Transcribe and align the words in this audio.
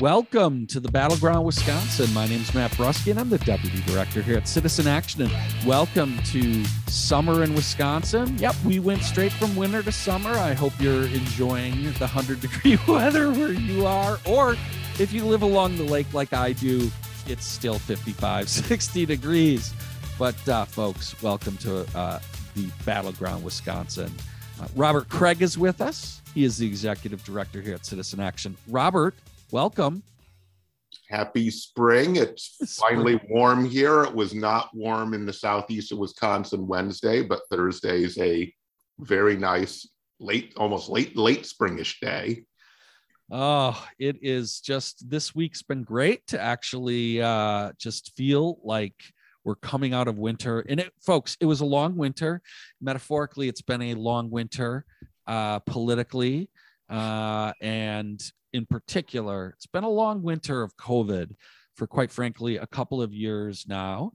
Welcome 0.00 0.68
to 0.68 0.78
the 0.78 0.92
Battleground, 0.92 1.44
Wisconsin. 1.44 2.14
My 2.14 2.28
name 2.28 2.40
is 2.40 2.54
Matt 2.54 2.70
Brusky, 2.72 3.10
and 3.10 3.18
I'm 3.18 3.30
the 3.30 3.38
Deputy 3.38 3.80
Director 3.82 4.22
here 4.22 4.36
at 4.36 4.46
Citizen 4.46 4.86
Action. 4.86 5.22
And 5.22 5.32
welcome 5.66 6.16
to 6.26 6.64
summer 6.86 7.42
in 7.42 7.52
Wisconsin. 7.52 8.38
Yep, 8.38 8.54
we 8.64 8.78
went 8.78 9.02
straight 9.02 9.32
from 9.32 9.56
winter 9.56 9.82
to 9.82 9.90
summer. 9.90 10.30
I 10.30 10.52
hope 10.52 10.72
you're 10.78 11.06
enjoying 11.06 11.82
the 11.94 12.06
100 12.06 12.40
degree 12.40 12.78
weather 12.86 13.32
where 13.32 13.52
you 13.52 13.86
are. 13.86 14.20
Or 14.24 14.56
if 15.00 15.12
you 15.12 15.24
live 15.24 15.42
along 15.42 15.78
the 15.78 15.84
lake 15.84 16.14
like 16.14 16.32
I 16.32 16.52
do, 16.52 16.92
it's 17.26 17.44
still 17.44 17.80
55, 17.80 18.48
60 18.48 19.04
degrees. 19.04 19.74
But, 20.16 20.48
uh, 20.48 20.64
folks, 20.66 21.20
welcome 21.22 21.56
to 21.56 21.80
uh, 21.98 22.20
the 22.54 22.68
Battleground, 22.84 23.42
Wisconsin. 23.42 24.14
Uh, 24.60 24.68
Robert 24.76 25.08
Craig 25.08 25.42
is 25.42 25.58
with 25.58 25.80
us. 25.80 26.22
He 26.34 26.44
is 26.44 26.56
the 26.56 26.68
Executive 26.68 27.24
Director 27.24 27.60
here 27.60 27.74
at 27.74 27.84
Citizen 27.84 28.20
Action. 28.20 28.56
Robert, 28.68 29.16
welcome. 29.50 30.02
Happy 31.08 31.50
spring. 31.50 32.16
It's 32.16 32.56
Spring. 32.64 32.96
finally 32.96 33.20
warm 33.28 33.64
here. 33.64 34.04
It 34.04 34.14
was 34.14 34.34
not 34.34 34.74
warm 34.74 35.14
in 35.14 35.24
the 35.26 35.32
southeast 35.32 35.92
of 35.92 35.98
Wisconsin 35.98 36.66
Wednesday, 36.66 37.22
but 37.22 37.42
Thursday 37.50 38.02
is 38.02 38.18
a 38.18 38.52
very 39.00 39.36
nice 39.36 39.88
late, 40.20 40.52
almost 40.56 40.88
late, 40.88 41.16
late 41.16 41.42
springish 41.42 41.98
day. 42.00 42.44
Oh, 43.30 43.82
it 43.98 44.16
is 44.22 44.60
just 44.60 45.08
this 45.08 45.34
week's 45.34 45.62
been 45.62 45.82
great 45.82 46.26
to 46.28 46.40
actually 46.40 47.20
uh, 47.20 47.72
just 47.78 48.16
feel 48.16 48.58
like 48.62 48.94
we're 49.44 49.54
coming 49.56 49.92
out 49.94 50.08
of 50.08 50.18
winter. 50.18 50.60
And 50.60 50.80
it, 50.80 50.92
folks, 51.04 51.36
it 51.40 51.46
was 51.46 51.60
a 51.60 51.66
long 51.66 51.96
winter. 51.96 52.42
Metaphorically, 52.80 53.48
it's 53.48 53.62
been 53.62 53.82
a 53.82 53.94
long 53.94 54.30
winter 54.30 54.84
uh, 55.26 55.58
politically. 55.60 56.50
Uh, 56.88 57.52
and 57.60 58.20
in 58.52 58.66
particular, 58.66 59.52
it's 59.56 59.66
been 59.66 59.84
a 59.84 59.88
long 59.88 60.22
winter 60.22 60.62
of 60.62 60.76
COVID 60.76 61.34
for 61.76 61.86
quite 61.86 62.10
frankly 62.10 62.56
a 62.56 62.66
couple 62.66 63.00
of 63.00 63.12
years 63.12 63.66
now. 63.68 64.12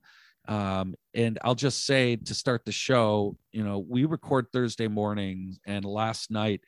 Um, 0.47 0.95
and 1.13 1.39
I'll 1.43 1.55
just 1.55 1.85
say 1.85 2.17
to 2.17 2.33
start 2.33 2.65
the 2.65 2.71
show, 2.71 3.37
you 3.51 3.63
know, 3.63 3.79
we 3.79 4.05
record 4.05 4.47
Thursday 4.51 4.87
mornings, 4.89 5.59
and 5.65 5.85
last 5.85 6.29
night 6.31 6.61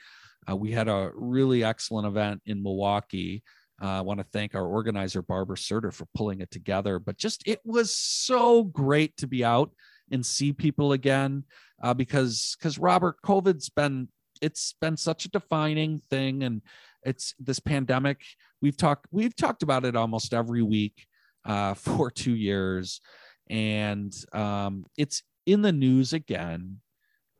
uh, 0.49 0.55
we 0.55 0.71
had 0.71 0.88
a 0.88 1.11
really 1.13 1.63
excellent 1.63 2.08
event 2.08 2.41
in 2.45 2.63
Milwaukee. 2.63 3.43
Uh, 3.81 3.97
I 3.97 4.02
want 4.02 4.21
to 4.21 4.25
thank 4.31 4.55
our 4.55 4.66
organizer, 4.66 5.21
Barbara 5.21 5.58
Surter, 5.58 5.91
for 5.91 6.08
pulling 6.16 6.39
it 6.39 6.52
together. 6.52 6.99
But 6.99 7.17
just 7.17 7.45
it 7.45 7.59
was 7.66 7.93
so 7.93 8.63
great 8.63 9.17
to 9.17 9.27
be 9.27 9.43
out 9.43 9.71
and 10.11 10.25
see 10.25 10.53
people 10.53 10.93
again 10.93 11.43
uh, 11.83 11.93
because 11.93 12.55
because 12.58 12.77
Robert, 12.77 13.17
COVID's 13.23 13.69
been 13.69 14.08
it's 14.41 14.75
been 14.81 14.97
such 14.97 15.25
a 15.25 15.30
defining 15.30 16.00
thing, 16.09 16.44
and 16.44 16.61
it's 17.03 17.33
this 17.39 17.59
pandemic. 17.59 18.22
We've 18.61 18.77
talked 18.77 19.08
we've 19.11 19.36
talked 19.36 19.64
about 19.64 19.86
it 19.86 19.95
almost 19.95 20.33
every 20.33 20.61
week 20.61 21.05
uh, 21.45 21.73
for 21.75 22.11
two 22.11 22.36
years, 22.36 23.02
and 23.50 24.14
um, 24.33 24.86
it's 24.97 25.23
in 25.45 25.61
the 25.61 25.72
news 25.72 26.14
again 26.14 26.80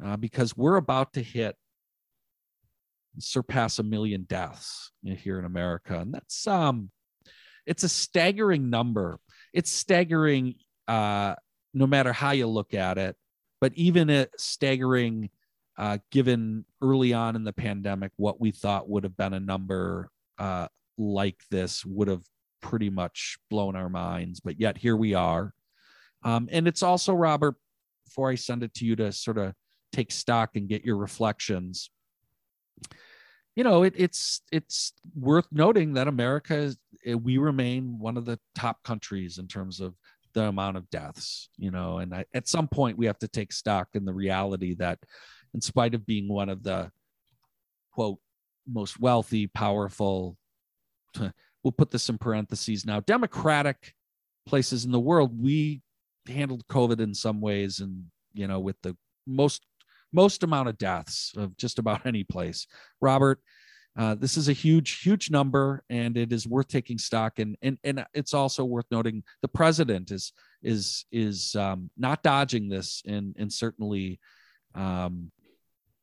uh, 0.03 0.17
because 0.17 0.55
we're 0.55 0.77
about 0.77 1.13
to 1.13 1.21
hit 1.21 1.55
surpass 3.17 3.80
a 3.80 3.83
million 3.83 4.23
deaths 4.23 4.91
here 5.03 5.39
in 5.39 5.45
America, 5.45 5.99
and 5.99 6.13
that's 6.13 6.47
um, 6.47 6.89
it's 7.65 7.83
a 7.83 7.89
staggering 7.89 8.69
number. 8.69 9.19
It's 9.53 9.71
staggering, 9.71 10.55
uh, 10.87 11.35
no 11.73 11.87
matter 11.87 12.13
how 12.13 12.31
you 12.31 12.47
look 12.47 12.73
at 12.73 12.97
it, 12.97 13.15
but 13.61 13.73
even 13.75 14.09
a 14.09 14.27
staggering, 14.37 15.30
uh, 15.77 15.97
given 16.11 16.65
early 16.81 17.13
on 17.13 17.35
in 17.35 17.43
the 17.43 17.53
pandemic, 17.53 18.11
what 18.17 18.39
we 18.39 18.51
thought 18.51 18.89
would 18.89 19.03
have 19.03 19.17
been 19.17 19.33
a 19.33 19.39
number 19.39 20.09
uh, 20.37 20.67
like 20.97 21.41
this 21.51 21.85
would 21.85 22.07
have 22.07 22.23
pretty 22.61 22.89
much 22.89 23.37
blown 23.49 23.75
our 23.75 23.89
minds, 23.89 24.39
but 24.39 24.59
yet 24.59 24.77
here 24.77 24.95
we 24.95 25.14
are. 25.14 25.53
Um, 26.23 26.49
and 26.52 26.67
it's 26.67 26.83
also, 26.83 27.14
Robert, 27.14 27.55
before 28.05 28.30
I 28.30 28.35
send 28.35 28.64
it 28.64 28.73
to 28.75 28.85
you 28.85 28.95
to 28.95 29.11
sort 29.11 29.37
of 29.37 29.53
take 29.91 30.11
stock 30.11 30.52
and 30.55 30.67
get 30.67 30.83
your 30.83 30.97
reflections 30.97 31.89
you 33.55 33.64
know 33.64 33.83
it, 33.83 33.93
it's 33.95 34.41
it's 34.52 34.93
worth 35.15 35.47
noting 35.52 35.93
that 35.93 36.08
america 36.08 36.55
is 36.55 36.77
eh, 37.05 37.14
we 37.14 37.37
remain 37.37 37.97
one 37.97 38.17
of 38.17 38.25
the 38.25 38.39
top 38.53 38.83
countries 38.83 39.37
in 39.37 39.47
terms 39.47 39.80
of 39.80 39.95
the 40.33 40.43
amount 40.43 40.75
of 40.75 40.89
deaths 40.89 41.49
you 41.58 41.71
know 41.71 41.99
and 41.99 42.14
I, 42.14 42.25
at 42.33 42.47
some 42.47 42.67
point 42.67 42.97
we 42.97 43.05
have 43.05 43.19
to 43.19 43.27
take 43.27 43.53
stock 43.53 43.87
in 43.93 44.03
the 44.03 44.14
reality 44.14 44.75
that 44.75 44.99
in 45.55 45.61
spite 45.61 45.95
of 45.95 46.05
being 46.05 46.27
one 46.27 46.49
of 46.49 46.61
the 46.61 46.92
quote 47.92 48.20
most 48.67 48.99
wealthy 48.99 49.48
powerful 49.48 50.38
we'll 51.64 51.71
put 51.71 51.89
this 51.89 52.10
in 52.10 52.20
parentheses 52.20 52.86
now 52.86 52.99
democratic 52.99 53.95
places 54.45 54.86
in 54.86 54.92
the 54.92 54.99
world 54.99 55.32
we 55.42 55.82
handled 56.27 56.67
covid 56.67 56.99
in 56.99 57.15
some 57.15 57.42
ways 57.42 57.80
and 57.80 58.05
you 58.33 58.48
know 58.48 58.60
with 58.60 58.80
the 58.83 58.95
most 59.26 59.65
most 60.15 60.44
amount 60.44 60.70
of 60.70 60.77
deaths 60.77 61.33
of 61.36 61.55
just 61.58 61.77
about 61.77 62.05
any 62.05 62.23
place. 62.23 62.65
Robert, 63.02 63.39
uh, 63.98 64.15
this 64.15 64.38
is 64.38 64.49
a 64.49 64.54
huge, 64.54 65.02
huge 65.02 65.30
number, 65.30 65.83
and 65.89 66.17
it 66.17 66.33
is 66.33 66.48
worth 66.48 66.67
taking 66.67 66.98
stock. 66.98 67.39
And 67.39 67.55
and 67.61 67.77
and 67.83 68.05
it's 68.14 68.33
also 68.33 68.65
worth 68.65 68.86
noting 68.89 69.23
the 69.42 69.48
president 69.48 70.11
is 70.11 70.33
is 70.64 71.05
is 71.11 71.55
um, 71.55 71.89
not 71.98 72.23
dodging 72.23 72.70
this, 72.70 73.04
and 73.05 73.36
and 73.38 73.52
certainly 73.52 74.20
um, 74.73 75.32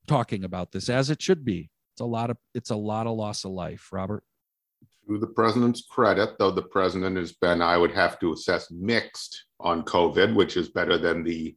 talking 0.06 0.44
about 0.44 0.72
this 0.72 0.88
as 0.88 1.10
it 1.10 1.22
should 1.22 1.44
be. 1.44 1.70
It's 1.94 2.00
a 2.00 2.06
lot 2.06 2.30
of 2.30 2.36
it's 2.54 2.70
a 2.70 2.76
lot 2.76 3.06
of 3.06 3.16
loss 3.16 3.44
of 3.44 3.52
life, 3.52 3.88
Robert. 3.92 4.24
To 5.08 5.18
the 5.18 5.26
president's 5.26 5.84
credit, 5.84 6.38
though 6.38 6.52
the 6.52 6.62
president 6.62 7.16
has 7.16 7.32
been, 7.32 7.60
I 7.60 7.76
would 7.76 7.92
have 7.92 8.18
to 8.20 8.32
assess 8.32 8.70
mixed 8.70 9.44
on 9.58 9.82
COVID, 9.82 10.34
which 10.34 10.56
is 10.56 10.68
better 10.68 10.96
than 10.96 11.24
the 11.24 11.56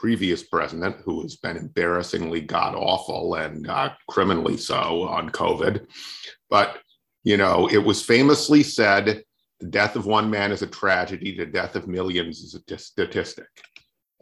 previous 0.00 0.42
president, 0.42 0.96
who 1.04 1.20
has 1.20 1.36
been 1.36 1.58
embarrassingly 1.58 2.40
god 2.40 2.74
awful 2.74 3.34
and 3.34 3.68
uh, 3.68 3.90
criminally 4.08 4.56
so 4.56 5.02
on 5.06 5.28
COVID. 5.28 5.86
But, 6.48 6.78
you 7.22 7.36
know, 7.36 7.68
it 7.70 7.84
was 7.84 8.02
famously 8.02 8.62
said 8.62 9.22
the 9.60 9.66
death 9.66 9.96
of 9.96 10.06
one 10.06 10.30
man 10.30 10.52
is 10.52 10.62
a 10.62 10.66
tragedy, 10.66 11.36
the 11.36 11.44
death 11.44 11.76
of 11.76 11.86
millions 11.86 12.40
is 12.40 12.54
a 12.54 12.78
statistic. 12.78 13.44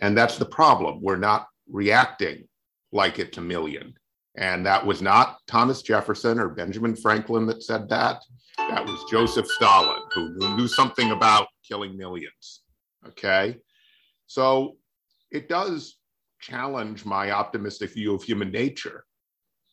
And 0.00 0.18
that's 0.18 0.36
the 0.36 0.46
problem. 0.46 1.00
We're 1.00 1.16
not 1.16 1.46
reacting 1.68 2.48
like 2.92 3.18
it 3.18 3.32
to 3.34 3.40
million. 3.40 3.94
And 4.36 4.64
that 4.66 4.84
was 4.84 5.02
not 5.02 5.38
Thomas 5.46 5.82
Jefferson 5.82 6.38
or 6.38 6.48
Benjamin 6.48 6.94
Franklin 6.94 7.46
that 7.46 7.62
said 7.62 7.88
that. 7.88 8.22
That 8.56 8.84
was 8.84 9.04
Joseph 9.10 9.46
Stalin, 9.46 10.02
who 10.12 10.56
knew 10.56 10.68
something 10.68 11.10
about 11.10 11.48
killing 11.66 11.96
millions. 11.96 12.62
Okay. 13.06 13.56
So 14.26 14.76
it 15.30 15.48
does 15.48 15.96
challenge 16.40 17.04
my 17.04 17.30
optimistic 17.30 17.92
view 17.94 18.14
of 18.14 18.22
human 18.22 18.50
nature 18.50 19.04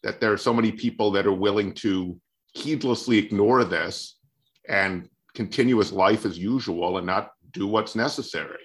that 0.04 0.20
there 0.20 0.32
are 0.32 0.38
so 0.38 0.54
many 0.54 0.72
people 0.72 1.12
that 1.12 1.26
are 1.26 1.34
willing 1.34 1.74
to 1.74 2.20
heedlessly 2.54 3.18
ignore 3.18 3.64
this 3.64 4.18
and 4.68 5.10
continue 5.36 5.76
continuous 5.76 5.92
life 5.92 6.26
as 6.26 6.40
usual 6.40 6.98
and 6.98 7.06
not 7.06 7.32
do 7.52 7.68
what's 7.68 7.96
necessary. 7.96 8.65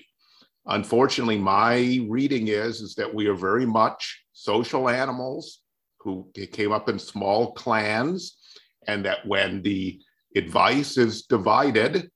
Unfortunately, 0.71 1.37
my 1.37 2.01
reading 2.09 2.49
is, 2.49 2.81
is 2.81 2.95
that 2.95 3.13
we 3.13 3.27
are 3.27 3.35
very 3.35 3.67
much 3.67 4.23
social 4.33 4.89
animals 4.89 5.63
who 5.99 6.31
came 6.53 6.73
up 6.73 6.89
in 6.89 6.99
small 6.99 7.53
clans, 7.53 8.39
and 8.87 9.05
that 9.05 9.27
when 9.27 9.63
the 9.63 10.01
advice 10.37 10.97
is 10.97 11.23
divided, 11.23 12.09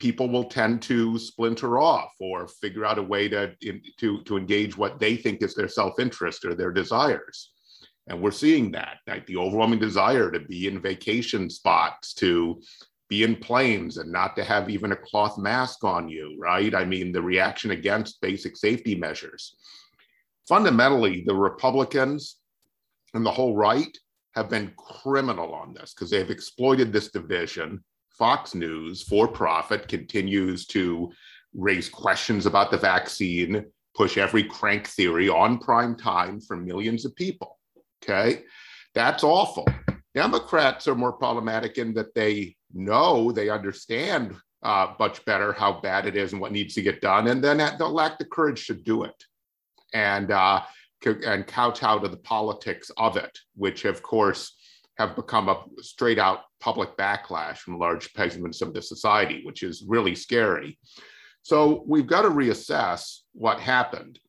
people 0.00 0.28
will 0.28 0.44
tend 0.44 0.82
to 0.82 1.16
splinter 1.16 1.78
off 1.78 2.10
or 2.18 2.48
figure 2.48 2.84
out 2.84 2.98
a 2.98 3.02
way 3.02 3.28
to, 3.28 3.54
to, 3.98 4.22
to 4.24 4.36
engage 4.36 4.76
what 4.76 4.98
they 4.98 5.14
think 5.14 5.40
is 5.40 5.54
their 5.54 5.68
self-interest 5.68 6.44
or 6.44 6.54
their 6.54 6.72
desires. 6.72 7.52
And 8.08 8.20
we're 8.20 8.32
seeing 8.32 8.72
that, 8.72 8.98
like 9.06 9.26
the 9.26 9.36
overwhelming 9.36 9.78
desire 9.78 10.30
to 10.32 10.40
be 10.40 10.66
in 10.66 10.82
vacation 10.82 11.48
spots, 11.48 12.14
to 12.14 12.60
be 13.12 13.24
in 13.24 13.36
planes 13.36 13.98
and 13.98 14.10
not 14.10 14.34
to 14.34 14.42
have 14.42 14.70
even 14.70 14.92
a 14.92 14.96
cloth 14.96 15.36
mask 15.36 15.84
on 15.84 16.08
you, 16.08 16.34
right? 16.38 16.74
I 16.74 16.86
mean, 16.86 17.12
the 17.12 17.20
reaction 17.20 17.72
against 17.72 18.22
basic 18.22 18.56
safety 18.56 18.94
measures. 18.94 19.54
Fundamentally, 20.48 21.22
the 21.26 21.34
Republicans 21.34 22.38
and 23.12 23.26
the 23.26 23.30
whole 23.30 23.54
right 23.54 23.94
have 24.34 24.48
been 24.48 24.72
criminal 24.78 25.52
on 25.52 25.74
this 25.74 25.92
because 25.92 26.08
they've 26.08 26.30
exploited 26.30 26.90
this 26.90 27.10
division 27.10 27.84
Fox 28.12 28.54
News, 28.54 29.02
for 29.02 29.28
profit, 29.28 29.88
continues 29.88 30.66
to 30.68 31.10
raise 31.54 31.90
questions 31.90 32.46
about 32.46 32.70
the 32.70 32.78
vaccine, 32.78 33.66
push 33.94 34.16
every 34.16 34.44
crank 34.44 34.86
theory 34.86 35.28
on 35.28 35.58
prime 35.58 35.96
time 35.96 36.40
for 36.40 36.56
millions 36.56 37.04
of 37.04 37.14
people. 37.14 37.58
Okay. 38.02 38.44
That's 38.94 39.22
awful. 39.22 39.66
Democrats 40.14 40.88
are 40.88 40.94
more 40.94 41.12
problematic 41.12 41.76
in 41.76 41.92
that 41.94 42.14
they 42.14 42.56
know, 42.74 43.32
they 43.32 43.48
understand 43.48 44.36
uh, 44.62 44.94
much 44.98 45.24
better 45.24 45.52
how 45.52 45.80
bad 45.80 46.06
it 46.06 46.16
is 46.16 46.32
and 46.32 46.40
what 46.40 46.52
needs 46.52 46.74
to 46.74 46.82
get 46.82 47.00
done, 47.00 47.28
and 47.28 47.42
then 47.42 47.58
they'll 47.78 47.92
lack 47.92 48.18
the 48.18 48.24
courage 48.24 48.66
to 48.66 48.74
do 48.74 49.04
it 49.04 49.24
and 49.92 50.30
uh, 50.30 50.62
and 51.04 51.46
kowtow 51.46 51.98
to 51.98 52.08
the 52.08 52.16
politics 52.18 52.90
of 52.96 53.16
it, 53.16 53.36
which 53.56 53.84
of 53.84 54.02
course 54.02 54.56
have 54.98 55.16
become 55.16 55.48
a 55.48 55.64
straight 55.80 56.18
out 56.18 56.40
public 56.60 56.96
backlash 56.96 57.58
from 57.58 57.78
large 57.78 58.12
segments 58.12 58.62
of 58.62 58.72
the 58.72 58.82
society, 58.82 59.42
which 59.44 59.62
is 59.62 59.84
really 59.86 60.14
scary. 60.14 60.78
So 61.42 61.82
we've 61.86 62.06
got 62.06 62.22
to 62.22 62.28
reassess 62.28 63.20
what 63.32 63.58
happened. 63.58 64.20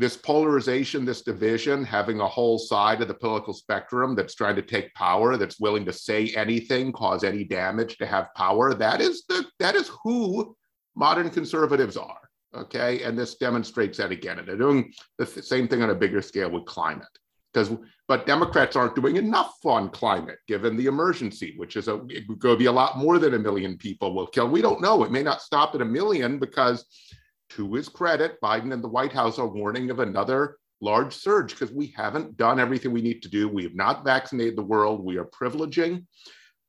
This 0.00 0.16
polarization, 0.16 1.04
this 1.04 1.20
division, 1.20 1.84
having 1.84 2.20
a 2.20 2.26
whole 2.26 2.58
side 2.58 3.02
of 3.02 3.08
the 3.08 3.12
political 3.12 3.52
spectrum 3.52 4.14
that's 4.14 4.34
trying 4.34 4.56
to 4.56 4.62
take 4.62 4.94
power, 4.94 5.36
that's 5.36 5.60
willing 5.60 5.84
to 5.84 5.92
say 5.92 6.28
anything, 6.30 6.90
cause 6.90 7.22
any 7.22 7.44
damage 7.44 7.98
to 7.98 8.06
have 8.06 8.34
power, 8.34 8.72
that 8.72 9.02
is 9.02 9.24
the 9.28 9.44
that 9.58 9.74
is 9.74 9.90
who 10.02 10.56
modern 10.96 11.28
conservatives 11.28 11.98
are. 11.98 12.30
Okay. 12.56 13.02
And 13.02 13.18
this 13.18 13.34
demonstrates 13.34 13.98
that 13.98 14.10
again. 14.10 14.38
And 14.38 14.48
they're 14.48 14.56
doing 14.56 14.90
the 15.18 15.26
same 15.26 15.68
thing 15.68 15.82
on 15.82 15.90
a 15.90 15.94
bigger 15.94 16.22
scale 16.22 16.50
with 16.50 16.64
climate 16.64 17.06
because 17.52 17.76
but 18.06 18.26
democrats 18.26 18.76
aren't 18.76 18.94
doing 18.94 19.16
enough 19.16 19.54
on 19.64 19.88
climate 19.90 20.38
given 20.46 20.76
the 20.76 20.86
emergency 20.86 21.54
which 21.56 21.76
is 21.76 21.88
a 21.88 22.00
it 22.08 22.24
to 22.40 22.56
be 22.56 22.66
a 22.66 22.72
lot 22.72 22.96
more 22.96 23.18
than 23.18 23.34
a 23.34 23.38
million 23.38 23.76
people 23.76 24.14
will 24.14 24.26
kill 24.28 24.48
we 24.48 24.62
don't 24.62 24.80
know 24.80 25.02
it 25.02 25.10
may 25.10 25.22
not 25.22 25.42
stop 25.42 25.74
at 25.74 25.80
a 25.80 25.84
million 25.84 26.38
because 26.38 26.84
to 27.50 27.72
his 27.74 27.88
credit 27.88 28.40
biden 28.42 28.72
and 28.72 28.82
the 28.82 28.88
white 28.88 29.12
house 29.12 29.38
are 29.38 29.46
warning 29.46 29.90
of 29.90 29.98
another 30.00 30.56
large 30.80 31.14
surge 31.14 31.50
because 31.50 31.72
we 31.74 31.92
haven't 31.96 32.36
done 32.36 32.58
everything 32.58 32.92
we 32.92 33.02
need 33.02 33.22
to 33.22 33.28
do. 33.28 33.48
We 33.48 33.64
have 33.64 33.74
not 33.74 34.04
vaccinated 34.04 34.56
the 34.56 34.62
world. 34.62 35.04
We 35.04 35.18
are 35.18 35.26
privileging 35.26 36.06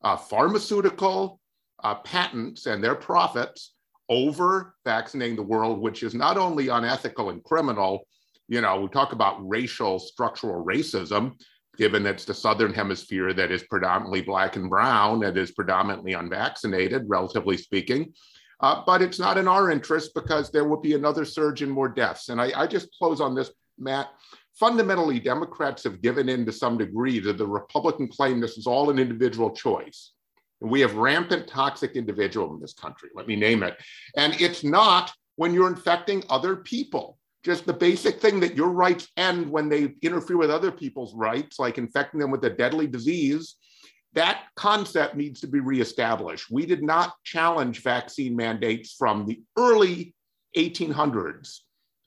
uh, 0.04 0.18
pharmaceutical 0.18 1.40
uh, 1.84 1.96
patents 1.96 2.66
and 2.66 2.84
their 2.84 2.96
profits 2.96 3.74
over 4.10 4.76
vaccinating 4.84 5.38
the 5.38 5.44
world 5.44 5.80
which 5.80 6.04
is 6.04 6.14
not 6.14 6.38
only 6.38 6.68
unethical 6.68 7.30
and 7.30 7.44
criminal. 7.44 8.06
You 8.48 8.62
know, 8.62 8.82
we 8.82 8.90
talk 8.90 9.14
about 9.14 9.48
racial 9.48 9.98
structural 10.00 10.66
racism, 10.66 11.40
given 11.78 12.06
it's 12.06 12.26
the 12.26 12.34
Southern 12.34 12.74
hemisphere 12.74 13.34
that 13.34 13.52
is 13.52 13.64
predominantly 13.64 14.22
black 14.22 14.58
and 14.58 14.70
brown, 14.70 15.22
that 15.22 15.38
is 15.38 15.52
predominantly 15.52 16.14
unvaccinated, 16.14 17.04
relatively 17.08 17.56
speaking. 17.56 18.14
Uh, 18.62 18.84
but 18.86 19.02
it's 19.02 19.20
not 19.20 19.38
in 19.38 19.48
our 19.48 19.72
interest 19.72 20.12
because 20.14 20.52
there 20.52 20.66
will 20.66 20.80
be 20.80 20.94
another 20.94 21.26
surge 21.26 21.62
in 21.62 21.70
more 21.70 21.90
deaths. 21.90 22.30
And 22.30 22.40
I, 22.40 22.52
I 22.56 22.68
just 22.68 22.90
close 22.98 23.20
on 23.20 23.34
this, 23.34 23.52
Matt. 23.78 24.10
Fundamentally, 24.54 25.20
Democrats 25.20 25.84
have 25.84 26.02
given 26.02 26.30
in 26.30 26.46
to 26.46 26.52
some 26.52 26.78
degree 26.78 27.20
to 27.22 27.34
the 27.34 27.48
Republican 27.48 28.08
claim 28.08 28.40
this 28.40 28.58
is 28.58 28.68
all 28.68 28.90
an 28.90 29.00
individual 29.00 29.50
choice. 29.50 30.12
And 30.62 30.70
we 30.70 30.82
have 30.82 30.96
rampant 30.96 31.48
toxic 31.48 31.96
individual 31.96 32.54
in 32.54 32.62
this 32.62 32.74
country. 32.74 33.10
Let 33.16 33.28
me 33.28 33.36
name 33.36 33.64
it. 33.64 33.78
And 34.16 34.40
it's 34.40 34.64
not 34.64 35.12
when 35.38 35.54
you're 35.54 35.70
infecting 35.70 36.24
other 36.30 36.56
people 36.58 37.18
just 37.44 37.66
the 37.66 37.74
basic 37.74 38.22
thing 38.22 38.40
that 38.40 38.56
your 38.56 38.70
rights 38.70 39.08
end 39.18 39.50
when 39.50 39.68
they 39.68 39.94
interfere 40.02 40.38
with 40.38 40.52
other 40.52 40.72
people's 40.72 41.16
rights, 41.16 41.58
like 41.58 41.78
infecting 41.78 42.20
them 42.20 42.32
with 42.32 42.44
a 42.46 42.50
deadly 42.50 42.88
disease, 42.88 43.56
that 44.14 44.44
concept 44.56 45.16
needs 45.16 45.40
to 45.42 45.48
be 45.48 45.60
reestablished. 45.60 46.52
We 46.52 46.66
did 46.66 46.84
not 46.84 47.14
challenge 47.24 47.82
vaccine 47.82 48.36
mandates 48.36 48.94
from 48.94 49.26
the 49.26 49.42
early 49.58 50.14
1800s, 50.58 51.60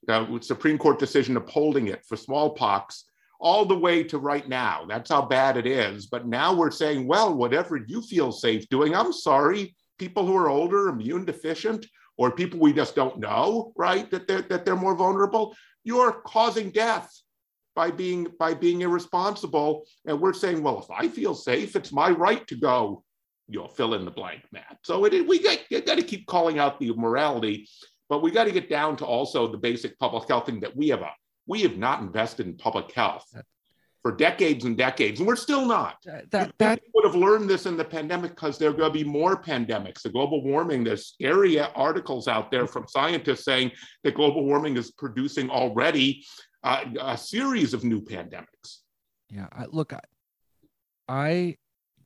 the 0.07 0.39
Supreme 0.43 0.77
Court 0.77 0.99
decision 0.99 1.37
upholding 1.37 1.89
it 1.89 2.05
for 2.07 2.17
smallpox, 2.17 3.05
all 3.41 3.65
the 3.65 3.79
way 3.79 4.03
to 4.05 4.19
right 4.19 4.49
now. 4.49 4.85
That's 4.89 5.11
how 5.11 5.23
bad 5.23 5.57
it 5.57 5.67
is. 5.67 6.07
But 6.07 6.27
now 6.27 6.55
we're 6.55 6.71
saying, 6.71 7.07
well, 7.07 7.35
whatever 7.35 7.77
you 7.77 8.03
feel 8.03 8.33
safe 8.33 8.69
doing, 8.69 8.95
I'm 8.95 9.13
sorry, 9.13 9.75
people 9.99 10.27
who 10.27 10.37
are 10.37 10.49
older, 10.49 10.89
immune 10.89 11.25
deficient, 11.25 11.87
or 12.17 12.31
people 12.31 12.61
we 12.61 12.73
just 12.73 12.95
don't 12.95 13.19
know, 13.19 13.73
right? 13.77 14.11
That 14.11 14.29
they're 14.29 14.43
that 14.43 14.65
they're 14.65 14.77
more 14.77 14.95
vulnerable. 14.95 15.57
You're 15.83 16.13
causing 16.13 16.71
death 16.71 17.11
by 17.75 17.91
being 17.91 18.29
by 18.39 18.55
being 18.55 18.83
irresponsible. 18.83 19.85
And 20.07 20.21
we're 20.21 20.33
saying, 20.33 20.63
well, 20.63 20.81
if 20.81 20.91
I 20.91 21.09
feel 21.09 21.35
safe, 21.35 21.77
it's 21.77 21.93
my 21.93 22.11
right 22.11 22.47
to 22.49 22.57
go. 22.57 23.05
You'll 23.49 23.69
fill 23.69 23.95
in 23.95 24.05
the 24.05 24.11
blank, 24.11 24.43
Matt. 24.53 24.79
So 24.83 25.05
it, 25.05 25.27
we 25.27 25.39
got, 25.39 25.59
got 25.71 25.99
to 25.99 26.03
keep 26.03 26.27
calling 26.27 26.59
out 26.59 26.81
the 26.81 26.95
morality, 26.95 27.69
but 28.09 28.23
we 28.23 28.31
got 28.31 28.45
to 28.45 28.53
get 28.53 28.71
down 28.71 28.97
to 28.99 29.05
also 29.05 29.47
the 29.47 29.59
basic 29.59 29.99
public 29.99 30.29
health 30.29 30.47
thing 30.47 30.61
that 30.61 30.75
we 30.75 30.89
have. 30.89 31.03
A, 31.03 31.11
we 31.47 31.61
have 31.63 31.77
not 31.77 32.01
invested 32.01 32.47
in 32.47 32.57
public 32.57 32.91
health 32.93 33.27
for 34.05 34.13
decades 34.13 34.65
and 34.65 34.77
decades, 34.77 35.21
and 35.21 35.27
we're 35.27 35.35
still 35.35 35.65
not. 35.65 35.97
That 36.31 36.53
that 36.59 36.81
would 36.95 37.05
have 37.05 37.15
learned 37.15 37.49
this 37.49 37.67
in 37.67 37.77
the 37.77 37.85
pandemic 37.85 38.31
because 38.31 38.59
there 38.59 38.71
are 38.71 38.75
going 38.75 38.93
to 38.93 38.99
be 38.99 39.05
more 39.05 39.43
pandemics. 39.43 40.03
The 40.03 40.11
global 40.11 40.43
warming, 40.43 40.85
there's 40.85 41.07
scary 41.07 41.59
articles 41.59 42.29
out 42.29 42.51
there 42.51 42.65
mm-hmm. 42.65 42.73
from 42.73 42.87
scientists 42.89 43.45
saying 43.45 43.73
that 44.05 44.15
global 44.15 44.45
warming 44.45 44.77
is 44.77 44.91
producing 44.91 45.51
already 45.51 46.25
uh, 46.65 46.85
a 47.01 47.17
series 47.17 47.75
of 47.75 47.85
new 47.85 48.01
pandemics. 48.01 48.81
Yeah, 49.31 49.47
I, 49.53 49.67
look, 49.67 49.93
I, 51.09 51.57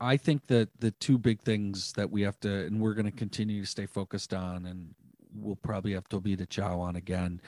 I 0.00 0.16
think 0.16 0.46
that 0.49 0.69
the 0.78 0.90
two 0.93 1.16
big 1.16 1.40
things 1.40 1.93
that 1.93 2.10
we 2.10 2.22
have 2.22 2.38
to, 2.40 2.66
and 2.66 2.81
we're 2.81 2.94
going 2.94 3.06
to 3.06 3.12
continue 3.12 3.62
to 3.62 3.66
stay 3.66 3.87
focused 3.87 4.34
on, 4.34 4.66
and 4.66 4.94
we'll 5.32 5.56
probably 5.56 5.93
have 5.93 6.08
to 6.08 6.20
be 6.20 6.34
the 6.34 6.46
chow 6.46 6.81
on 6.81 6.96
again 6.96 7.40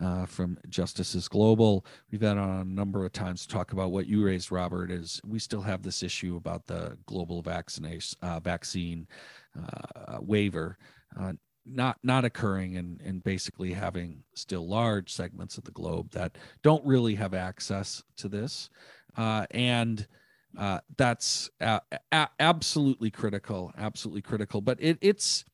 uh, 0.00 0.26
from 0.26 0.58
Justice 0.68 1.14
Is 1.14 1.28
Global. 1.28 1.84
We've 2.10 2.20
had 2.20 2.38
on 2.38 2.60
a 2.60 2.64
number 2.64 3.04
of 3.04 3.12
times 3.12 3.42
to 3.42 3.48
talk 3.48 3.72
about 3.72 3.90
what 3.90 4.06
you 4.06 4.24
raised, 4.24 4.50
Robert. 4.50 4.90
Is 4.90 5.20
we 5.26 5.38
still 5.38 5.62
have 5.62 5.82
this 5.82 6.02
issue 6.02 6.36
about 6.36 6.66
the 6.66 6.96
global 7.06 7.42
vaccination 7.42 8.18
uh, 8.22 8.40
vaccine 8.40 9.06
uh, 9.58 10.18
waiver 10.20 10.78
uh, 11.18 11.32
not 11.66 11.98
not 12.02 12.24
occurring 12.24 12.76
and 12.76 13.00
and 13.02 13.22
basically 13.22 13.72
having 13.72 14.22
still 14.34 14.66
large 14.68 15.12
segments 15.12 15.58
of 15.58 15.64
the 15.64 15.70
globe 15.70 16.10
that 16.12 16.36
don't 16.62 16.84
really 16.84 17.14
have 17.14 17.34
access 17.34 18.02
to 18.16 18.28
this, 18.28 18.70
uh, 19.16 19.46
and. 19.50 20.06
Uh, 20.58 20.80
that's 20.96 21.48
a- 21.60 21.80
a- 22.10 22.28
absolutely 22.40 23.08
critical, 23.08 23.72
absolutely 23.78 24.20
critical. 24.20 24.60
But 24.60 24.78
it, 24.80 24.98
it's 25.00 25.44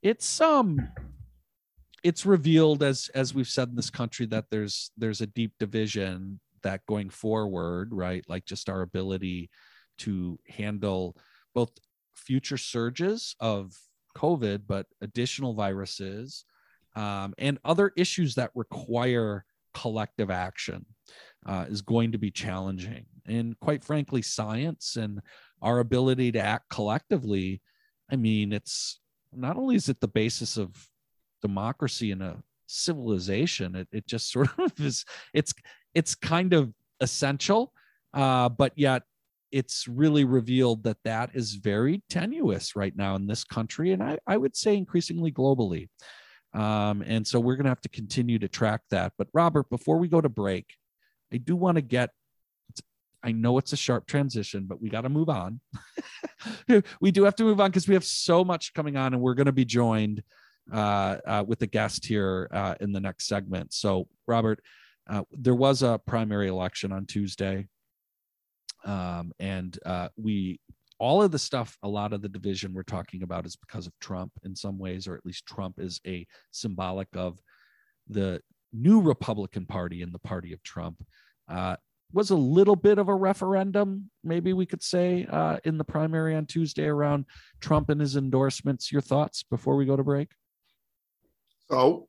it's 0.00 0.40
um 0.40 0.88
it's 2.04 2.24
revealed 2.24 2.84
as 2.84 3.10
as 3.14 3.34
we've 3.34 3.48
said 3.48 3.68
in 3.68 3.74
this 3.74 3.90
country 3.90 4.26
that 4.26 4.44
there's 4.50 4.92
there's 4.96 5.20
a 5.20 5.26
deep 5.26 5.52
division 5.58 6.38
that 6.62 6.86
going 6.86 7.10
forward 7.10 7.92
right 7.92 8.24
like 8.28 8.44
just 8.44 8.68
our 8.68 8.82
ability 8.82 9.50
to 9.98 10.38
handle 10.48 11.16
both 11.54 11.70
future 12.14 12.56
surges 12.56 13.34
of 13.40 13.72
covid 14.16 14.62
but 14.66 14.86
additional 15.02 15.52
viruses 15.54 16.44
um, 16.96 17.34
and 17.38 17.58
other 17.64 17.92
issues 17.96 18.34
that 18.34 18.50
require 18.54 19.44
collective 19.74 20.30
action 20.30 20.86
uh, 21.44 21.66
is 21.68 21.82
going 21.82 22.10
to 22.12 22.18
be 22.18 22.30
challenging. 22.30 23.04
And 23.26 23.58
quite 23.60 23.84
frankly 23.84 24.22
science 24.22 24.96
and 24.96 25.20
our 25.62 25.80
ability 25.80 26.32
to 26.32 26.40
act 26.40 26.68
collectively 26.68 27.62
i 28.10 28.16
mean 28.16 28.52
it's 28.52 29.00
not 29.32 29.56
only 29.56 29.74
is 29.74 29.88
it 29.88 30.00
the 30.00 30.08
basis 30.08 30.56
of 30.56 30.70
democracy 31.42 32.10
in 32.10 32.22
a 32.22 32.36
civilization 32.66 33.74
it, 33.74 33.88
it 33.90 34.06
just 34.06 34.30
sort 34.32 34.50
of 34.58 34.72
is 34.78 35.04
it's 35.32 35.54
it's 35.94 36.14
kind 36.14 36.52
of 36.52 36.72
essential 37.00 37.72
uh, 38.14 38.48
but 38.48 38.72
yet 38.76 39.02
it's 39.52 39.86
really 39.88 40.24
revealed 40.24 40.82
that 40.82 40.98
that 41.04 41.30
is 41.34 41.54
very 41.54 42.02
tenuous 42.10 42.76
right 42.76 42.96
now 42.96 43.14
in 43.14 43.26
this 43.26 43.44
country 43.44 43.92
and 43.92 44.02
i, 44.02 44.18
I 44.26 44.36
would 44.36 44.56
say 44.56 44.76
increasingly 44.76 45.32
globally 45.32 45.88
um, 46.54 47.02
and 47.06 47.26
so 47.26 47.38
we're 47.38 47.56
going 47.56 47.64
to 47.64 47.70
have 47.70 47.82
to 47.82 47.88
continue 47.88 48.38
to 48.38 48.48
track 48.48 48.82
that 48.90 49.12
but 49.18 49.28
robert 49.32 49.68
before 49.70 49.98
we 49.98 50.08
go 50.08 50.20
to 50.20 50.28
break 50.28 50.74
i 51.32 51.36
do 51.36 51.56
want 51.56 51.76
to 51.76 51.82
get 51.82 52.10
I 53.26 53.32
know 53.32 53.58
it's 53.58 53.72
a 53.72 53.76
sharp 53.76 54.06
transition, 54.06 54.66
but 54.66 54.80
we 54.80 54.88
got 54.88 55.00
to 55.00 55.08
move 55.08 55.28
on. 55.28 55.58
we 57.00 57.10
do 57.10 57.24
have 57.24 57.34
to 57.36 57.42
move 57.42 57.60
on 57.60 57.70
because 57.70 57.88
we 57.88 57.94
have 57.94 58.04
so 58.04 58.44
much 58.44 58.72
coming 58.72 58.96
on, 58.96 59.14
and 59.14 59.20
we're 59.20 59.34
going 59.34 59.46
to 59.46 59.52
be 59.52 59.64
joined 59.64 60.22
uh, 60.72 61.16
uh, 61.26 61.44
with 61.46 61.58
the 61.58 61.66
guest 61.66 62.06
here 62.06 62.48
uh, 62.52 62.76
in 62.80 62.92
the 62.92 63.00
next 63.00 63.26
segment. 63.26 63.72
So, 63.72 64.06
Robert, 64.28 64.60
uh, 65.10 65.22
there 65.32 65.56
was 65.56 65.82
a 65.82 66.00
primary 66.06 66.46
election 66.46 66.92
on 66.92 67.04
Tuesday, 67.04 67.66
um, 68.86 69.32
and 69.38 69.78
uh, 69.84 70.08
we 70.16 70.60
all 70.98 71.22
of 71.22 71.30
the 71.30 71.38
stuff, 71.38 71.76
a 71.82 71.88
lot 71.88 72.12
of 72.12 72.22
the 72.22 72.28
division 72.28 72.72
we're 72.72 72.82
talking 72.82 73.22
about 73.22 73.44
is 73.44 73.56
because 73.56 73.86
of 73.86 73.92
Trump 74.00 74.32
in 74.44 74.56
some 74.56 74.78
ways, 74.78 75.06
or 75.06 75.14
at 75.14 75.26
least 75.26 75.44
Trump 75.44 75.78
is 75.78 76.00
a 76.06 76.26
symbolic 76.52 77.08
of 77.14 77.38
the 78.08 78.40
new 78.72 79.00
Republican 79.02 79.66
Party 79.66 80.00
and 80.00 80.12
the 80.12 80.18
party 80.20 80.52
of 80.54 80.62
Trump. 80.62 81.04
Uh, 81.48 81.76
was 82.12 82.30
a 82.30 82.36
little 82.36 82.76
bit 82.76 82.98
of 82.98 83.08
a 83.08 83.14
referendum, 83.14 84.10
maybe 84.22 84.52
we 84.52 84.64
could 84.64 84.82
say, 84.82 85.26
uh, 85.30 85.58
in 85.64 85.76
the 85.76 85.84
primary 85.84 86.34
on 86.34 86.46
Tuesday 86.46 86.86
around 86.86 87.26
Trump 87.60 87.90
and 87.90 88.00
his 88.00 88.16
endorsements. 88.16 88.92
Your 88.92 89.02
thoughts 89.02 89.42
before 89.42 89.76
we 89.76 89.84
go 89.84 89.96
to 89.96 90.04
break? 90.04 90.28
So 91.68 92.08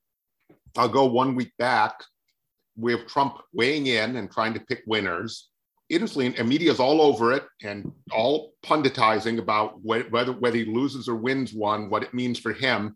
I'll 0.78 0.88
go 0.88 1.06
one 1.06 1.36
week 1.36 1.52
back 1.58 2.04
with 2.78 3.08
Trump 3.08 3.40
weighing 3.54 3.88
in 3.88 4.18
and 4.18 4.32
trying 4.32 4.54
to 4.54 4.60
pick 4.60 4.84
winners. 4.86 5.50
Instantly, 5.89 6.38
and 6.38 6.50
media's 6.50 6.79
all 6.79 7.01
over 7.01 7.32
it 7.32 7.46
and 7.63 7.91
all 8.12 8.53
punditizing 8.65 9.39
about 9.39 9.82
whether 9.84 10.34
whether 10.34 10.58
he 10.58 10.65
loses 10.65 11.08
or 11.08 11.15
wins 11.15 11.53
one, 11.53 11.89
what 11.89 12.03
it 12.03 12.13
means 12.13 12.38
for 12.38 12.51
him. 12.51 12.96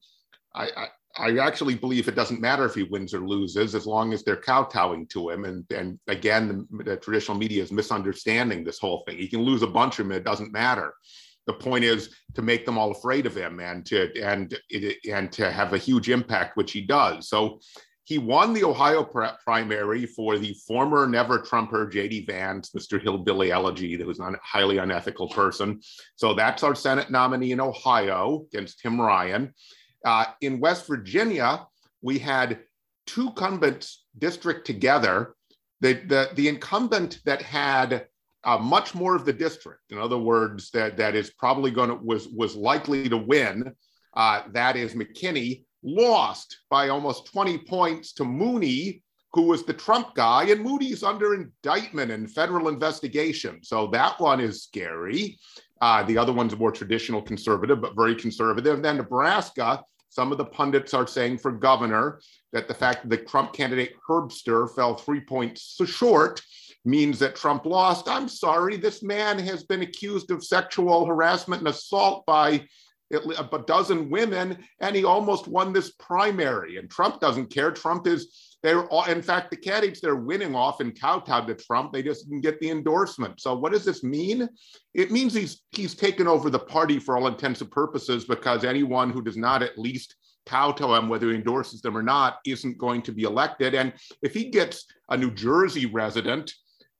I, 0.53 0.69
I, 0.75 0.87
I 1.17 1.37
actually 1.39 1.75
believe 1.75 2.07
it 2.07 2.15
doesn't 2.15 2.41
matter 2.41 2.65
if 2.65 2.75
he 2.75 2.83
wins 2.83 3.13
or 3.13 3.19
loses 3.19 3.75
as 3.75 3.85
long 3.85 4.13
as 4.13 4.23
they're 4.23 4.35
kowtowing 4.35 5.07
to 5.07 5.29
him. 5.29 5.45
And, 5.45 5.65
and 5.71 5.99
again, 6.07 6.67
the, 6.69 6.83
the 6.83 6.97
traditional 6.97 7.37
media 7.37 7.63
is 7.63 7.71
misunderstanding 7.71 8.63
this 8.63 8.79
whole 8.79 9.03
thing. 9.05 9.17
He 9.17 9.27
can 9.27 9.41
lose 9.41 9.61
a 9.61 9.67
bunch 9.67 9.99
of 9.99 10.07
them, 10.07 10.17
it 10.17 10.23
doesn't 10.23 10.53
matter. 10.53 10.93
The 11.47 11.53
point 11.53 11.83
is 11.83 12.15
to 12.35 12.41
make 12.41 12.65
them 12.65 12.77
all 12.77 12.91
afraid 12.91 13.25
of 13.25 13.35
him 13.35 13.59
and 13.59 13.85
to 13.87 14.11
and 14.21 14.57
and 15.09 15.31
to 15.31 15.51
have 15.51 15.73
a 15.73 15.77
huge 15.77 16.09
impact, 16.09 16.55
which 16.55 16.71
he 16.71 16.81
does. 16.81 17.29
So 17.29 17.59
he 18.11 18.17
won 18.17 18.51
the 18.51 18.65
Ohio 18.65 19.05
primary 19.05 20.05
for 20.05 20.37
the 20.37 20.53
former 20.67 21.07
never 21.07 21.39
Trumper 21.39 21.87
J.D. 21.87 22.25
Vance, 22.25 22.71
Mr. 22.71 23.01
Hillbilly 23.01 23.53
Elegy, 23.53 23.95
that 23.95 24.05
was 24.05 24.19
a 24.19 24.33
highly 24.43 24.79
unethical 24.79 25.29
person. 25.29 25.79
So 26.17 26.33
that's 26.33 26.61
our 26.61 26.75
Senate 26.75 27.09
nominee 27.09 27.53
in 27.53 27.61
Ohio 27.61 28.45
against 28.51 28.81
Tim 28.81 28.99
Ryan. 28.99 29.53
Uh, 30.03 30.25
in 30.41 30.59
West 30.59 30.87
Virginia, 30.87 31.65
we 32.01 32.19
had 32.19 32.59
two 33.07 33.27
incumbents 33.27 34.03
district 34.17 34.67
together. 34.67 35.33
The, 35.79 35.93
the, 35.93 36.31
the 36.35 36.49
incumbent 36.49 37.21
that 37.23 37.41
had 37.41 38.07
uh, 38.43 38.57
much 38.57 38.93
more 38.93 39.15
of 39.15 39.23
the 39.23 39.31
district, 39.31 39.83
in 39.89 39.97
other 39.97 40.17
words, 40.17 40.69
that, 40.71 40.97
that 40.97 41.15
is 41.15 41.29
probably 41.29 41.71
going 41.71 41.91
to 41.91 41.95
was 41.95 42.27
was 42.27 42.57
likely 42.57 43.07
to 43.07 43.15
win. 43.15 43.73
Uh, 44.13 44.41
that 44.51 44.75
is 44.75 44.95
McKinley 44.95 45.65
lost 45.83 46.59
by 46.69 46.89
almost 46.89 47.25
20 47.31 47.57
points 47.59 48.13
to 48.13 48.25
Mooney, 48.25 49.03
who 49.33 49.43
was 49.43 49.63
the 49.63 49.73
Trump 49.73 50.13
guy, 50.15 50.43
and 50.45 50.61
Mooney's 50.61 51.03
under 51.03 51.33
indictment 51.33 52.11
and 52.11 52.31
federal 52.31 52.67
investigation. 52.67 53.63
So 53.63 53.87
that 53.87 54.19
one 54.19 54.39
is 54.39 54.63
scary. 54.63 55.39
Uh, 55.79 56.03
the 56.03 56.17
other 56.17 56.33
one's 56.33 56.55
more 56.55 56.71
traditional 56.71 57.21
conservative, 57.21 57.81
but 57.81 57.95
very 57.95 58.15
conservative. 58.15 58.75
And 58.75 58.85
then 58.85 58.97
Nebraska, 58.97 59.83
some 60.09 60.31
of 60.31 60.37
the 60.37 60.45
pundits 60.45 60.93
are 60.93 61.07
saying 61.07 61.39
for 61.39 61.51
governor 61.51 62.19
that 62.51 62.67
the 62.67 62.73
fact 62.73 63.09
that 63.09 63.27
Trump 63.27 63.53
candidate 63.53 63.95
Herbster 64.07 64.69
fell 64.75 64.95
three 64.95 65.21
points 65.21 65.79
short 65.85 66.41
means 66.83 67.19
that 67.19 67.35
Trump 67.35 67.65
lost. 67.65 68.07
I'm 68.07 68.27
sorry, 68.27 68.75
this 68.75 69.03
man 69.03 69.39
has 69.39 69.63
been 69.63 69.81
accused 69.81 70.31
of 70.31 70.43
sexual 70.43 71.05
harassment 71.05 71.61
and 71.61 71.69
assault 71.69 72.25
by 72.25 72.65
a 73.13 73.63
dozen 73.65 74.09
women, 74.09 74.57
and 74.79 74.95
he 74.95 75.03
almost 75.03 75.47
won 75.47 75.73
this 75.73 75.91
primary. 75.91 76.77
And 76.77 76.89
Trump 76.89 77.19
doesn't 77.19 77.47
care. 77.47 77.71
Trump 77.71 78.07
is 78.07 78.51
they're 78.63 78.85
all, 78.85 79.05
in 79.05 79.21
fact, 79.21 79.49
the 79.49 79.57
candidates 79.57 80.01
they're 80.01 80.15
winning 80.15 80.55
off 80.55 80.81
and 80.81 80.99
kowtowed 80.99 81.47
to 81.47 81.55
Trump. 81.55 81.91
They 81.91 82.03
just 82.03 82.25
didn't 82.25 82.41
get 82.41 82.59
the 82.59 82.69
endorsement. 82.69 83.41
So 83.41 83.55
what 83.55 83.71
does 83.71 83.85
this 83.85 84.03
mean? 84.03 84.47
It 84.93 85.11
means 85.11 85.33
he's 85.33 85.61
he's 85.71 85.95
taken 85.95 86.27
over 86.27 86.49
the 86.49 86.59
party 86.59 86.99
for 86.99 87.17
all 87.17 87.27
intents 87.27 87.61
and 87.61 87.71
purposes 87.71 88.25
because 88.25 88.63
anyone 88.63 89.09
who 89.09 89.21
does 89.21 89.37
not 89.37 89.63
at 89.63 89.79
least 89.79 90.15
kowtow 90.45 90.95
him, 90.95 91.09
whether 91.09 91.29
he 91.29 91.35
endorses 91.35 91.81
them 91.81 91.97
or 91.97 92.03
not, 92.03 92.39
isn't 92.45 92.77
going 92.77 93.01
to 93.03 93.11
be 93.11 93.23
elected. 93.23 93.73
And 93.73 93.93
if 94.21 94.33
he 94.33 94.45
gets 94.45 94.85
a 95.09 95.17
New 95.17 95.31
Jersey 95.31 95.85
resident, 95.87 96.53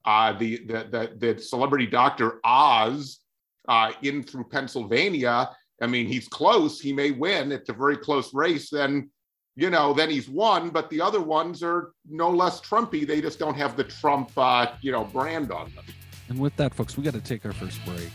uh, 0.05 0.33
the, 0.33 0.57
the, 0.65 1.11
the, 1.19 1.33
the 1.33 1.41
celebrity 1.41 1.85
doctor 1.85 2.39
Oz 2.43 3.19
uh, 3.67 3.91
in 4.01 4.23
through 4.23 4.45
Pennsylvania, 4.45 5.49
I 5.81 5.87
mean, 5.87 6.05
he's 6.07 6.27
close. 6.27 6.79
He 6.79 6.93
may 6.93 7.11
win. 7.11 7.51
It's 7.51 7.69
a 7.69 7.73
very 7.73 7.97
close 7.97 8.33
race. 8.33 8.69
Then, 8.69 9.09
you 9.55 9.69
know, 9.69 9.93
then 9.93 10.09
he's 10.09 10.29
won. 10.29 10.69
But 10.69 10.89
the 10.89 11.01
other 11.01 11.21
ones 11.21 11.63
are 11.63 11.91
no 12.07 12.29
less 12.29 12.61
Trumpy. 12.61 13.05
They 13.05 13.19
just 13.19 13.39
don't 13.39 13.57
have 13.57 13.75
the 13.75 13.83
Trump, 13.83 14.31
uh, 14.37 14.67
you 14.81 14.91
know, 14.91 15.03
brand 15.05 15.51
on 15.51 15.73
them. 15.75 15.83
And 16.29 16.39
with 16.39 16.55
that, 16.57 16.73
folks, 16.73 16.97
we 16.97 17.03
got 17.03 17.13
to 17.13 17.19
take 17.19 17.45
our 17.45 17.51
first 17.51 17.83
break. 17.83 18.11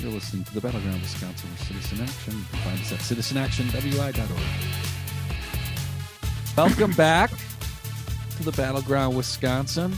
You're 0.00 0.10
listening 0.10 0.44
to 0.44 0.54
the 0.54 0.60
Battleground 0.60 1.00
Wisconsin 1.00 1.48
Citizen 1.56 2.00
Action. 2.00 2.32
Find 2.32 2.80
us 2.80 2.92
at 2.92 2.98
citizenactionwi.org. 2.98 4.74
Welcome 6.56 6.92
back 6.92 7.30
to 8.36 8.42
the 8.42 8.52
Battleground 8.52 9.16
Wisconsin. 9.16 9.94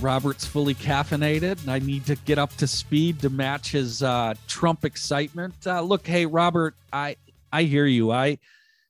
Robert's 0.00 0.44
fully 0.44 0.74
caffeinated, 0.74 1.62
and 1.62 1.70
I 1.70 1.78
need 1.78 2.06
to 2.06 2.16
get 2.16 2.38
up 2.38 2.54
to 2.56 2.66
speed 2.66 3.20
to 3.20 3.30
match 3.30 3.72
his 3.72 4.02
uh, 4.02 4.34
Trump 4.46 4.84
excitement. 4.84 5.54
Uh, 5.66 5.80
look, 5.80 6.06
hey 6.06 6.26
Robert, 6.26 6.74
I 6.92 7.16
I 7.52 7.64
hear 7.64 7.86
you. 7.86 8.10
I 8.10 8.38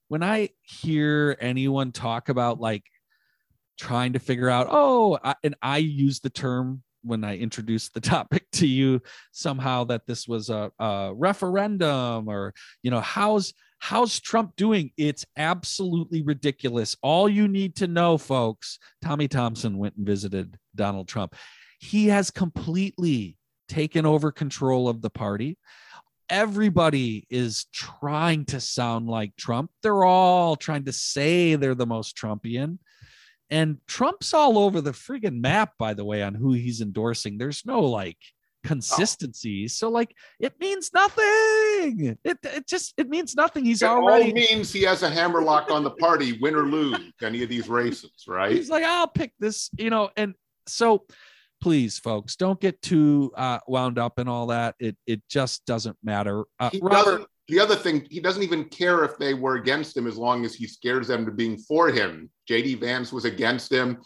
when 0.09 0.23
I 0.23 0.51
hear 0.63 1.37
anyone 1.41 1.93
talk 1.93 2.29
about 2.29 2.61
like 2.61 2.85
trying 3.79 4.15
to 4.15 4.19
figure 4.19 4.49
out, 4.49 4.69
oh, 4.71 5.19
I, 5.23 5.35
and 5.45 5.55
I 5.63 5.79
use 5.79 6.21
the 6.21 6.31
term 6.31 6.83
when 7.03 7.25
I 7.25 7.39
introduced 7.39 7.95
the 7.95 8.01
topic 8.17 8.47
to 8.53 8.67
you 8.67 9.01
somehow 9.33 9.85
that 9.85 10.07
this 10.07 10.27
was 10.27 10.51
a, 10.51 10.71
a 10.79 11.13
referendum 11.15 12.29
or 12.29 12.53
you 12.83 12.91
know 12.91 13.01
how's 13.01 13.55
how's 13.79 14.21
Trump 14.21 14.57
doing? 14.57 14.91
It's 14.97 15.25
absolutely 15.37 16.23
ridiculous. 16.23 16.97
All 17.03 17.29
you 17.29 17.49
need 17.49 17.77
to 17.77 17.87
know, 17.87 18.19
folks, 18.19 18.79
Tommy 19.03 19.29
Thompson 19.29 19.79
went 19.79 19.97
and 19.97 20.07
visited 20.07 20.59
Donald 20.75 21.09
Trump. 21.09 21.35
He 21.79 22.09
has 22.09 22.31
completely 22.31 23.39
taken 23.69 24.07
over 24.07 24.33
control 24.33 24.89
of 24.89 25.03
the 25.03 25.11
party. 25.11 25.59
Everybody 26.29 27.27
is 27.31 27.67
trying 27.73 28.47
to 28.47 28.61
sound 28.61 29.09
like 29.09 29.37
Trump. 29.37 29.71
They're 29.83 30.05
all 30.05 30.57
trying 30.57 30.85
to 30.87 30.93
say 30.93 31.55
they're 31.55 31.75
the 31.75 31.87
most 31.87 32.17
Trumpian. 32.17 32.79
And 33.51 33.79
Trump's 33.87 34.35
all 34.35 34.59
over 34.59 34.81
the 34.81 34.91
friggin' 34.91 35.41
map, 35.41 35.75
by 35.79 35.95
the 35.95 36.05
way, 36.05 36.23
on 36.23 36.35
who 36.35 36.53
he's 36.53 36.81
endorsing. 36.81 37.39
There's 37.39 37.65
no 37.65 37.81
like 37.81 38.19
consistency. 38.67 39.69
So 39.69 39.89
like 39.89 40.15
it 40.41 40.59
means 40.61 40.91
nothing. 40.93 42.19
It, 42.25 42.39
it 42.43 42.67
just 42.67 42.95
it 42.97 43.09
means 43.09 43.35
nothing. 43.35 43.65
He's 43.65 43.83
it 43.83 43.87
already 43.87 44.33
means 44.33 44.73
he 44.73 44.83
has 44.83 45.03
a 45.03 45.11
hammerlock 45.11 45.71
on 45.71 45.85
the 45.85 45.93
party, 45.93 46.39
win 46.41 46.55
or 46.55 46.67
lose 46.67 46.99
any 47.23 47.43
of 47.43 47.49
these 47.49 47.69
races, 47.69 48.25
right? 48.27 48.53
He's 48.53 48.69
like, 48.69 48.85
I'll 48.85 49.09
pick 49.09 49.33
this, 49.39 49.71
you 49.79 49.91
know, 49.91 50.11
and 50.17 50.35
so 50.67 51.07
please 51.61 51.99
folks 51.99 52.37
don't 52.37 52.61
get 52.61 52.83
too 52.83 53.33
uh, 53.37 53.59
wound 53.67 53.99
up 53.99 54.19
and 54.19 54.29
all 54.29 54.49
that 54.49 54.75
it 54.79 54.95
it 55.07 55.23
just 55.27 55.65
doesn't 55.65 55.97
matter 56.05 56.45
uh, 56.61 56.69
he 56.69 56.79
Robert, 56.83 57.05
doesn't, 57.05 57.29
the 57.49 57.59
other 57.59 57.75
thing 57.75 58.07
he 58.11 58.21
doesn't 58.21 58.43
even 58.43 58.65
care 58.67 59.05
if 59.05 59.17
they 59.17 59.33
were 59.33 59.55
against 59.55 59.97
him 59.97 60.07
as 60.07 60.19
long 60.19 60.45
as 60.45 60.55
he 60.55 60.67
scares 60.67 61.09
them 61.09 61.25
to 61.25 61.33
being 61.33 61.57
for 61.57 61.89
him 61.89 62.29
jd 62.49 62.79
vance 62.79 63.11
was 63.11 63.25
against 63.25 63.73
him 63.73 64.03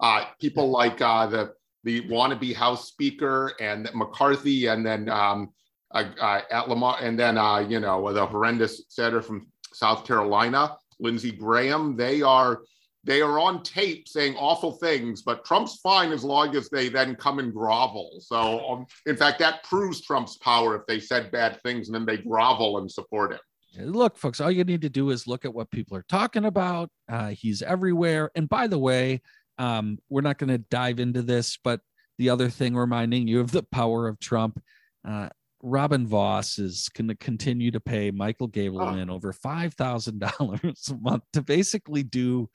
uh, 0.00 0.26
people 0.40 0.70
like 0.70 1.00
uh, 1.00 1.26
the 1.26 1.52
the 1.84 2.02
wannabe 2.08 2.54
house 2.54 2.88
speaker 2.88 3.52
and 3.60 3.88
mccarthy 3.94 4.66
and 4.66 4.84
then 4.84 5.08
um, 5.08 5.50
uh, 5.92 6.04
uh, 6.20 6.40
at 6.50 6.68
lamar 6.68 6.96
and 7.00 7.18
then 7.18 7.36
you 7.70 7.80
know 7.80 8.12
the 8.12 8.24
horrendous 8.24 8.82
senator 8.88 9.22
from 9.22 9.46
south 9.72 10.06
carolina 10.06 10.76
lindsey 11.00 11.32
graham 11.32 11.96
they 11.96 12.22
are 12.22 12.62
they 13.04 13.20
are 13.20 13.38
on 13.38 13.62
tape 13.62 14.06
saying 14.06 14.36
awful 14.36 14.72
things, 14.72 15.22
but 15.22 15.44
Trump's 15.44 15.76
fine 15.76 16.12
as 16.12 16.22
long 16.22 16.54
as 16.54 16.68
they 16.68 16.88
then 16.88 17.16
come 17.16 17.40
and 17.40 17.52
grovel. 17.52 18.18
So, 18.20 18.60
um, 18.68 18.86
in 19.06 19.16
fact, 19.16 19.40
that 19.40 19.64
proves 19.64 20.02
Trump's 20.02 20.36
power 20.36 20.76
if 20.76 20.86
they 20.86 21.00
said 21.00 21.32
bad 21.32 21.60
things 21.62 21.88
and 21.88 21.94
then 21.94 22.06
they 22.06 22.18
grovel 22.18 22.78
and 22.78 22.90
support 22.90 23.32
him. 23.32 23.40
Look, 23.78 24.18
folks, 24.18 24.40
all 24.40 24.50
you 24.50 24.64
need 24.64 24.82
to 24.82 24.90
do 24.90 25.10
is 25.10 25.26
look 25.26 25.44
at 25.44 25.54
what 25.54 25.70
people 25.70 25.96
are 25.96 26.04
talking 26.08 26.44
about. 26.44 26.90
Uh, 27.08 27.28
he's 27.28 27.62
everywhere. 27.62 28.30
And 28.34 28.48
by 28.48 28.66
the 28.66 28.78
way, 28.78 29.22
um, 29.58 29.98
we're 30.08 30.20
not 30.22 30.38
going 30.38 30.50
to 30.50 30.58
dive 30.58 31.00
into 31.00 31.22
this, 31.22 31.58
but 31.62 31.80
the 32.18 32.30
other 32.30 32.48
thing 32.48 32.76
reminding 32.76 33.28
you 33.28 33.40
of 33.40 33.52
the 33.52 33.62
power 33.62 34.08
of 34.08 34.18
Trump. 34.18 34.62
Uh, 35.06 35.28
Robin 35.62 36.06
Vos 36.06 36.58
is 36.58 36.88
going 36.88 37.08
to 37.08 37.14
continue 37.14 37.70
to 37.70 37.80
pay 37.80 38.10
Michael 38.10 38.48
Gableman 38.48 39.10
oh. 39.10 39.14
over 39.14 39.32
$5,000 39.32 40.90
a 40.90 40.94
month 40.94 41.22
to 41.34 41.42
basically 41.42 42.02
do 42.02 42.48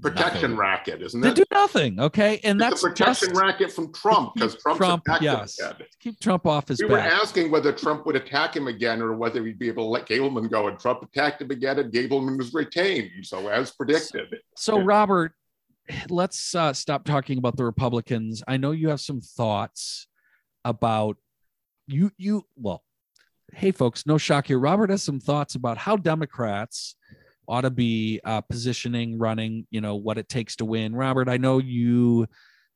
protection 0.00 0.42
nothing. 0.42 0.56
racket, 0.56 1.02
isn't 1.02 1.22
it? 1.22 1.28
They 1.28 1.34
do 1.34 1.44
nothing. 1.50 2.00
Okay, 2.00 2.40
and 2.44 2.60
it's 2.60 2.70
that's 2.70 2.84
a 2.84 2.88
protection 2.88 3.28
just, 3.28 3.40
racket 3.40 3.72
from 3.72 3.92
Trump 3.92 4.34
because 4.34 4.56
Trump's 4.56 4.78
Trump, 4.78 5.04
yes, 5.20 5.58
keep 6.00 6.18
Trump 6.20 6.46
off 6.46 6.68
his. 6.68 6.80
We 6.80 6.88
back. 6.88 7.10
were 7.10 7.16
asking 7.22 7.50
whether 7.50 7.72
Trump 7.72 8.04
would 8.06 8.16
attack 8.16 8.56
him 8.56 8.66
again 8.66 9.00
or 9.00 9.14
whether 9.14 9.44
he'd 9.44 9.58
be 9.58 9.68
able 9.68 9.84
to 9.84 9.88
let 9.88 10.06
Gableman 10.06 10.50
go, 10.50 10.68
and 10.68 10.78
Trump 10.78 11.02
attacked 11.02 11.40
him 11.40 11.50
again, 11.50 11.78
and 11.78 11.92
Gableman 11.92 12.36
was 12.36 12.52
retained. 12.52 13.10
So 13.22 13.48
as 13.48 13.70
predicted. 13.70 14.28
So, 14.56 14.78
so 14.78 14.80
Robert, 14.80 15.34
let's 16.08 16.54
uh, 16.54 16.72
stop 16.72 17.04
talking 17.04 17.38
about 17.38 17.56
the 17.56 17.64
Republicans. 17.64 18.42
I 18.46 18.56
know 18.56 18.70
you 18.70 18.88
have 18.88 19.00
some 19.00 19.20
thoughts 19.20 20.06
about 20.64 21.16
you. 21.86 22.10
You 22.16 22.42
well, 22.56 22.82
hey 23.52 23.72
folks, 23.72 24.06
no 24.06 24.18
shock 24.18 24.46
here. 24.46 24.58
Robert 24.58 24.90
has 24.90 25.02
some 25.02 25.20
thoughts 25.20 25.54
about 25.54 25.78
how 25.78 25.96
Democrats 25.96 26.96
ought 27.48 27.62
to 27.62 27.70
be 27.70 28.20
uh, 28.24 28.40
positioning, 28.40 29.18
running, 29.18 29.66
you 29.70 29.80
know, 29.80 29.96
what 29.96 30.18
it 30.18 30.28
takes 30.28 30.56
to 30.56 30.64
win. 30.64 30.94
Robert, 30.94 31.28
I 31.28 31.36
know 31.36 31.58
you 31.58 32.26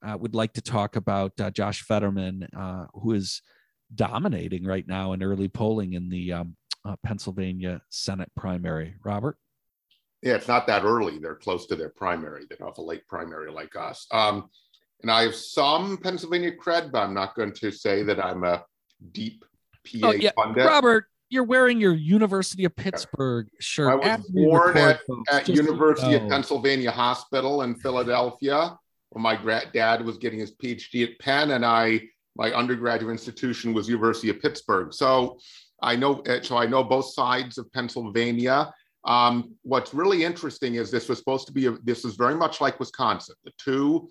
uh, 0.06 0.16
would 0.18 0.34
like 0.34 0.52
to 0.54 0.60
talk 0.60 0.96
about 0.96 1.32
uh, 1.40 1.50
Josh 1.50 1.82
Fetterman, 1.82 2.48
uh, 2.56 2.86
who 2.94 3.12
is 3.12 3.42
dominating 3.94 4.64
right 4.64 4.86
now 4.86 5.12
in 5.12 5.22
early 5.22 5.48
polling 5.48 5.92
in 5.94 6.08
the 6.08 6.32
um, 6.32 6.56
uh, 6.84 6.96
Pennsylvania 7.04 7.80
Senate 7.90 8.30
primary. 8.36 8.96
Robert? 9.04 9.38
Yeah, 10.26 10.34
it's 10.34 10.48
not 10.48 10.66
that 10.66 10.82
early. 10.82 11.18
They're 11.18 11.36
close 11.36 11.66
to 11.66 11.76
their 11.76 11.88
primary. 11.88 12.46
They 12.50 12.56
don't 12.56 12.66
have 12.66 12.78
a 12.78 12.82
late 12.82 13.06
primary 13.06 13.52
like 13.52 13.76
us. 13.76 14.08
Um, 14.10 14.50
and 15.02 15.08
I 15.08 15.22
have 15.22 15.36
some 15.36 15.98
Pennsylvania 15.98 16.50
cred, 16.50 16.90
but 16.90 17.04
I'm 17.04 17.14
not 17.14 17.36
going 17.36 17.52
to 17.52 17.70
say 17.70 18.02
that 18.02 18.18
I'm 18.18 18.42
a 18.42 18.64
deep 19.12 19.44
PA 19.84 20.08
oh, 20.08 20.12
yeah. 20.14 20.32
pundit. 20.36 20.66
Robert, 20.66 21.04
you're 21.28 21.44
wearing 21.44 21.80
your 21.80 21.94
University 21.94 22.64
of 22.64 22.74
Pittsburgh 22.74 23.46
shirt. 23.60 23.88
I 23.88 24.16
was 24.16 24.26
born 24.30 24.76
at, 24.76 24.98
at 25.30 25.48
University 25.48 26.16
of 26.16 26.28
Pennsylvania 26.28 26.90
Hospital 26.90 27.62
in 27.62 27.76
Philadelphia, 27.76 28.76
where 29.10 29.22
my 29.22 29.62
dad 29.72 30.04
was 30.04 30.18
getting 30.18 30.40
his 30.40 30.56
PhD 30.56 31.04
at 31.08 31.18
Penn, 31.20 31.52
and 31.52 31.64
I 31.64 32.00
my 32.34 32.52
undergraduate 32.52 33.12
institution 33.12 33.72
was 33.74 33.88
University 33.88 34.28
of 34.28 34.42
Pittsburgh. 34.42 34.92
So 34.92 35.38
I 35.80 35.94
know 35.94 36.20
so 36.42 36.56
I 36.56 36.66
know 36.66 36.82
both 36.82 37.12
sides 37.12 37.58
of 37.58 37.72
Pennsylvania. 37.72 38.72
Um, 39.06 39.54
what's 39.62 39.94
really 39.94 40.24
interesting 40.24 40.74
is 40.74 40.90
this 40.90 41.08
was 41.08 41.18
supposed 41.18 41.46
to 41.46 41.52
be 41.52 41.66
a, 41.66 41.72
this 41.84 42.04
is 42.04 42.16
very 42.16 42.34
much 42.34 42.60
like 42.60 42.80
Wisconsin. 42.80 43.36
The 43.44 43.52
two 43.58 44.08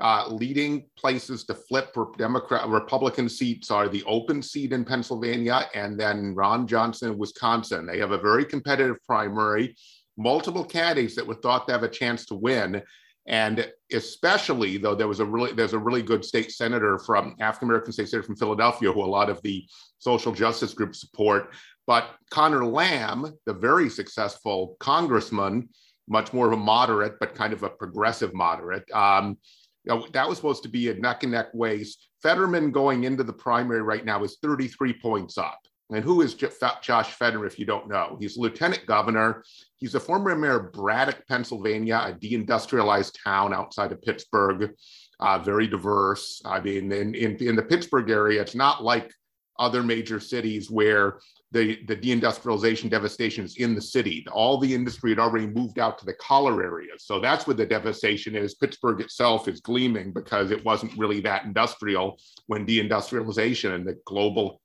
uh, 0.00 0.28
leading 0.28 0.86
places 0.96 1.44
to 1.44 1.54
flip 1.54 1.94
Democrat 2.18 2.68
Republican 2.68 3.28
seats 3.28 3.70
are 3.70 3.88
the 3.88 4.04
open 4.04 4.42
seat 4.42 4.72
in 4.72 4.84
Pennsylvania 4.84 5.68
and 5.74 5.98
then 5.98 6.34
Ron 6.34 6.66
Johnson 6.66 7.12
in 7.12 7.18
Wisconsin. 7.18 7.86
They 7.86 7.98
have 7.98 8.12
a 8.12 8.18
very 8.18 8.44
competitive 8.44 8.96
primary, 9.06 9.74
multiple 10.16 10.64
candidates 10.64 11.16
that 11.16 11.26
were 11.26 11.34
thought 11.34 11.66
to 11.66 11.72
have 11.72 11.82
a 11.82 11.88
chance 11.88 12.26
to 12.26 12.34
win. 12.34 12.82
And 13.28 13.72
especially 13.92 14.76
though 14.76 14.94
there 14.94 15.08
was 15.08 15.20
a 15.20 15.24
really 15.24 15.52
there's 15.52 15.72
a 15.72 15.78
really 15.78 16.02
good 16.02 16.24
state 16.24 16.52
senator 16.52 16.98
from 16.98 17.34
African 17.40 17.68
American 17.68 17.92
state 17.92 18.08
senator 18.08 18.26
from 18.26 18.36
Philadelphia 18.36 18.92
who 18.92 19.02
a 19.02 19.04
lot 19.04 19.30
of 19.30 19.42
the 19.42 19.66
social 19.98 20.32
justice 20.32 20.74
groups 20.74 21.00
support. 21.00 21.52
But 21.86 22.10
Conor 22.30 22.64
Lamb, 22.64 23.32
the 23.46 23.54
very 23.54 23.88
successful 23.88 24.76
congressman, 24.80 25.68
much 26.08 26.32
more 26.32 26.46
of 26.46 26.52
a 26.52 26.56
moderate 26.56 27.18
but 27.20 27.34
kind 27.34 27.52
of 27.52 27.62
a 27.62 27.70
progressive 27.70 28.34
moderate, 28.34 28.88
um, 28.92 29.38
you 29.84 29.94
know, 29.94 30.06
that 30.12 30.28
was 30.28 30.36
supposed 30.36 30.64
to 30.64 30.68
be 30.68 30.90
a 30.90 30.94
neck 30.94 31.22
and 31.22 31.32
neck 31.32 31.48
race. 31.54 31.96
Fetterman 32.22 32.72
going 32.72 33.04
into 33.04 33.22
the 33.22 33.32
primary 33.32 33.82
right 33.82 34.04
now 34.04 34.22
is 34.24 34.38
33 34.42 34.94
points 35.00 35.38
up. 35.38 35.60
And 35.90 36.02
who 36.02 36.22
is 36.22 36.34
Josh 36.34 37.12
Fetterman, 37.12 37.46
if 37.46 37.60
you 37.60 37.64
don't 37.66 37.88
know? 37.88 38.16
He's 38.18 38.36
lieutenant 38.36 38.84
governor. 38.86 39.44
He's 39.76 39.94
a 39.94 40.00
former 40.00 40.34
mayor 40.34 40.56
of 40.56 40.72
Braddock, 40.72 41.22
Pennsylvania, 41.28 42.02
a 42.04 42.12
deindustrialized 42.12 43.12
town 43.22 43.54
outside 43.54 43.92
of 43.92 44.02
Pittsburgh, 44.02 44.72
uh, 45.20 45.38
very 45.38 45.68
diverse. 45.68 46.42
I 46.44 46.58
mean, 46.60 46.90
in, 46.90 47.14
in, 47.14 47.36
in 47.36 47.54
the 47.54 47.62
Pittsburgh 47.62 48.10
area, 48.10 48.40
it's 48.40 48.56
not 48.56 48.82
like 48.82 49.12
other 49.58 49.82
major 49.82 50.20
cities 50.20 50.70
where 50.70 51.18
the, 51.52 51.78
the 51.86 51.96
deindustrialization 51.96 52.90
devastation 52.90 53.44
is 53.44 53.56
in 53.56 53.74
the 53.74 53.80
city. 53.80 54.26
All 54.32 54.58
the 54.58 54.74
industry 54.74 55.10
had 55.10 55.18
already 55.18 55.46
moved 55.46 55.78
out 55.78 55.98
to 55.98 56.04
the 56.04 56.14
collar 56.14 56.62
areas. 56.62 57.04
So 57.04 57.20
that's 57.20 57.46
where 57.46 57.56
the 57.56 57.66
devastation 57.66 58.34
is. 58.34 58.54
Pittsburgh 58.54 59.00
itself 59.00 59.48
is 59.48 59.60
gleaming 59.60 60.12
because 60.12 60.50
it 60.50 60.64
wasn't 60.64 60.96
really 60.98 61.20
that 61.20 61.44
industrial 61.44 62.18
when 62.46 62.66
deindustrialization 62.66 63.74
and 63.74 63.86
the 63.86 63.96
global, 64.06 64.60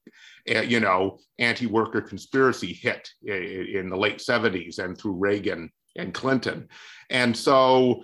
uh, 0.53 0.62
you 0.62 0.79
know, 0.79 1.19
anti-worker 1.39 2.01
conspiracy 2.01 2.74
hit 2.74 3.10
in 3.24 3.89
the 3.89 3.98
late 3.98 4.17
70s 4.17 4.79
and 4.79 4.98
through 4.98 5.13
Reagan 5.13 5.69
and 5.95 6.13
Clinton. 6.13 6.67
And 7.10 7.36
so 7.38 8.03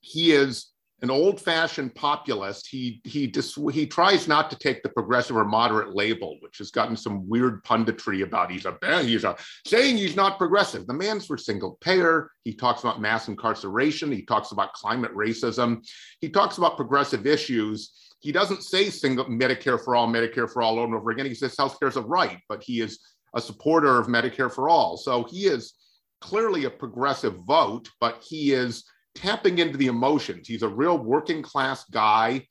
he 0.00 0.32
is 0.32 0.73
an 1.04 1.10
old-fashioned 1.10 1.94
populist. 1.94 2.66
He 2.66 3.02
he 3.04 3.26
dis, 3.26 3.58
he 3.70 3.86
tries 3.86 4.26
not 4.26 4.50
to 4.50 4.58
take 4.58 4.82
the 4.82 4.88
progressive 4.88 5.36
or 5.36 5.44
moderate 5.44 5.94
label, 5.94 6.38
which 6.40 6.56
has 6.58 6.70
gotten 6.70 6.96
some 6.96 7.28
weird 7.28 7.62
punditry 7.62 8.22
about. 8.22 8.50
He's 8.50 8.64
a 8.64 8.76
he's 9.02 9.24
a 9.24 9.36
saying 9.66 9.98
he's 9.98 10.16
not 10.16 10.38
progressive. 10.38 10.86
The 10.86 10.94
man's 10.94 11.26
for 11.26 11.36
single 11.36 11.76
payer. 11.82 12.30
He 12.44 12.54
talks 12.54 12.80
about 12.80 13.02
mass 13.02 13.28
incarceration. 13.28 14.10
He 14.10 14.22
talks 14.22 14.52
about 14.52 14.72
climate 14.72 15.14
racism. 15.14 15.86
He 16.22 16.30
talks 16.30 16.56
about 16.56 16.76
progressive 16.76 17.26
issues. 17.26 17.92
He 18.20 18.32
doesn't 18.32 18.62
say 18.62 18.88
single 18.88 19.26
Medicare 19.26 19.78
for 19.84 19.94
all, 19.94 20.08
Medicare 20.08 20.50
for 20.50 20.62
all 20.62 20.78
over 20.78 20.86
and 20.86 20.94
over 20.94 21.10
again. 21.10 21.26
He 21.26 21.34
says 21.34 21.54
healthcare 21.54 21.88
is 21.88 21.96
a 21.96 22.00
right, 22.00 22.38
but 22.48 22.62
he 22.62 22.80
is 22.80 22.98
a 23.34 23.42
supporter 23.42 23.98
of 23.98 24.06
Medicare 24.06 24.50
for 24.50 24.70
all. 24.70 24.96
So 24.96 25.24
he 25.24 25.48
is 25.48 25.74
clearly 26.22 26.64
a 26.64 26.70
progressive 26.70 27.36
vote, 27.46 27.90
but 28.00 28.24
he 28.26 28.52
is 28.52 28.84
tapping 29.14 29.58
into 29.58 29.78
the 29.78 29.86
emotions. 29.86 30.48
He's 30.48 30.62
a 30.62 30.68
real 30.68 30.98
working 30.98 31.42
class 31.42 31.84
guy. 31.84 32.46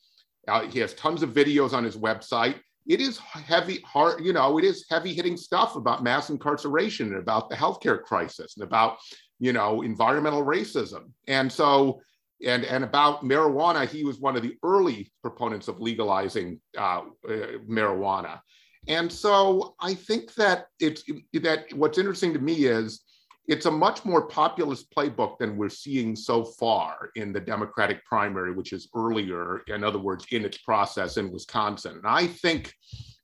Uh, 0.48 0.64
he 0.68 0.80
has 0.80 0.94
tons 0.94 1.24
of 1.24 1.32
videos 1.32 1.74
on 1.74 1.84
his 1.84 1.98
website. 1.98 2.56
It 2.86 3.00
is 3.00 3.18
heavy, 3.18 3.80
hard, 3.86 4.26
you 4.26 4.34
know, 4.34 4.58
it 4.58 4.66
is 4.66 4.86
heavy 4.90 5.14
hitting 5.14 5.38
stuff 5.38 5.76
about 5.78 6.04
mass 6.04 6.30
incarceration 6.30 7.08
and 7.08 7.20
about 7.20 7.50
the 7.50 7.56
healthcare 7.56 8.02
crisis 8.02 8.56
and 8.58 8.66
about, 8.66 8.98
you 9.40 9.54
know, 9.54 9.84
environmental 9.84 10.44
racism. 10.44 11.12
And 11.28 11.50
so, 11.50 12.02
and, 12.46 12.66
and 12.66 12.84
about 12.84 13.24
marijuana, 13.24 13.88
he 13.88 14.04
was 14.04 14.20
one 14.20 14.36
of 14.36 14.44
the 14.44 14.58
early 14.64 15.14
proponents 15.22 15.70
of 15.70 15.80
legalizing 15.80 16.60
uh, 16.78 17.04
uh, 17.26 17.60
marijuana. 17.70 18.42
And 18.90 19.10
so 19.10 19.76
I 19.80 19.94
think 19.94 20.34
that 20.36 20.66
it's 20.80 21.04
that 21.34 21.72
what's 21.74 21.98
interesting 21.98 22.34
to 22.34 22.40
me 22.40 22.66
is 22.66 23.02
it's 23.48 23.66
a 23.66 23.72
much 23.72 24.06
more 24.06 24.28
populist 24.28 24.90
playbook 24.96 25.38
than 25.38 25.58
we're 25.58 25.70
seeing 25.70 26.16
so 26.16 26.46
far 26.46 27.10
in 27.16 27.34
the 27.34 27.40
Democratic 27.40 28.04
primary, 28.06 28.54
which 28.54 28.72
is 28.72 28.88
earlier, 28.96 29.62
in 29.68 29.84
other 29.84 30.00
words, 30.00 30.26
in 30.32 30.46
its 30.46 30.60
process 30.60 31.18
in 31.18 31.32
Wisconsin. 31.32 31.98
And 31.98 32.08
I 32.08 32.28
think 32.28 32.74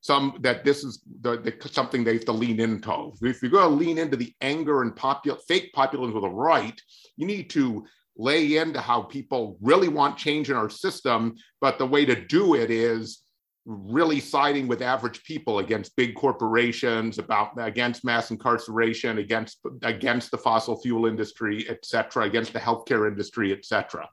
some 0.02 0.38
that 0.42 0.64
this 0.64 0.84
is 0.84 1.02
the, 1.22 1.38
the, 1.38 1.70
something 1.70 2.04
they 2.04 2.14
have 2.14 2.26
to 2.26 2.32
lean 2.32 2.60
into. 2.60 3.12
If 3.22 3.42
you're 3.42 3.52
going 3.52 3.70
to 3.70 3.76
lean 3.76 3.98
into 3.98 4.18
the 4.18 4.34
anger 4.42 4.82
and 4.82 4.96
popul- 4.96 5.40
fake 5.48 5.72
populism 5.74 6.16
of 6.16 6.22
the 6.22 6.30
right, 6.30 6.80
you 7.18 7.26
need 7.26 7.50
to 7.52 7.86
lay 8.18 8.58
into 8.58 8.82
how 8.82 9.04
people 9.04 9.58
really 9.62 9.88
want 9.88 10.18
change 10.18 10.50
in 10.50 10.58
our 10.58 10.70
system. 10.70 11.36
But 11.62 11.78
the 11.78 11.86
way 11.86 12.06
to 12.06 12.26
do 12.26 12.56
it 12.56 12.70
is 12.70 13.24
really 13.72 14.20
siding 14.20 14.68
with 14.68 14.82
average 14.82 15.24
people 15.24 15.60
against 15.60 15.96
big 15.96 16.16
corporations, 16.16 17.20
about 17.20 17.52
against 17.60 18.04
mass 18.04 18.32
incarceration, 18.32 19.20
against 19.20 19.60
against 19.84 20.32
the 20.32 20.38
fossil 20.38 20.82
fuel 20.82 21.06
industry, 21.06 21.66
et 21.70 21.86
cetera, 21.86 22.26
against 22.26 22.52
the 22.52 22.60
healthcare 22.60 23.08
industry, 23.08 23.52
et 23.52 23.64
cetera. 23.64 24.10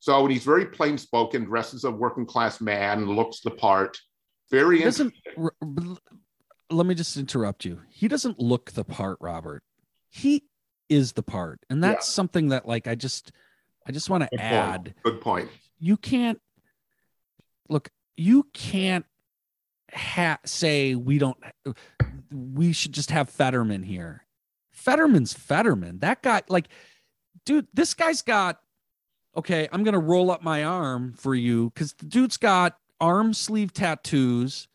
So 0.00 0.26
he's 0.26 0.44
very 0.44 0.66
plain 0.66 0.98
spoken, 0.98 1.44
dresses 1.44 1.84
a 1.84 1.90
working 1.90 2.26
class 2.26 2.60
man, 2.60 3.06
looks 3.06 3.40
the 3.40 3.50
part. 3.50 3.98
Very 4.50 4.82
doesn't. 4.82 5.14
Let 6.70 6.86
me 6.86 6.94
just 6.94 7.16
interrupt 7.16 7.64
you. 7.64 7.80
He 7.88 8.06
doesn't 8.06 8.38
look 8.38 8.72
the 8.72 8.84
part, 8.84 9.16
Robert. 9.20 9.62
He 10.10 10.44
is 10.88 11.12
the 11.12 11.22
part, 11.22 11.60
and 11.70 11.82
that's 11.82 12.06
yeah. 12.06 12.12
something 12.12 12.48
that, 12.48 12.66
like, 12.66 12.86
I 12.86 12.96
just, 12.96 13.32
I 13.86 13.92
just 13.92 14.10
want 14.10 14.28
to 14.30 14.40
add. 14.40 14.84
Point. 14.84 15.02
Good 15.02 15.20
point. 15.20 15.48
You 15.78 15.96
can't 15.96 16.38
look 17.68 17.88
you 18.16 18.44
can't 18.52 19.06
ha- 19.94 20.38
say 20.44 20.94
we 20.94 21.18
don't 21.18 21.36
we 22.32 22.72
should 22.72 22.92
just 22.92 23.10
have 23.10 23.28
Fetterman 23.28 23.82
here. 23.82 24.26
Fetterman's 24.72 25.32
Fetterman. 25.32 25.98
That 25.98 26.22
guy 26.22 26.42
like 26.48 26.68
dude, 27.44 27.66
this 27.72 27.94
guy's 27.94 28.22
got 28.22 28.60
okay, 29.36 29.68
I'm 29.72 29.84
going 29.84 29.94
to 29.94 30.00
roll 30.00 30.30
up 30.30 30.42
my 30.42 30.64
arm 30.64 31.14
for 31.16 31.34
you 31.34 31.70
cuz 31.70 31.94
the 31.94 32.06
dude's 32.06 32.36
got 32.36 32.78
arm 33.00 33.32
sleeve 33.32 33.72
tattoos 33.72 34.68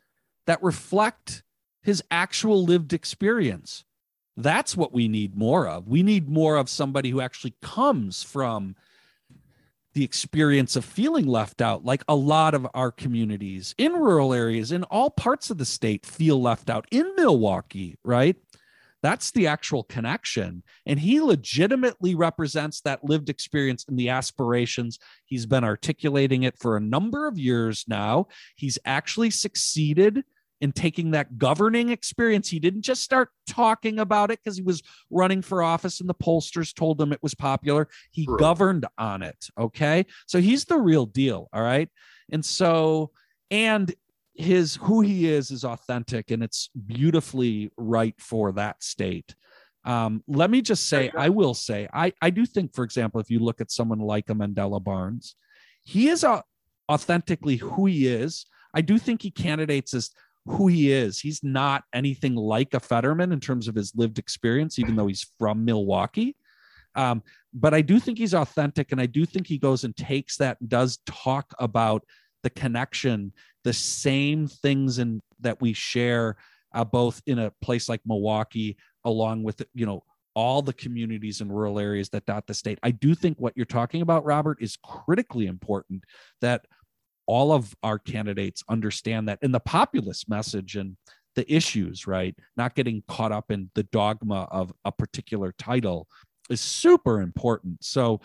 that 0.47 0.61
reflect 0.63 1.43
his 1.81 2.03
actual 2.09 2.63
lived 2.63 2.93
experience. 2.93 3.83
That's 4.37 4.75
what 4.75 4.91
we 4.91 5.07
need 5.07 5.35
more 5.35 5.67
of. 5.67 5.87
We 5.87 6.03
need 6.03 6.27
more 6.27 6.57
of 6.57 6.69
somebody 6.69 7.11
who 7.11 7.21
actually 7.21 7.55
comes 7.61 8.23
from 8.23 8.75
the 9.95 10.03
experience 10.03 10.75
of 10.75 10.85
feeling 10.85 11.25
left 11.25 11.61
out 11.61 11.83
like 11.83 12.03
a 12.07 12.15
lot 12.15 12.53
of 12.53 12.67
our 12.73 12.91
communities 12.91 13.73
in 13.77 13.93
rural 13.93 14.33
areas 14.33 14.71
in 14.71 14.83
all 14.83 15.09
parts 15.09 15.49
of 15.49 15.57
the 15.57 15.65
state 15.65 16.05
feel 16.05 16.39
left 16.39 16.69
out. 16.69 16.85
In 16.91 17.13
milwaukee 17.15 17.97
right? 18.03 18.35
That's 19.01 19.31
the 19.31 19.47
actual 19.47 19.83
connection. 19.83 20.63
And 20.85 20.99
he 20.99 21.21
legitimately 21.21 22.15
represents 22.15 22.81
that 22.81 23.03
lived 23.03 23.29
experience 23.29 23.85
and 23.87 23.99
the 23.99 24.09
aspirations. 24.09 24.97
He's 25.25 25.45
been 25.45 25.63
articulating 25.63 26.43
it 26.43 26.57
for 26.57 26.75
a 26.75 26.81
number 26.81 27.27
of 27.27 27.37
years 27.37 27.85
now. 27.87 28.27
He's 28.55 28.79
actually 28.83 29.29
succeeded 29.29 30.23
in 30.61 30.71
taking 30.71 31.11
that 31.11 31.37
governing 31.37 31.89
experience. 31.89 32.49
He 32.49 32.59
didn't 32.59 32.83
just 32.83 33.03
start 33.03 33.29
talking 33.47 33.99
about 33.99 34.31
it 34.31 34.39
because 34.43 34.57
he 34.57 34.63
was 34.63 34.81
running 35.09 35.41
for 35.41 35.61
office 35.61 35.99
and 35.99 36.09
the 36.09 36.15
pollsters 36.15 36.73
told 36.73 36.99
him 36.99 37.11
it 37.11 37.21
was 37.21 37.35
popular. 37.35 37.87
He 38.11 38.25
True. 38.25 38.37
governed 38.37 38.85
on 38.97 39.21
it. 39.21 39.47
Okay. 39.57 40.05
So 40.27 40.39
he's 40.39 40.65
the 40.65 40.77
real 40.77 41.05
deal. 41.05 41.49
All 41.51 41.61
right. 41.61 41.89
And 42.31 42.43
so, 42.43 43.11
and 43.51 43.93
his 44.33 44.75
who 44.75 45.01
he 45.01 45.29
is 45.29 45.51
is 45.51 45.63
authentic 45.63 46.31
and 46.31 46.43
it's 46.43 46.69
beautifully 46.85 47.71
right 47.77 48.15
for 48.19 48.51
that 48.53 48.83
state. 48.83 49.35
Um, 49.85 50.23
let 50.27 50.49
me 50.49 50.61
just 50.61 50.89
say, 50.89 51.11
I 51.15 51.29
will 51.29 51.53
say, 51.53 51.87
I, 51.93 52.11
I 52.21 52.31
do 52.31 52.45
think, 52.45 52.73
for 52.73 52.83
example, 52.83 53.21
if 53.21 53.29
you 53.29 53.39
look 53.39 53.61
at 53.61 53.71
someone 53.71 53.99
like 53.99 54.29
a 54.29 54.33
Mandela 54.33 54.83
Barnes, 54.83 55.35
he 55.83 56.07
is 56.07 56.23
a, 56.23 56.43
authentically 56.89 57.57
who 57.57 57.85
he 57.85 58.07
is. 58.07 58.45
I 58.73 58.81
do 58.81 58.97
think 58.97 59.21
he 59.21 59.31
candidates 59.31 59.93
as 59.93 60.11
who 60.47 60.67
he 60.67 60.91
is. 60.91 61.19
He's 61.19 61.43
not 61.43 61.83
anything 61.93 62.35
like 62.35 62.73
a 62.73 62.79
Fetterman 62.79 63.31
in 63.31 63.39
terms 63.39 63.67
of 63.67 63.75
his 63.75 63.93
lived 63.95 64.19
experience, 64.19 64.77
even 64.79 64.95
though 64.95 65.07
he's 65.07 65.27
from 65.39 65.65
Milwaukee. 65.65 66.35
Um, 66.95 67.23
but 67.53 67.73
I 67.73 67.81
do 67.81 67.99
think 67.99 68.17
he's 68.17 68.33
authentic, 68.33 68.91
and 68.91 69.01
I 69.01 69.05
do 69.05 69.25
think 69.25 69.47
he 69.47 69.57
goes 69.57 69.83
and 69.83 69.95
takes 69.95 70.37
that 70.37 70.59
and 70.61 70.69
does 70.69 70.99
talk 71.05 71.53
about 71.59 72.03
the 72.43 72.49
connection, 72.51 73.33
the 73.63 73.73
same 73.73 74.47
things 74.47 74.99
and 74.99 75.21
that 75.39 75.59
we 75.61 75.73
share 75.73 76.37
uh, 76.73 76.83
both 76.83 77.21
in 77.25 77.39
a 77.39 77.51
place 77.61 77.89
like 77.89 78.01
Milwaukee, 78.05 78.77
along 79.03 79.43
with 79.43 79.61
you 79.73 79.85
know 79.85 80.03
all 80.35 80.61
the 80.61 80.73
communities 80.73 81.39
and 81.41 81.49
rural 81.49 81.79
areas 81.79 82.09
that 82.09 82.25
dot 82.25 82.45
the 82.45 82.53
state. 82.53 82.77
I 82.83 82.91
do 82.91 83.15
think 83.15 83.37
what 83.39 83.53
you're 83.55 83.65
talking 83.65 84.01
about, 84.01 84.25
Robert, 84.25 84.57
is 84.61 84.77
critically 84.83 85.47
important. 85.47 86.03
That 86.41 86.65
all 87.27 87.51
of 87.51 87.75
our 87.83 87.99
candidates 87.99 88.63
understand 88.69 89.27
that 89.29 89.39
in 89.41 89.51
the 89.51 89.59
populist 89.59 90.29
message 90.29 90.75
and 90.75 90.97
the 91.35 91.51
issues, 91.53 92.07
right? 92.07 92.35
Not 92.55 92.75
getting 92.75 93.03
caught 93.07 93.31
up 93.31 93.51
in 93.51 93.69
the 93.75 93.83
dogma 93.83 94.47
of 94.51 94.73
a 94.85 94.91
particular 94.91 95.53
title 95.57 96.07
is 96.49 96.61
super 96.61 97.21
important. 97.21 97.83
So 97.83 98.21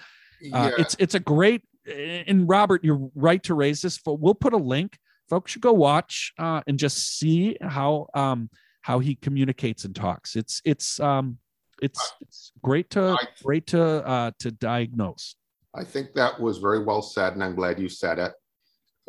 uh, 0.53 0.71
yeah. 0.71 0.71
it's 0.79 0.97
it's 0.99 1.15
a 1.15 1.21
great 1.21 1.63
and 1.87 2.49
Robert, 2.49 2.85
you're 2.85 3.11
right 3.15 3.43
to 3.45 3.55
raise 3.55 3.83
this. 3.83 3.99
We'll 4.05 4.35
put 4.35 4.53
a 4.53 4.59
link. 4.59 4.99
Folks 5.29 5.53
should 5.53 5.63
go 5.63 5.73
watch 5.73 6.33
uh, 6.39 6.61
and 6.67 6.79
just 6.79 7.19
see 7.19 7.57
how 7.61 8.09
um, 8.15 8.51
how 8.83 8.99
he 8.99 9.15
communicates 9.15 9.85
and 9.85 9.95
talks. 9.95 10.37
It's 10.37 10.61
it's 10.65 11.01
um, 11.01 11.39
it's 11.83 12.15
it's 12.21 12.53
great 12.63 12.91
to 12.91 13.17
I, 13.21 13.27
great 13.43 13.67
to 13.69 13.83
uh, 13.83 14.31
to 14.41 14.51
diagnose. 14.51 15.37
I 15.75 15.85
think 15.85 16.15
that 16.15 16.41
was 16.41 16.59
very 16.59 16.83
well 16.83 17.03
said, 17.03 17.35
and 17.35 17.45
I'm 17.45 17.55
glad 17.55 17.79
you 17.79 17.89
said 17.89 18.19
it. 18.19 18.33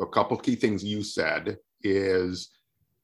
A 0.02 0.06
couple 0.06 0.36
key 0.36 0.56
things 0.56 0.84
you 0.84 1.02
said 1.02 1.56
is 1.82 2.50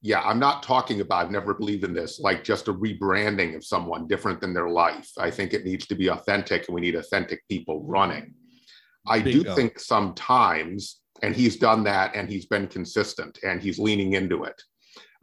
yeah, 0.01 0.21
I'm 0.21 0.39
not 0.39 0.63
talking 0.63 1.01
about, 1.01 1.25
I've 1.25 1.31
never 1.31 1.53
believed 1.53 1.83
in 1.83 1.93
this, 1.93 2.19
like 2.19 2.43
just 2.43 2.69
a 2.69 2.73
rebranding 2.73 3.55
of 3.55 3.65
someone 3.65 4.07
different 4.07 4.39
than 4.39 4.53
their 4.53 4.69
life. 4.69 5.11
I 5.17 5.29
think 5.29 5.53
it 5.53 5.65
needs 5.65 5.85
to 5.87 5.95
be 5.95 6.07
authentic 6.07 6.67
and 6.67 6.75
we 6.75 6.81
need 6.81 6.95
authentic 6.95 7.45
people 7.49 7.83
running. 7.83 8.33
I 9.07 9.19
Bingo. 9.21 9.43
do 9.43 9.55
think 9.55 9.79
sometimes, 9.79 11.01
and 11.21 11.35
he's 11.35 11.57
done 11.57 11.83
that 11.83 12.15
and 12.15 12.29
he's 12.29 12.45
been 12.45 12.67
consistent 12.67 13.39
and 13.43 13.61
he's 13.61 13.77
leaning 13.77 14.13
into 14.13 14.45
it. 14.45 14.61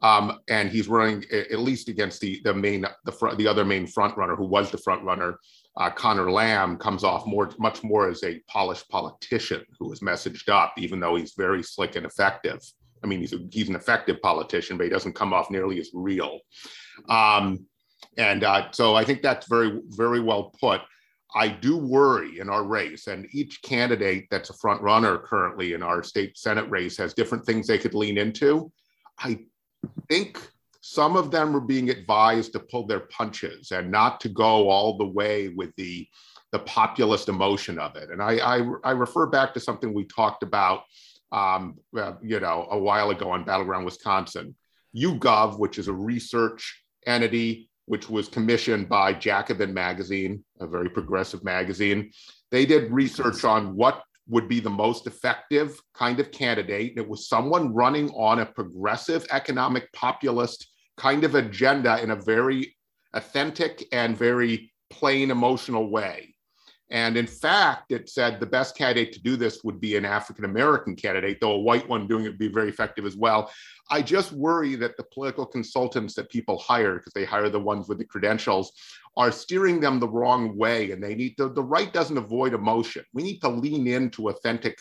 Um, 0.02 0.40
and 0.50 0.68
he's 0.68 0.88
running 0.88 1.24
at 1.32 1.58
least 1.58 1.88
against 1.88 2.20
the 2.20 2.42
the 2.44 2.52
main 2.52 2.84
the 3.06 3.12
front 3.12 3.38
the 3.38 3.48
other 3.48 3.64
main 3.64 3.86
front 3.86 4.14
runner 4.18 4.36
who 4.36 4.44
was 4.44 4.70
the 4.70 4.76
front 4.76 5.02
runner. 5.04 5.38
Uh, 5.78 5.90
Conor 5.90 6.30
Lamb 6.30 6.78
comes 6.78 7.04
off 7.04 7.26
more 7.26 7.50
much 7.58 7.82
more 7.84 8.08
as 8.08 8.24
a 8.24 8.40
polished 8.48 8.88
politician 8.88 9.64
who 9.78 9.92
is 9.92 10.00
messaged 10.00 10.48
up, 10.48 10.72
even 10.78 11.00
though 11.00 11.16
he's 11.16 11.34
very 11.34 11.62
slick 11.62 11.96
and 11.96 12.06
effective. 12.06 12.60
I 13.04 13.06
mean, 13.06 13.20
he's 13.20 13.34
a, 13.34 13.38
he's 13.50 13.68
an 13.68 13.76
effective 13.76 14.20
politician, 14.22 14.78
but 14.78 14.84
he 14.84 14.90
doesn't 14.90 15.14
come 15.14 15.34
off 15.34 15.50
nearly 15.50 15.78
as 15.78 15.90
real. 15.92 16.40
Um, 17.10 17.66
and 18.16 18.42
uh, 18.42 18.70
so 18.70 18.94
I 18.94 19.04
think 19.04 19.20
that's 19.20 19.46
very 19.48 19.80
very 19.88 20.20
well 20.20 20.54
put. 20.58 20.80
I 21.34 21.48
do 21.48 21.76
worry 21.76 22.38
in 22.38 22.48
our 22.48 22.64
race, 22.64 23.08
and 23.08 23.26
each 23.32 23.60
candidate 23.60 24.28
that's 24.30 24.48
a 24.48 24.54
front 24.54 24.80
runner 24.80 25.18
currently 25.18 25.74
in 25.74 25.82
our 25.82 26.02
state 26.02 26.38
senate 26.38 26.68
race 26.70 26.96
has 26.96 27.12
different 27.12 27.44
things 27.44 27.66
they 27.66 27.78
could 27.78 27.94
lean 27.94 28.16
into. 28.16 28.72
I 29.18 29.40
think 30.08 30.40
some 30.88 31.16
of 31.16 31.31
them 31.31 31.53
were 31.53 31.61
being 31.61 31.90
advised 31.90 32.53
to 32.53 32.61
pull 32.61 32.87
their 32.87 33.01
punches 33.01 33.72
and 33.72 33.90
not 33.90 34.20
to 34.20 34.29
go 34.29 34.68
all 34.68 34.96
the 34.96 35.07
way 35.07 35.49
with 35.49 35.75
the 35.77 36.07
the 36.53 36.61
populist 36.61 37.29
emotion 37.29 37.77
of 37.79 37.96
it. 37.96 38.11
And 38.11 38.22
I 38.22 38.37
I, 38.37 38.70
I 38.85 38.90
refer 38.92 39.27
back 39.27 39.53
to 39.55 39.61
something 39.61 39.92
we 39.92 40.05
talked 40.05 40.44
about, 40.44 40.83
um, 41.33 41.75
uh, 41.99 42.12
you 42.22 42.38
know, 42.38 42.68
a 42.70 42.79
while 42.79 43.11
ago 43.11 43.31
on 43.31 43.44
Battleground 43.44 43.85
Wisconsin. 43.85 44.55
YouGov, 44.96 45.59
which 45.59 45.77
is 45.79 45.88
a 45.88 45.92
research 45.92 46.83
entity 47.07 47.68
which 47.85 48.09
was 48.09 48.29
commissioned 48.29 48.88
by 48.88 49.12
Jacobin 49.12 49.72
Magazine, 49.75 50.42
a 50.61 50.66
very 50.66 50.88
progressive 50.88 51.44
magazine. 51.44 52.11
They 52.51 52.64
did 52.64 52.90
research 52.90 53.44
on 53.44 53.77
what 53.77 54.03
would 54.29 54.49
be 54.49 54.59
the 54.59 54.70
most 54.70 55.07
effective 55.07 55.81
kind 55.94 56.18
of 56.18 56.33
candidate. 56.33 56.94
It 56.96 57.09
was 57.09 57.29
someone 57.29 57.75
running 57.75 58.09
on 58.11 58.40
a 58.40 58.46
progressive 58.46 59.27
economic 59.31 59.92
populist 59.92 60.68
kind 60.96 61.24
of 61.24 61.35
agenda 61.35 62.02
in 62.02 62.11
a 62.11 62.16
very 62.16 62.76
authentic 63.14 63.87
and 63.92 64.16
very 64.16 64.72
plain 64.90 65.30
emotional 65.30 65.90
way. 65.90 66.35
And 66.90 67.16
in 67.16 67.26
fact, 67.26 67.90
it 67.90 68.09
said 68.09 68.38
the 68.38 68.46
best 68.46 68.76
candidate 68.76 69.12
to 69.14 69.20
do 69.20 69.35
this 69.35 69.64
would 69.64 69.80
be 69.80 69.96
an 69.96 70.04
African 70.04 70.44
American 70.44 70.94
candidate, 70.94 71.38
though 71.40 71.54
a 71.54 71.59
white 71.59 71.88
one 71.88 72.06
doing 72.06 72.24
it 72.24 72.28
would 72.28 72.38
be 72.38 72.46
very 72.46 72.68
effective 72.68 73.04
as 73.04 73.16
well. 73.16 73.50
I 73.90 74.02
just 74.02 74.30
worry 74.30 74.76
that 74.76 74.96
the 74.96 75.02
political 75.12 75.46
consultants 75.46 76.14
that 76.14 76.30
people 76.30 76.59
hire, 76.59 76.94
because 76.94 77.12
they 77.12 77.24
hire 77.24 77.48
the 77.48 77.59
ones 77.59 77.88
with 77.88 77.98
the 77.98 78.04
credentials, 78.04 78.70
are 79.16 79.32
steering 79.32 79.80
them 79.80 79.98
the 79.98 80.09
wrong 80.09 80.56
way. 80.56 80.92
And 80.92 81.02
they 81.02 81.16
need 81.16 81.37
to, 81.38 81.48
the 81.48 81.62
right 81.62 81.92
doesn't 81.92 82.18
avoid 82.18 82.54
emotion. 82.54 83.04
We 83.12 83.24
need 83.24 83.40
to 83.40 83.48
lean 83.48 83.88
into 83.88 84.28
authentic 84.28 84.78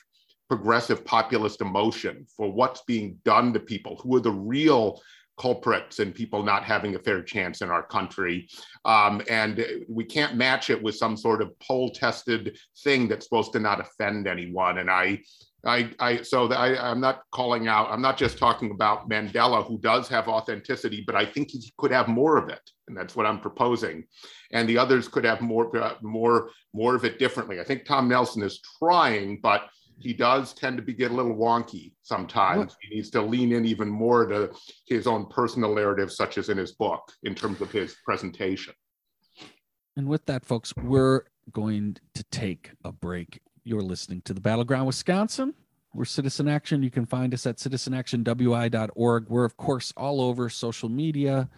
progressive 0.47 1.03
populist 1.05 1.61
emotion 1.61 2.27
for 2.37 2.51
what's 2.51 2.83
being 2.83 3.17
done 3.25 3.51
to 3.53 3.59
people, 3.59 3.99
who 4.03 4.15
are 4.15 4.21
the 4.21 4.31
real 4.31 5.01
culprits 5.37 5.99
and 5.99 6.15
people 6.15 6.43
not 6.43 6.63
having 6.63 6.95
a 6.95 6.99
fair 6.99 7.21
chance 7.21 7.61
in 7.61 7.69
our 7.69 7.83
country. 7.83 8.47
Um, 8.85 9.21
and 9.29 9.65
we 9.89 10.03
can't 10.03 10.35
match 10.35 10.69
it 10.69 10.81
with 10.81 10.95
some 10.95 11.17
sort 11.17 11.41
of 11.41 11.57
poll 11.59 11.89
tested 11.89 12.57
thing 12.83 13.07
that's 13.07 13.25
supposed 13.25 13.53
to 13.53 13.59
not 13.59 13.79
offend 13.79 14.27
anyone. 14.27 14.77
And 14.77 14.89
I, 14.89 15.21
I, 15.65 15.89
I 15.99 16.21
so 16.21 16.51
I, 16.51 16.89
I'm 16.89 17.01
not 17.01 17.23
calling 17.31 17.67
out, 17.67 17.89
I'm 17.89 18.01
not 18.01 18.17
just 18.17 18.37
talking 18.37 18.71
about 18.71 19.09
Mandela, 19.09 19.65
who 19.65 19.77
does 19.79 20.07
have 20.07 20.27
authenticity, 20.27 21.03
but 21.05 21.15
I 21.15 21.25
think 21.25 21.51
he 21.51 21.73
could 21.77 21.91
have 21.91 22.07
more 22.07 22.37
of 22.37 22.49
it. 22.49 22.61
And 22.87 22.95
that's 22.95 23.15
what 23.15 23.25
I'm 23.25 23.39
proposing. 23.39 24.05
And 24.51 24.69
the 24.69 24.77
others 24.77 25.07
could 25.07 25.25
have 25.25 25.41
more, 25.41 25.75
uh, 25.75 25.95
more, 26.01 26.51
more 26.73 26.95
of 26.95 27.03
it 27.03 27.19
differently. 27.19 27.59
I 27.59 27.63
think 27.63 27.85
Tom 27.85 28.07
Nelson 28.07 28.43
is 28.43 28.61
trying, 28.79 29.39
but 29.41 29.63
he 29.97 30.13
does 30.13 30.53
tend 30.53 30.77
to 30.77 30.83
be 30.83 30.93
get 30.93 31.11
a 31.11 31.13
little 31.13 31.35
wonky 31.35 31.93
sometimes. 32.01 32.73
What? 32.73 32.75
He 32.81 32.95
needs 32.95 33.09
to 33.11 33.21
lean 33.21 33.51
in 33.51 33.65
even 33.65 33.89
more 33.89 34.25
to 34.25 34.51
his 34.87 35.07
own 35.07 35.27
personal 35.27 35.73
narrative, 35.73 36.11
such 36.11 36.37
as 36.37 36.49
in 36.49 36.57
his 36.57 36.73
book, 36.73 37.11
in 37.23 37.35
terms 37.35 37.61
of 37.61 37.71
his 37.71 37.95
presentation. 38.03 38.73
And 39.95 40.07
with 40.07 40.25
that, 40.25 40.45
folks, 40.45 40.73
we're 40.75 41.23
going 41.51 41.97
to 42.13 42.23
take 42.25 42.71
a 42.83 42.91
break. 42.91 43.39
You're 43.63 43.81
listening 43.81 44.21
to 44.25 44.33
the 44.33 44.41
Battleground 44.41 44.87
Wisconsin. 44.87 45.53
We're 45.93 46.05
Citizen 46.05 46.49
Action. 46.49 46.83
You 46.83 46.91
can 46.91 47.05
find 47.05 47.33
us 47.33 47.45
at 47.45 47.57
citizenactionwi.org. 47.57 49.29
We're, 49.29 49.45
of 49.45 49.57
course, 49.57 49.93
all 49.95 50.19
over 50.19 50.49
social 50.49 50.89
media, 50.89 51.49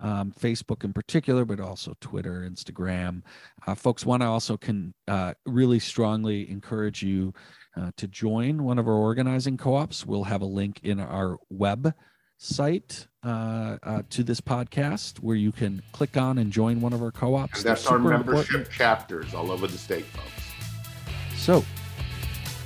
um, 0.00 0.32
Facebook 0.32 0.84
in 0.84 0.92
particular, 0.92 1.44
but 1.44 1.60
also 1.60 1.94
Twitter, 2.00 2.48
Instagram. 2.48 3.22
Uh, 3.66 3.74
folks, 3.74 4.04
want 4.04 4.22
to 4.22 4.26
also 4.26 4.56
can 4.56 4.94
uh, 5.08 5.34
really 5.46 5.78
strongly 5.78 6.50
encourage 6.50 7.02
you 7.02 7.32
uh, 7.76 7.90
to 7.96 8.06
join 8.06 8.62
one 8.62 8.78
of 8.78 8.86
our 8.86 8.94
organizing 8.94 9.56
co-ops, 9.56 10.06
we'll 10.06 10.24
have 10.24 10.42
a 10.42 10.46
link 10.46 10.80
in 10.82 11.00
our 11.00 11.38
web 11.50 11.92
site 12.38 13.06
uh, 13.24 13.78
uh, 13.82 14.02
to 14.10 14.22
this 14.22 14.40
podcast 14.40 15.18
where 15.18 15.36
you 15.36 15.50
can 15.50 15.82
click 15.92 16.16
on 16.16 16.38
and 16.38 16.52
join 16.52 16.80
one 16.80 16.92
of 16.92 17.02
our 17.02 17.10
co-ops. 17.10 17.60
And 17.60 17.70
that's 17.70 17.86
our 17.86 17.98
membership 17.98 18.50
important. 18.50 18.70
chapters 18.70 19.34
all 19.34 19.50
over 19.50 19.66
the 19.66 19.78
state, 19.78 20.04
folks. 20.06 21.40
So, 21.40 21.64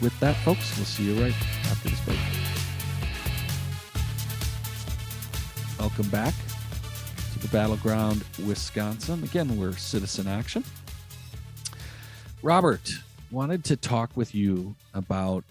with 0.01 0.19
that, 0.21 0.37
folks, 0.37 0.77
we'll 0.77 0.87
see 0.87 1.05
you 1.05 1.23
right 1.23 1.35
after 1.71 1.89
this 1.89 2.01
break. 2.01 2.19
Welcome 5.79 6.09
back 6.09 6.35
the 7.41 7.49
Battleground, 7.49 8.25
Wisconsin. 8.47 9.23
Again, 9.23 9.57
we're 9.57 9.73
Citizen 9.73 10.27
Action. 10.27 10.65
Robert, 12.43 12.91
wanted 13.31 13.65
to 13.65 13.77
talk 13.77 14.17
with 14.17 14.35
you 14.35 14.75
about 14.95 15.45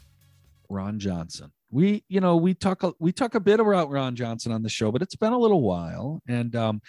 Ron 0.69 0.99
Johnson. 0.99 1.51
We, 1.71 2.03
you 2.09 2.19
know, 2.19 2.35
we 2.35 2.53
talk 2.53 2.83
we 2.99 3.11
talk 3.11 3.35
a 3.35 3.39
bit 3.39 3.59
about 3.59 3.89
Ron 3.89 4.15
Johnson 4.15 4.51
on 4.51 4.63
the 4.63 4.69
show, 4.69 4.91
but 4.91 5.01
it's 5.01 5.15
been 5.15 5.33
a 5.33 5.37
little 5.37 5.61
while, 5.61 6.21
and 6.27 6.55
um, 6.55 6.81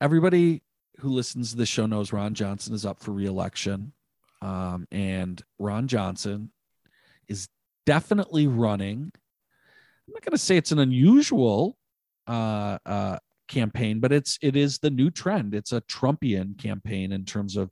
everybody 0.00 0.62
who 0.98 1.08
listens 1.08 1.50
to 1.50 1.56
the 1.56 1.66
show 1.66 1.86
knows 1.86 2.12
Ron 2.12 2.34
Johnson 2.34 2.74
is 2.74 2.86
up 2.86 3.00
for 3.02 3.12
reelection, 3.12 3.92
um, 4.42 4.86
and 4.90 5.42
Ron 5.58 5.88
Johnson 5.88 6.52
is 7.28 7.48
definitely 7.86 8.46
running. 8.46 9.12
I'm 10.06 10.12
not 10.14 10.22
going 10.22 10.32
to 10.32 10.38
say 10.38 10.56
it's 10.56 10.72
an 10.72 10.78
unusual 10.78 11.78
uh, 12.26 12.78
uh, 12.84 13.18
campaign, 13.50 14.00
but 14.00 14.12
it's 14.12 14.38
it 14.40 14.56
is 14.56 14.78
the 14.78 14.90
new 14.90 15.10
trend. 15.10 15.54
It's 15.54 15.72
a 15.72 15.82
Trumpian 15.82 16.56
campaign 16.56 17.12
in 17.12 17.26
terms 17.26 17.56
of 17.56 17.70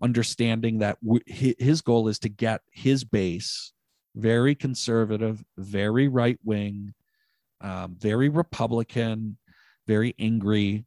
understanding 0.00 0.78
that 0.78 0.98
his 1.26 1.80
goal 1.80 2.08
is 2.08 2.18
to 2.20 2.28
get 2.28 2.60
his 2.70 3.02
base 3.02 3.72
very 4.14 4.54
conservative, 4.54 5.42
very 5.56 6.06
right 6.06 6.38
wing, 6.44 6.94
um, 7.60 7.96
very 7.98 8.28
Republican, 8.28 9.36
very 9.88 10.14
angry, 10.18 10.84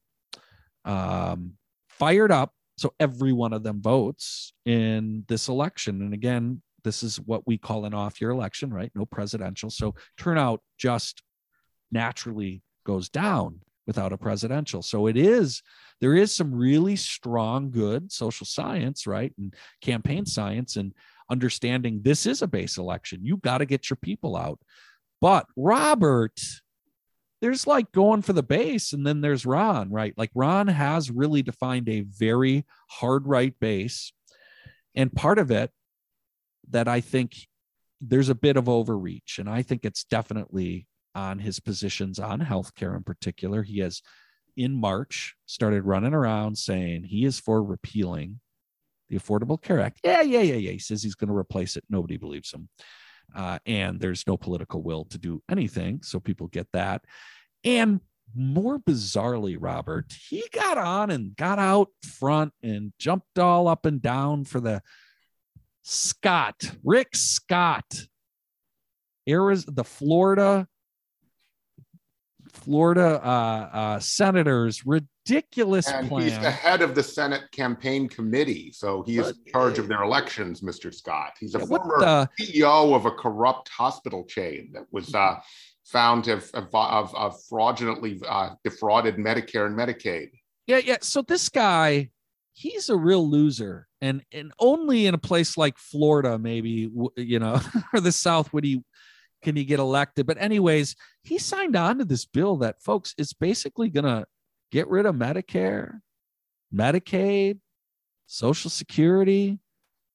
um, 0.85 1.53
fired 1.89 2.31
up. 2.31 2.53
So 2.77 2.93
every 2.99 3.33
one 3.33 3.53
of 3.53 3.63
them 3.63 3.81
votes 3.81 4.53
in 4.65 5.25
this 5.27 5.49
election. 5.49 6.01
And 6.01 6.13
again, 6.13 6.61
this 6.83 7.03
is 7.03 7.17
what 7.17 7.45
we 7.47 7.57
call 7.57 7.85
an 7.85 7.93
off 7.93 8.21
year 8.21 8.29
election, 8.29 8.71
right? 8.71 8.91
No 8.95 9.05
presidential. 9.05 9.69
So 9.69 9.95
turnout 10.17 10.61
just 10.77 11.23
naturally 11.91 12.61
goes 12.85 13.09
down 13.09 13.61
without 13.87 14.13
a 14.13 14.17
presidential. 14.17 14.81
So 14.81 15.07
it 15.07 15.17
is 15.17 15.63
there 15.99 16.15
is 16.15 16.35
some 16.35 16.53
really 16.53 16.95
strong, 16.95 17.71
good 17.71 18.11
social 18.11 18.45
science, 18.45 19.07
right? 19.07 19.33
And 19.37 19.53
campaign 19.81 20.23
mm-hmm. 20.23 20.29
science 20.29 20.75
and 20.75 20.93
understanding 21.29 22.01
this 22.03 22.25
is 22.25 22.41
a 22.41 22.47
base 22.47 22.77
election. 22.77 23.25
You 23.25 23.37
got 23.37 23.59
to 23.59 23.65
get 23.65 23.89
your 23.89 23.97
people 23.97 24.35
out. 24.35 24.59
But 25.19 25.47
Robert, 25.55 26.39
there's 27.41 27.65
like 27.65 27.91
going 27.91 28.21
for 28.21 28.33
the 28.33 28.43
base, 28.43 28.93
and 28.93 29.05
then 29.05 29.21
there's 29.21 29.45
Ron, 29.45 29.91
right? 29.91 30.13
Like 30.17 30.31
Ron 30.35 30.67
has 30.67 31.11
really 31.11 31.41
defined 31.41 31.89
a 31.89 32.01
very 32.01 32.65
hard 32.89 33.27
right 33.27 33.57
base. 33.59 34.11
And 34.95 35.13
part 35.13 35.37
of 35.39 35.51
it 35.51 35.71
that 36.69 36.87
I 36.87 37.01
think 37.01 37.35
there's 38.01 38.29
a 38.29 38.35
bit 38.35 38.57
of 38.57 38.69
overreach, 38.69 39.39
and 39.39 39.49
I 39.49 39.61
think 39.63 39.85
it's 39.85 40.03
definitely 40.03 40.87
on 41.17 41.39
his 41.39 41.59
positions 41.59 42.19
on 42.19 42.39
healthcare 42.39 42.95
in 42.95 43.01
particular. 43.01 43.63
He 43.63 43.79
has 43.79 44.03
in 44.55 44.79
March 44.79 45.35
started 45.47 45.83
running 45.83 46.13
around 46.13 46.57
saying 46.59 47.05
he 47.05 47.25
is 47.25 47.39
for 47.39 47.63
repealing 47.63 48.39
the 49.09 49.17
Affordable 49.17 49.59
Care 49.59 49.79
Act. 49.79 49.99
Yeah, 50.03 50.21
yeah, 50.21 50.41
yeah, 50.41 50.55
yeah. 50.55 50.71
He 50.71 50.79
says 50.79 51.01
he's 51.01 51.15
going 51.15 51.29
to 51.29 51.35
replace 51.35 51.75
it. 51.75 51.83
Nobody 51.89 52.17
believes 52.17 52.53
him. 52.53 52.69
Uh, 53.35 53.57
and 53.65 53.99
there's 53.99 54.27
no 54.27 54.37
political 54.37 54.83
will 54.83 55.05
to 55.05 55.17
do 55.17 55.41
anything. 55.49 56.01
So 56.03 56.19
people 56.19 56.47
get 56.47 56.67
that. 56.73 57.03
And 57.63 57.99
more 58.35 58.77
bizarrely, 58.77 59.57
Robert, 59.59 60.13
he 60.29 60.43
got 60.53 60.77
on 60.77 61.09
and 61.09 61.35
got 61.35 61.57
out 61.57 61.89
front 62.03 62.53
and 62.61 62.93
jumped 62.99 63.39
all 63.39 63.67
up 63.67 63.87
and 63.87 64.01
down 64.01 64.45
for 64.45 64.59
the 64.59 64.83
Scott, 65.81 66.71
Rick 66.83 67.15
Scott, 67.15 68.05
Arizona, 69.27 69.73
the 69.73 69.83
Florida 69.83 70.67
Florida 72.51 73.21
uh, 73.23 73.69
uh, 73.73 73.99
senators 73.99 74.85
ridiculous 74.85 75.87
and 75.87 76.07
plan. 76.07 76.23
He's 76.23 76.39
the 76.39 76.51
head 76.51 76.81
of 76.81 76.95
the 76.95 77.03
Senate 77.03 77.43
campaign 77.51 78.07
committee, 78.07 78.71
so 78.71 79.03
he 79.03 79.17
is 79.17 79.29
in 79.29 79.51
charge 79.51 79.79
of 79.79 79.87
their 79.87 80.03
elections, 80.03 80.61
Mr. 80.61 80.93
Scott. 80.93 81.33
He's 81.39 81.55
a 81.55 81.59
former 81.59 81.99
the, 81.99 82.29
CEO 82.39 82.95
of 82.95 83.05
a 83.05 83.11
corrupt 83.11 83.69
hospital 83.69 84.25
chain 84.25 84.71
that 84.73 84.85
was 84.91 85.13
uh, 85.13 85.35
found 85.85 86.25
to 86.25 86.41
have, 86.53 87.35
fraudulently 87.49 88.21
uh, 88.27 88.51
defrauded 88.63 89.17
Medicare 89.17 89.65
and 89.65 89.77
Medicaid. 89.77 90.31
Yeah, 90.65 90.79
yeah. 90.83 90.97
So 91.01 91.21
this 91.21 91.49
guy, 91.49 92.09
he's 92.53 92.89
a 92.89 92.97
real 92.97 93.29
loser, 93.29 93.87
and 94.01 94.23
and 94.31 94.51
only 94.59 95.05
in 95.05 95.13
a 95.13 95.19
place 95.19 95.57
like 95.57 95.77
Florida, 95.77 96.37
maybe 96.37 96.91
you 97.15 97.39
know, 97.39 97.61
or 97.93 97.99
the 97.99 98.11
South 98.11 98.51
would 98.53 98.63
he 98.63 98.83
can 99.47 99.55
he 99.55 99.63
get 99.63 99.79
elected? 99.79 100.27
But 100.27 100.41
anyways, 100.41 100.97
he 101.23 101.37
signed 101.37 101.77
on 101.77 101.99
to 101.99 102.05
this 102.05 102.25
bill 102.25 102.57
that 102.57 102.81
folks 102.81 103.15
is 103.17 103.31
basically 103.31 103.87
going 103.87 104.03
to 104.03 104.25
get 104.73 104.89
rid 104.89 105.05
of 105.05 105.15
Medicare, 105.15 106.01
Medicaid, 106.75 107.59
Social 108.25 108.69
Security, 108.69 109.59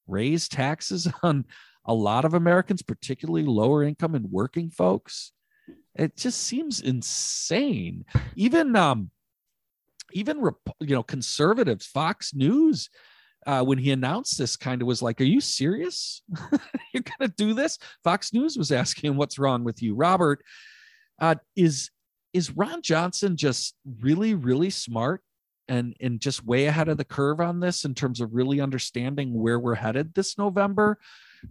raise 0.07 0.49
taxes 0.51 1.09
on 1.23 1.47
a 1.87 1.95
lot 1.95 2.27
of 2.27 2.35
Americans, 2.35 2.83
particularly 2.83 3.45
lower 3.45 3.83
income 3.83 4.14
and 4.14 4.31
working 4.31 4.68
folks. 4.68 5.33
It 5.95 6.14
just 6.14 6.42
seems 6.42 6.83
insane. 6.83 8.05
Even 8.37 8.77
um, 8.77 9.11
even 10.12 10.40
you 10.81 10.95
know 10.95 11.03
conservatives, 11.03 11.87
Fox 11.87 12.35
News 12.35 12.90
uh, 13.46 13.64
when 13.64 13.78
he 13.78 13.90
announced 13.90 14.38
this, 14.38 14.57
kind 14.57 14.83
of 14.83 14.88
was 14.88 15.02
like, 15.02 15.20
"Are 15.20 15.24
you 15.24 15.40
serious? 15.40 16.22
You're 16.92 17.02
going 17.02 17.28
to 17.28 17.35
do 17.37 17.55
this?" 17.55 17.78
Fox 18.05 18.33
News 18.33 18.57
was 18.57 18.72
asking, 18.72 19.16
"What's 19.16 19.38
wrong 19.38 19.64
with 19.64 19.83
you, 19.83 19.94
Robert?" 19.94 20.44
Uh, 21.20 21.37
is 21.57 21.90
is 22.33 22.50
Ron 22.50 22.83
Johnson 22.83 23.37
just 23.37 23.74
really, 24.00 24.35
really 24.35 24.70
smart 24.70 25.22
and 25.68 25.96
and 26.00 26.20
just 26.20 26.44
way 26.44 26.66
ahead 26.66 26.88
of 26.88 26.96
the 26.96 27.05
curve 27.05 27.40
on 27.40 27.61
this 27.61 27.85
in 27.85 27.94
terms 27.94 28.20
of 28.20 28.35
really 28.35 28.61
understanding 28.61 29.33
where 29.35 29.59
we're 29.59 29.74
headed 29.74 30.14
this 30.14 30.38
November, 30.38 30.98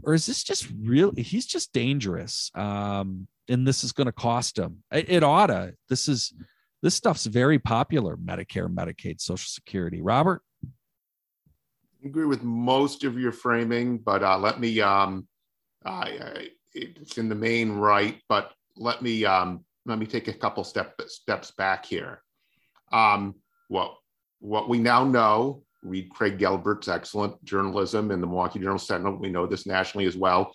or 0.03 0.13
is 0.13 0.25
this 0.25 0.43
just 0.43 0.67
really, 0.79 1.21
He's 1.23 1.45
just 1.45 1.73
dangerous, 1.73 2.51
um, 2.55 3.27
and 3.49 3.67
this 3.67 3.83
is 3.83 3.91
going 3.91 4.05
to 4.05 4.11
cost 4.11 4.57
him. 4.57 4.83
It, 4.91 5.09
it 5.09 5.23
oughta. 5.23 5.75
This 5.89 6.07
is 6.07 6.33
this 6.81 6.95
stuff's 6.95 7.25
very 7.25 7.59
popular. 7.59 8.17
Medicare, 8.17 8.73
Medicaid, 8.73 9.21
Social 9.21 9.47
Security. 9.47 10.01
Robert 10.01 10.41
agree 12.03 12.25
with 12.25 12.43
most 12.43 13.03
of 13.03 13.19
your 13.19 13.31
framing, 13.31 13.97
but 13.97 14.23
uh, 14.23 14.37
let 14.37 14.59
me, 14.59 14.81
um, 14.81 15.27
I, 15.85 16.49
it's 16.73 17.17
in 17.17 17.29
the 17.29 17.35
main 17.35 17.73
right, 17.73 18.19
but 18.29 18.53
let 18.77 19.01
me, 19.01 19.25
um, 19.25 19.63
let 19.85 19.99
me 19.99 20.05
take 20.05 20.27
a 20.27 20.33
couple 20.33 20.63
step, 20.63 20.99
steps 21.07 21.51
back 21.51 21.85
here. 21.85 22.21
Um, 22.91 23.35
what, 23.67 23.95
what 24.39 24.69
we 24.69 24.79
now 24.79 25.03
know, 25.03 25.63
read 25.83 26.09
Craig 26.11 26.37
Gilbert's 26.37 26.87
excellent 26.87 27.43
journalism 27.43 28.11
in 28.11 28.21
the 28.21 28.27
Milwaukee 28.27 28.59
Journal 28.59 28.77
Sentinel, 28.77 29.17
we 29.17 29.29
know 29.29 29.47
this 29.47 29.65
nationally 29.65 30.05
as 30.05 30.15
well. 30.15 30.53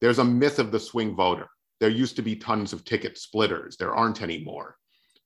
There's 0.00 0.18
a 0.18 0.24
myth 0.24 0.58
of 0.58 0.72
the 0.72 0.80
swing 0.80 1.14
voter. 1.14 1.48
There 1.80 1.90
used 1.90 2.16
to 2.16 2.22
be 2.22 2.36
tons 2.36 2.72
of 2.72 2.84
ticket 2.84 3.18
splitters. 3.18 3.76
There 3.76 3.94
aren't 3.94 4.22
anymore 4.22 4.76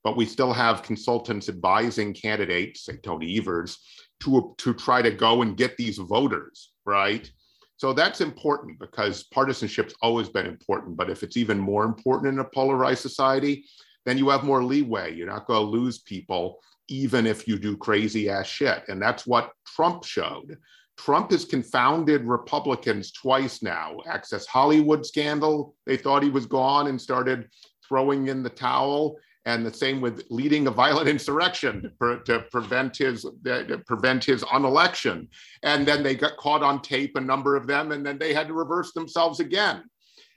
but 0.04 0.16
we 0.16 0.26
still 0.26 0.52
have 0.52 0.82
consultants 0.82 1.48
advising 1.48 2.12
candidates, 2.12 2.84
say 2.84 2.96
Tony 2.96 3.38
Evers, 3.38 3.78
to, 4.24 4.54
to 4.58 4.74
try 4.74 5.02
to 5.02 5.10
go 5.10 5.42
and 5.42 5.56
get 5.56 5.76
these 5.76 5.98
voters, 5.98 6.72
right? 6.84 7.30
So 7.76 7.92
that's 7.92 8.20
important 8.20 8.78
because 8.78 9.24
partisanship's 9.24 9.94
always 10.02 10.28
been 10.28 10.46
important. 10.46 10.96
But 10.96 11.10
if 11.10 11.22
it's 11.22 11.36
even 11.36 11.58
more 11.58 11.84
important 11.84 12.32
in 12.32 12.38
a 12.38 12.44
polarized 12.44 13.00
society, 13.00 13.64
then 14.04 14.18
you 14.18 14.28
have 14.28 14.44
more 14.44 14.62
leeway. 14.62 15.14
You're 15.14 15.26
not 15.26 15.46
going 15.46 15.64
to 15.64 15.70
lose 15.70 15.98
people, 15.98 16.60
even 16.88 17.26
if 17.26 17.48
you 17.48 17.58
do 17.58 17.76
crazy 17.76 18.28
ass 18.28 18.46
shit. 18.46 18.84
And 18.88 19.02
that's 19.02 19.26
what 19.26 19.50
Trump 19.66 20.04
showed. 20.04 20.58
Trump 20.96 21.32
has 21.32 21.44
confounded 21.44 22.24
Republicans 22.24 23.10
twice 23.12 23.62
now. 23.62 23.96
Access 24.06 24.46
Hollywood 24.46 25.04
scandal, 25.04 25.74
they 25.86 25.96
thought 25.96 26.22
he 26.22 26.30
was 26.30 26.46
gone 26.46 26.86
and 26.86 27.00
started 27.00 27.48
throwing 27.88 28.28
in 28.28 28.42
the 28.42 28.50
towel 28.50 29.16
and 29.44 29.66
the 29.66 29.72
same 29.72 30.00
with 30.00 30.24
leading 30.30 30.66
a 30.66 30.70
violent 30.70 31.08
insurrection 31.08 31.82
to, 31.82 31.88
pre- 31.90 32.22
to 32.26 32.44
prevent 32.50 32.96
his 32.96 33.22
to 33.44 33.82
prevent 33.86 34.24
his 34.24 34.44
unelection. 34.52 35.28
And 35.62 35.86
then 35.86 36.02
they 36.02 36.14
got 36.14 36.36
caught 36.36 36.62
on 36.62 36.80
tape, 36.82 37.16
a 37.16 37.20
number 37.20 37.56
of 37.56 37.66
them, 37.66 37.92
and 37.92 38.04
then 38.04 38.18
they 38.18 38.32
had 38.32 38.48
to 38.48 38.54
reverse 38.54 38.92
themselves 38.92 39.40
again. 39.40 39.82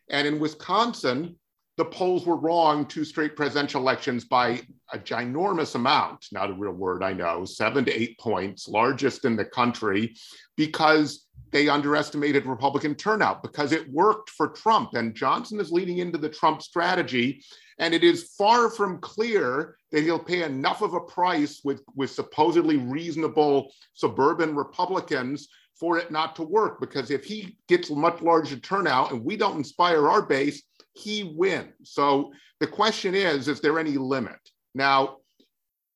And 0.09 0.27
in 0.27 0.39
Wisconsin, 0.39 1.35
the 1.77 1.85
polls 1.85 2.25
were 2.25 2.37
wrong 2.37 2.85
two 2.85 3.03
straight 3.03 3.35
presidential 3.35 3.81
elections 3.81 4.23
by 4.25 4.61
a 4.93 4.97
ginormous 4.97 5.75
amount, 5.75 6.27
not 6.31 6.49
a 6.49 6.53
real 6.53 6.71
word, 6.71 7.03
I 7.03 7.11
know, 7.11 7.43
seven 7.43 7.83
to 7.85 7.91
eight 7.91 8.17
points, 8.17 8.67
largest 8.67 9.25
in 9.25 9.35
the 9.35 9.45
country, 9.45 10.15
because 10.55 11.25
they 11.51 11.67
underestimated 11.67 12.45
Republican 12.45 12.95
turnout 12.95 13.43
because 13.43 13.71
it 13.71 13.91
worked 13.91 14.29
for 14.29 14.47
Trump. 14.49 14.93
And 14.93 15.15
Johnson 15.15 15.59
is 15.59 15.71
leading 15.71 15.97
into 15.97 16.17
the 16.17 16.29
Trump 16.29 16.61
strategy 16.61 17.43
and 17.77 17.93
it 17.93 18.03
is 18.03 18.33
far 18.37 18.69
from 18.69 18.99
clear 18.99 19.77
that 19.91 20.03
he'll 20.03 20.19
pay 20.19 20.43
enough 20.43 20.81
of 20.81 20.93
a 20.93 20.99
price 20.99 21.61
with, 21.63 21.81
with 21.95 22.09
supposedly 22.09 22.77
reasonable 22.77 23.71
suburban 23.93 24.55
Republicans 24.55 25.47
for 25.77 25.97
it 25.97 26.09
not 26.09 26.35
to 26.37 26.43
work. 26.43 26.79
Because 26.79 27.11
if 27.11 27.25
he 27.25 27.57
gets 27.67 27.89
a 27.89 27.95
much 27.95 28.21
larger 28.21 28.57
turnout 28.57 29.11
and 29.11 29.23
we 29.23 29.35
don't 29.35 29.57
inspire 29.57 30.07
our 30.07 30.21
base, 30.21 30.63
he 30.93 31.35
wins. 31.35 31.73
So 31.83 32.31
the 32.59 32.67
question 32.67 33.13
is 33.13 33.47
is 33.47 33.59
there 33.59 33.77
any 33.77 33.97
limit? 33.97 34.39
Now, 34.73 35.17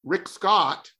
Rick 0.03 0.27
Scott, 0.27 0.91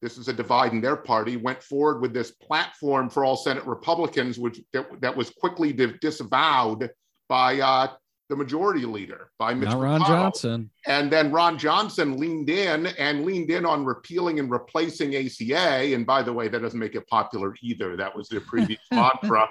this 0.00 0.18
is 0.18 0.28
a 0.28 0.32
divide 0.32 0.72
in 0.72 0.80
their 0.80 0.96
party, 0.96 1.36
went 1.36 1.62
forward 1.62 2.00
with 2.00 2.14
this 2.14 2.30
platform 2.30 3.08
for 3.10 3.24
all 3.24 3.36
Senate 3.36 3.66
Republicans, 3.66 4.38
which 4.38 4.60
that, 4.72 5.00
that 5.00 5.16
was 5.16 5.30
quickly 5.30 5.72
disavowed 5.72 6.90
by 7.28 7.60
uh, 7.60 7.88
the 8.32 8.36
majority 8.36 8.86
leader 8.86 9.28
by 9.38 9.52
Mitch 9.52 9.74
Ron 9.74 10.00
Johnson. 10.06 10.70
And 10.86 11.12
then 11.12 11.30
Ron 11.30 11.58
Johnson 11.58 12.16
leaned 12.16 12.48
in 12.48 12.86
and 12.86 13.26
leaned 13.26 13.50
in 13.50 13.66
on 13.66 13.84
repealing 13.84 14.38
and 14.38 14.50
replacing 14.50 15.14
ACA. 15.14 15.94
And 15.94 16.06
by 16.06 16.22
the 16.22 16.32
way, 16.32 16.48
that 16.48 16.62
doesn't 16.62 16.78
make 16.78 16.94
it 16.94 17.06
popular 17.08 17.54
either. 17.60 17.94
That 17.94 18.16
was 18.16 18.30
their 18.30 18.40
previous 18.40 18.80
mantra. 18.90 19.50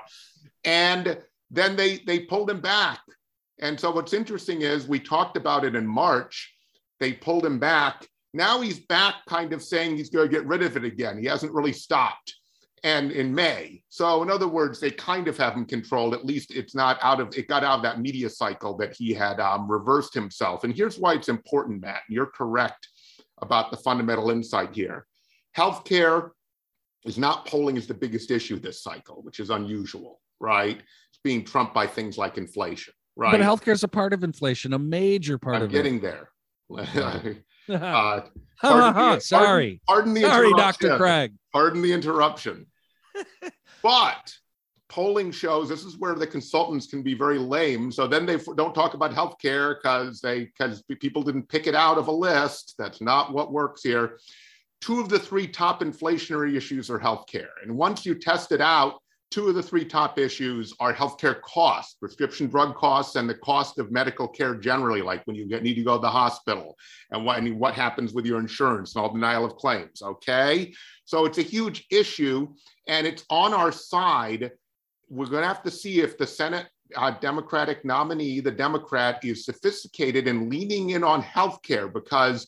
And 0.63 1.19
then 1.51 1.75
they 1.75 1.99
they 2.07 2.21
pulled 2.21 2.49
him 2.49 2.59
back. 2.59 3.01
And 3.59 3.79
so 3.79 3.91
what's 3.91 4.13
interesting 4.13 4.63
is 4.63 4.87
we 4.87 4.99
talked 4.99 5.37
about 5.37 5.63
it 5.63 5.75
in 5.75 5.85
March. 5.85 6.51
They 6.99 7.13
pulled 7.13 7.45
him 7.45 7.59
back. 7.59 8.07
Now 8.33 8.61
he's 8.61 8.79
back, 8.79 9.13
kind 9.29 9.53
of 9.53 9.61
saying 9.61 9.95
he's 9.95 10.09
going 10.09 10.27
to 10.27 10.35
get 10.35 10.47
rid 10.47 10.63
of 10.63 10.75
it 10.75 10.85
again. 10.85 11.19
He 11.19 11.27
hasn't 11.27 11.53
really 11.53 11.73
stopped 11.73 12.33
and 12.83 13.11
in 13.11 13.33
May. 13.33 13.83
So, 13.89 14.23
in 14.23 14.31
other 14.31 14.47
words, 14.47 14.79
they 14.79 14.91
kind 14.91 15.27
of 15.27 15.37
have 15.37 15.53
him 15.53 15.65
controlled. 15.65 16.13
At 16.13 16.25
least 16.25 16.51
it's 16.51 16.73
not 16.73 16.97
out 17.01 17.19
of 17.19 17.35
it 17.37 17.47
got 17.47 17.63
out 17.63 17.77
of 17.77 17.83
that 17.83 17.99
media 17.99 18.29
cycle 18.29 18.75
that 18.77 18.93
he 18.93 19.13
had 19.13 19.39
um, 19.39 19.69
reversed 19.69 20.13
himself. 20.13 20.63
And 20.63 20.73
here's 20.73 20.97
why 20.97 21.13
it's 21.13 21.29
important, 21.29 21.81
Matt. 21.81 22.01
You're 22.09 22.27
correct 22.27 22.87
about 23.41 23.71
the 23.71 23.77
fundamental 23.77 24.31
insight 24.31 24.73
here. 24.73 25.05
Healthcare 25.55 26.31
is 27.05 27.17
not 27.17 27.45
polling 27.45 27.77
as 27.77 27.87
the 27.87 27.93
biggest 27.93 28.31
issue 28.31 28.59
this 28.59 28.83
cycle, 28.83 29.21
which 29.23 29.39
is 29.39 29.49
unusual, 29.49 30.19
right? 30.39 30.77
It's 30.77 31.19
being 31.23 31.43
trumped 31.43 31.73
by 31.73 31.87
things 31.87 32.17
like 32.17 32.37
inflation, 32.37 32.93
right? 33.15 33.31
But 33.31 33.41
healthcare 33.41 33.73
is 33.73 33.83
a 33.83 33.87
part 33.87 34.13
of 34.13 34.23
inflation, 34.23 34.73
a 34.73 34.79
major 34.79 35.37
part 35.37 35.57
I'm 35.57 35.63
of 35.63 35.71
getting 35.71 35.97
it. 35.97 36.01
there. 36.01 36.29
uh, 37.69 38.21
pardon 38.61 38.93
the, 39.15 39.19
Sorry. 39.19 39.81
Pardon, 39.87 40.13
pardon 40.13 40.13
the 40.13 40.21
Sorry, 40.21 40.53
Dr. 40.53 40.97
Craig. 40.97 41.33
Pardon 41.53 41.81
the 41.81 41.91
interruption. 41.91 42.65
But 43.83 44.33
polling 44.91 45.31
shows 45.31 45.69
this 45.69 45.85
is 45.85 45.97
where 45.97 46.15
the 46.15 46.27
consultants 46.27 46.87
can 46.87 47.01
be 47.01 47.13
very 47.13 47.39
lame. 47.39 47.91
So 47.91 48.07
then 48.07 48.25
they 48.25 48.37
don't 48.57 48.75
talk 48.75 48.93
about 48.93 49.11
healthcare 49.11 49.75
because 49.75 50.19
they 50.19 50.45
because 50.45 50.83
people 50.99 51.23
didn't 51.23 51.47
pick 51.47 51.65
it 51.65 51.75
out 51.75 51.97
of 51.97 52.07
a 52.07 52.11
list. 52.11 52.75
That's 52.77 53.01
not 53.01 53.31
what 53.33 53.53
works 53.53 53.83
here. 53.83 54.19
Two 54.81 54.99
of 54.99 55.09
the 55.09 55.19
three 55.19 55.47
top 55.47 55.81
inflationary 55.81 56.55
issues 56.55 56.89
are 56.89 56.99
healthcare, 56.99 57.51
and 57.63 57.75
once 57.75 58.05
you 58.05 58.15
test 58.15 58.51
it 58.51 58.61
out, 58.61 58.95
two 59.31 59.47
of 59.47 59.55
the 59.55 59.63
three 59.63 59.85
top 59.85 60.19
issues 60.19 60.73
are 60.79 60.93
healthcare 60.93 61.41
costs, 61.41 61.95
prescription 61.95 62.47
drug 62.47 62.75
costs, 62.75 63.15
and 63.15 63.29
the 63.29 63.35
cost 63.35 63.79
of 63.79 63.91
medical 63.91 64.27
care 64.27 64.55
generally, 64.55 65.01
like 65.01 65.25
when 65.25 65.35
you 65.35 65.47
get, 65.47 65.63
need 65.63 65.75
to 65.75 65.83
go 65.83 65.95
to 65.95 66.01
the 66.01 66.09
hospital 66.09 66.77
and 67.11 67.25
what, 67.25 67.37
and 67.37 67.57
what 67.57 67.73
happens 67.73 68.13
with 68.13 68.25
your 68.25 68.39
insurance 68.39 68.93
and 68.93 69.01
all 69.01 69.13
denial 69.13 69.45
of 69.45 69.55
claims. 69.55 70.01
Okay. 70.01 70.73
So 71.11 71.25
it's 71.25 71.39
a 71.39 71.41
huge 71.41 71.87
issue 71.91 72.47
and 72.87 73.05
it's 73.05 73.25
on 73.29 73.53
our 73.53 73.73
side. 73.73 74.49
We're 75.09 75.25
going 75.25 75.41
to 75.41 75.47
have 75.47 75.61
to 75.63 75.69
see 75.69 75.99
if 75.99 76.17
the 76.17 76.25
Senate 76.25 76.67
uh, 76.95 77.11
Democratic 77.19 77.83
nominee, 77.83 78.39
the 78.39 78.49
Democrat, 78.49 79.19
is 79.25 79.43
sophisticated 79.43 80.29
and 80.29 80.49
leaning 80.49 80.91
in 80.91 81.03
on 81.03 81.21
healthcare 81.21 81.91
because 81.91 82.47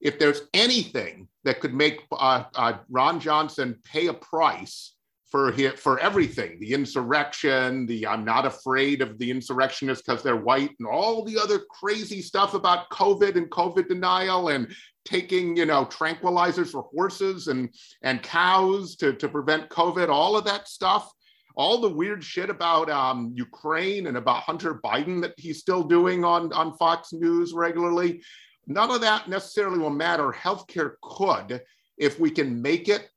if 0.00 0.18
there's 0.18 0.42
anything 0.54 1.28
that 1.44 1.60
could 1.60 1.72
make 1.72 2.02
uh, 2.10 2.42
uh, 2.56 2.78
Ron 2.88 3.20
Johnson 3.20 3.78
pay 3.84 4.08
a 4.08 4.14
price 4.14 4.96
for 5.30 5.52
for 5.76 5.98
everything 6.00 6.58
the 6.60 6.72
insurrection 6.72 7.86
the 7.86 8.06
i'm 8.06 8.24
not 8.24 8.46
afraid 8.46 9.00
of 9.00 9.18
the 9.18 9.30
insurrectionists 9.30 10.04
because 10.04 10.22
they're 10.22 10.36
white 10.36 10.70
and 10.78 10.88
all 10.88 11.24
the 11.24 11.38
other 11.38 11.60
crazy 11.70 12.20
stuff 12.20 12.54
about 12.54 12.88
covid 12.90 13.36
and 13.36 13.50
covid 13.50 13.88
denial 13.88 14.48
and 14.48 14.72
taking 15.04 15.56
you 15.56 15.66
know 15.66 15.84
tranquilizers 15.86 16.68
for 16.68 16.82
horses 16.94 17.48
and 17.48 17.72
and 18.02 18.22
cows 18.22 18.96
to, 18.96 19.12
to 19.12 19.28
prevent 19.28 19.70
covid 19.70 20.08
all 20.08 20.36
of 20.36 20.44
that 20.44 20.68
stuff 20.68 21.12
all 21.56 21.80
the 21.80 21.88
weird 21.88 22.22
shit 22.22 22.50
about 22.50 22.88
um, 22.90 23.32
ukraine 23.34 24.06
and 24.06 24.16
about 24.16 24.42
hunter 24.42 24.80
biden 24.84 25.20
that 25.20 25.34
he's 25.36 25.58
still 25.58 25.82
doing 25.82 26.24
on 26.24 26.52
on 26.52 26.76
fox 26.76 27.12
news 27.12 27.52
regularly. 27.52 28.22
None 28.66 28.90
of 28.90 29.00
that 29.00 29.28
necessarily 29.28 29.78
will 29.78 29.90
matter. 29.90 30.30
Healthcare 30.32 30.92
could 31.02 31.62
if 31.98 32.20
we 32.20 32.30
can 32.30 32.62
make 32.62 32.88
it 32.88 33.10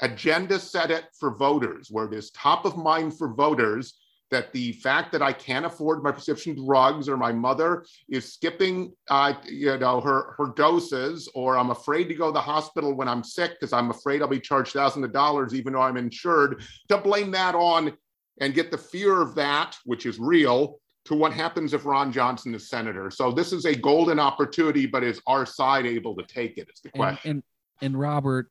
agenda 0.00 0.58
set 0.58 0.90
it 0.90 1.04
for 1.18 1.36
voters, 1.36 1.88
where 1.90 2.06
it 2.06 2.14
is 2.14 2.30
top 2.30 2.64
of 2.64 2.76
mind 2.76 3.16
for 3.16 3.34
voters 3.34 3.94
that 4.30 4.52
the 4.52 4.72
fact 4.72 5.12
that 5.12 5.22
I 5.22 5.32
can't 5.32 5.64
afford 5.64 6.02
my 6.02 6.12
prescription 6.12 6.54
drugs 6.54 7.08
or 7.08 7.16
my 7.16 7.32
mother 7.32 7.86
is 8.08 8.32
skipping, 8.32 8.92
uh, 9.08 9.34
you 9.46 9.78
know, 9.78 10.00
her, 10.00 10.34
her 10.36 10.52
doses, 10.54 11.28
or 11.34 11.56
I'm 11.56 11.70
afraid 11.70 12.04
to 12.08 12.14
go 12.14 12.26
to 12.26 12.32
the 12.32 12.40
hospital 12.40 12.94
when 12.94 13.08
I'm 13.08 13.24
sick 13.24 13.52
because 13.52 13.72
I'm 13.72 13.90
afraid 13.90 14.20
I'll 14.20 14.28
be 14.28 14.40
charged 14.40 14.74
thousands 14.74 15.04
of 15.04 15.12
dollars 15.12 15.54
even 15.54 15.72
though 15.72 15.80
I'm 15.80 15.96
insured, 15.96 16.62
to 16.88 16.98
blame 16.98 17.30
that 17.32 17.54
on 17.54 17.96
and 18.40 18.54
get 18.54 18.70
the 18.70 18.78
fear 18.78 19.20
of 19.20 19.34
that, 19.36 19.76
which 19.84 20.06
is 20.06 20.18
real, 20.18 20.78
to 21.06 21.14
what 21.14 21.32
happens 21.32 21.72
if 21.72 21.86
Ron 21.86 22.12
Johnson 22.12 22.54
is 22.54 22.68
senator. 22.68 23.10
So 23.10 23.32
this 23.32 23.52
is 23.52 23.64
a 23.64 23.74
golden 23.74 24.20
opportunity, 24.20 24.86
but 24.86 25.02
is 25.02 25.22
our 25.26 25.46
side 25.46 25.86
able 25.86 26.14
to 26.16 26.22
take 26.24 26.58
it? 26.58 26.68
Is 26.72 26.80
the 26.82 26.90
question. 26.90 27.30
And, 27.30 27.30
and, 27.30 27.42
and 27.80 27.98
Robert, 27.98 28.50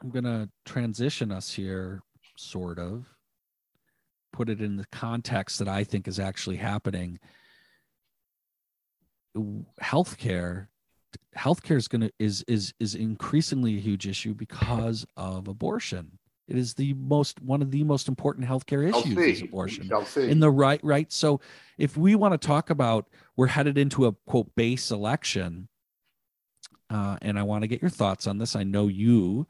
I'm 0.00 0.10
going 0.10 0.24
to 0.24 0.48
transition 0.64 1.32
us 1.32 1.52
here, 1.52 2.02
sort 2.36 2.78
of, 2.78 3.06
put 4.32 4.48
it 4.48 4.60
in 4.60 4.76
the 4.76 4.86
context 4.92 5.58
that 5.58 5.68
I 5.68 5.84
think 5.84 6.06
is 6.06 6.20
actually 6.20 6.56
happening. 6.56 7.18
Healthcare, 9.82 10.68
healthcare 11.36 11.76
is 11.76 11.88
going 11.88 12.02
to 12.02 12.12
is 12.18 12.44
is 12.48 12.72
is 12.80 12.94
increasingly 12.94 13.76
a 13.76 13.80
huge 13.80 14.06
issue 14.06 14.34
because 14.34 15.06
of 15.16 15.48
abortion. 15.48 16.18
It 16.48 16.56
is 16.56 16.74
the 16.74 16.94
most 16.94 17.42
one 17.42 17.60
of 17.60 17.70
the 17.70 17.84
most 17.84 18.08
important 18.08 18.46
healthcare 18.46 18.88
issues 18.88 19.18
is 19.18 19.42
abortion 19.42 19.90
in 20.16 20.40
the 20.40 20.50
right 20.50 20.80
right. 20.82 21.10
So 21.12 21.40
if 21.76 21.96
we 21.96 22.14
want 22.14 22.40
to 22.40 22.46
talk 22.46 22.70
about 22.70 23.08
we're 23.36 23.48
headed 23.48 23.76
into 23.76 24.06
a 24.06 24.12
quote 24.26 24.54
base 24.54 24.90
election, 24.90 25.68
uh, 26.88 27.18
and 27.20 27.38
I 27.38 27.42
want 27.42 27.62
to 27.62 27.68
get 27.68 27.82
your 27.82 27.90
thoughts 27.90 28.26
on 28.26 28.38
this. 28.38 28.56
I 28.56 28.62
know 28.62 28.86
you 28.88 29.46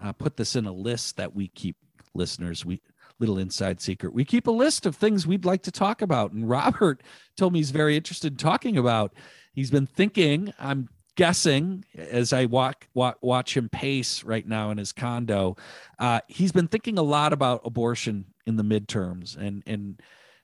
uh, 0.00 0.12
put 0.12 0.36
this 0.36 0.56
in 0.56 0.66
a 0.66 0.72
list 0.72 1.16
that 1.16 1.34
we 1.34 1.48
keep 1.48 1.76
listeners 2.14 2.64
we 2.64 2.80
little 3.20 3.38
inside 3.38 3.80
secret. 3.80 4.12
We 4.12 4.24
keep 4.24 4.48
a 4.48 4.52
list 4.52 4.86
of 4.86 4.96
things 4.96 5.26
we'd 5.26 5.44
like 5.44 5.62
to 5.62 5.70
talk 5.70 6.02
about. 6.02 6.32
And 6.32 6.48
robert 6.48 7.02
told 7.36 7.52
me 7.52 7.58
he's 7.60 7.70
very 7.70 7.96
interested 7.96 8.32
in 8.32 8.36
talking 8.36 8.76
about 8.76 9.14
he's 9.52 9.70
been 9.70 9.86
thinking 9.86 10.52
i'm 10.58 10.88
guessing 11.16 11.84
as 11.96 12.32
i 12.32 12.44
walk, 12.44 12.88
walk 12.92 13.18
watch 13.22 13.56
him 13.56 13.68
pace 13.68 14.24
right 14.24 14.46
now 14.48 14.70
in 14.70 14.78
his 14.78 14.92
condo 14.92 15.56
uh, 16.00 16.20
he's 16.26 16.50
been 16.50 16.66
thinking 16.66 16.98
a 16.98 17.02
lot 17.02 17.32
about 17.32 17.60
abortion 17.64 18.24
in 18.46 18.56
the 18.56 18.64
midterms 18.64 19.36
and 19.36 19.62
and 19.66 20.00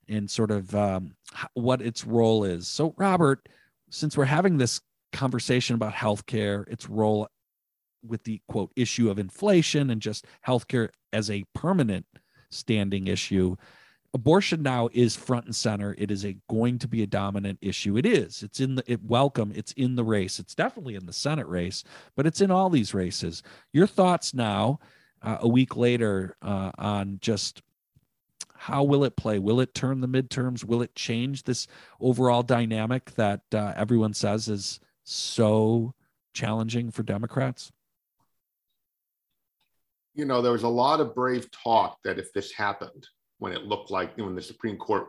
and 0.08 0.28
sort 0.28 0.50
of 0.50 0.74
um, 0.74 1.14
what 1.54 1.80
its 1.80 2.04
role 2.04 2.44
is. 2.44 2.68
So 2.68 2.94
robert 2.96 3.48
since 3.90 4.16
we're 4.16 4.24
having 4.24 4.58
this 4.58 4.80
conversation 5.12 5.74
about 5.74 5.92
healthcare 5.92 6.68
its 6.68 6.88
role 6.88 7.28
with 8.06 8.24
the 8.24 8.40
quote 8.48 8.72
issue 8.76 9.10
of 9.10 9.18
inflation 9.18 9.90
and 9.90 10.00
just 10.00 10.26
healthcare 10.46 10.88
as 11.12 11.30
a 11.30 11.44
permanent 11.54 12.06
standing 12.50 13.06
issue. 13.06 13.56
Abortion 14.12 14.62
now 14.62 14.88
is 14.92 15.14
front 15.14 15.44
and 15.46 15.54
center. 15.54 15.94
It 15.96 16.10
is 16.10 16.24
a 16.24 16.36
going 16.48 16.78
to 16.80 16.88
be 16.88 17.02
a 17.02 17.06
dominant 17.06 17.58
issue. 17.62 17.96
It 17.96 18.04
is. 18.04 18.42
It's 18.42 18.58
in 18.58 18.74
the 18.74 18.82
it 18.90 19.04
welcome. 19.04 19.52
It's 19.54 19.72
in 19.72 19.94
the 19.94 20.02
race. 20.02 20.40
It's 20.40 20.54
definitely 20.54 20.96
in 20.96 21.06
the 21.06 21.12
senate 21.12 21.46
race 21.46 21.84
but 22.16 22.26
it's 22.26 22.40
in 22.40 22.50
all 22.50 22.70
these 22.70 22.94
races. 22.94 23.42
Your 23.72 23.86
thoughts 23.86 24.34
now 24.34 24.80
uh, 25.22 25.38
a 25.40 25.48
week 25.48 25.76
later 25.76 26.36
uh, 26.42 26.72
on 26.76 27.18
just 27.20 27.62
how 28.56 28.82
will 28.82 29.04
it 29.04 29.16
play? 29.16 29.38
Will 29.38 29.60
it 29.60 29.74
turn 29.74 30.00
the 30.00 30.08
midterms? 30.08 30.64
Will 30.64 30.82
it 30.82 30.94
change 30.94 31.44
this 31.44 31.66
overall 31.98 32.42
dynamic 32.42 33.12
that 33.14 33.42
uh, 33.54 33.72
everyone 33.76 34.12
says 34.12 34.48
is 34.48 34.80
so 35.04 35.94
challenging 36.32 36.90
for 36.90 37.02
democrats 37.02 37.72
you 40.20 40.26
know, 40.26 40.42
there 40.42 40.52
was 40.52 40.64
a 40.64 40.68
lot 40.68 41.00
of 41.00 41.14
brave 41.14 41.50
talk 41.50 41.96
that 42.04 42.18
if 42.18 42.30
this 42.35 42.52
happened, 42.52 43.09
when 43.38 43.52
it 43.52 43.64
looked 43.64 43.90
like 43.90 44.14
when 44.18 44.35
the 44.35 44.42
Supreme 44.42 44.76
Court 44.76 45.06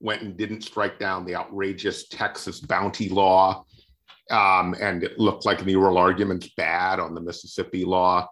went 0.00 0.22
and 0.22 0.38
didn't 0.38 0.62
strike 0.62 0.98
down 0.98 1.26
the 1.26 1.36
outrageous 1.36 2.08
Texas 2.08 2.60
bounty 2.60 3.10
law, 3.10 3.66
um, 4.30 4.74
and 4.80 5.04
it 5.04 5.18
looked 5.18 5.44
like 5.44 5.62
the 5.62 5.76
oral 5.76 5.98
arguments 5.98 6.48
bad 6.56 6.98
on 6.98 7.14
the 7.14 7.20
Mississippi 7.20 7.84
law, 7.84 8.26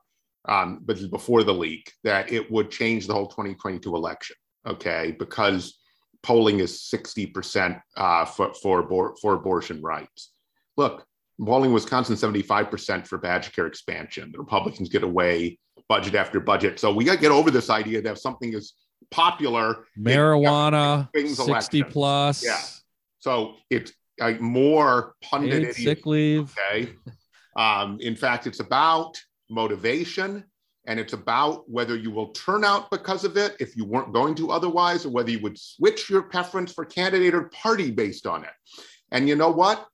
um, 0.48 0.80
but 0.82 0.98
before 1.10 1.42
the 1.44 1.52
leak, 1.52 1.92
that 2.02 2.32
it 2.32 2.50
would 2.50 2.70
change 2.70 3.06
the 3.06 3.12
whole 3.12 3.28
2022 3.28 3.94
election. 3.94 4.34
Okay, 4.66 5.14
because 5.18 5.80
polling 6.22 6.60
is 6.60 6.88
60% 6.90 7.78
uh, 7.98 8.24
for, 8.24 8.54
for, 8.54 9.14
for 9.20 9.34
abortion 9.34 9.82
rights. 9.82 10.32
Look, 10.78 11.04
polling 11.44 11.74
Wisconsin 11.74 12.16
75% 12.16 13.06
for 13.06 13.18
BadgerCare 13.18 13.66
expansion. 13.66 14.32
The 14.32 14.38
Republicans 14.38 14.88
get 14.88 15.02
away 15.02 15.58
budget 15.88 16.14
after 16.14 16.40
budget. 16.40 16.80
So 16.80 16.92
we 16.92 17.04
got 17.04 17.14
to 17.14 17.20
get 17.20 17.32
over 17.32 17.50
this 17.50 17.70
idea 17.70 18.02
that 18.02 18.18
something 18.18 18.52
is 18.52 18.74
popular, 19.10 19.86
marijuana, 19.98 21.08
60 21.14 21.42
election. 21.42 21.84
plus. 21.90 22.44
Yeah. 22.44 22.60
So 23.18 23.54
it's 23.70 23.92
like 24.18 24.40
more 24.40 25.14
pundit 25.22 25.74
sick 25.74 26.06
leave. 26.06 26.54
Okay. 26.70 26.94
Um, 27.56 27.98
in 28.00 28.16
fact, 28.16 28.46
it's 28.46 28.60
about 28.60 29.20
motivation 29.50 30.44
and 30.86 30.98
it's 30.98 31.12
about 31.12 31.68
whether 31.70 31.96
you 31.96 32.10
will 32.10 32.28
turn 32.28 32.64
out 32.64 32.90
because 32.90 33.24
of 33.24 33.36
it 33.36 33.56
if 33.60 33.76
you 33.76 33.84
weren't 33.84 34.12
going 34.12 34.34
to 34.36 34.50
otherwise, 34.50 35.06
or 35.06 35.10
whether 35.10 35.30
you 35.30 35.38
would 35.40 35.58
switch 35.58 36.10
your 36.10 36.22
preference 36.22 36.72
for 36.72 36.84
candidate 36.84 37.34
or 37.34 37.50
party 37.50 37.90
based 37.90 38.26
on 38.26 38.42
it. 38.42 38.50
And 39.12 39.28
you 39.28 39.36
know 39.36 39.50
what? 39.50 39.86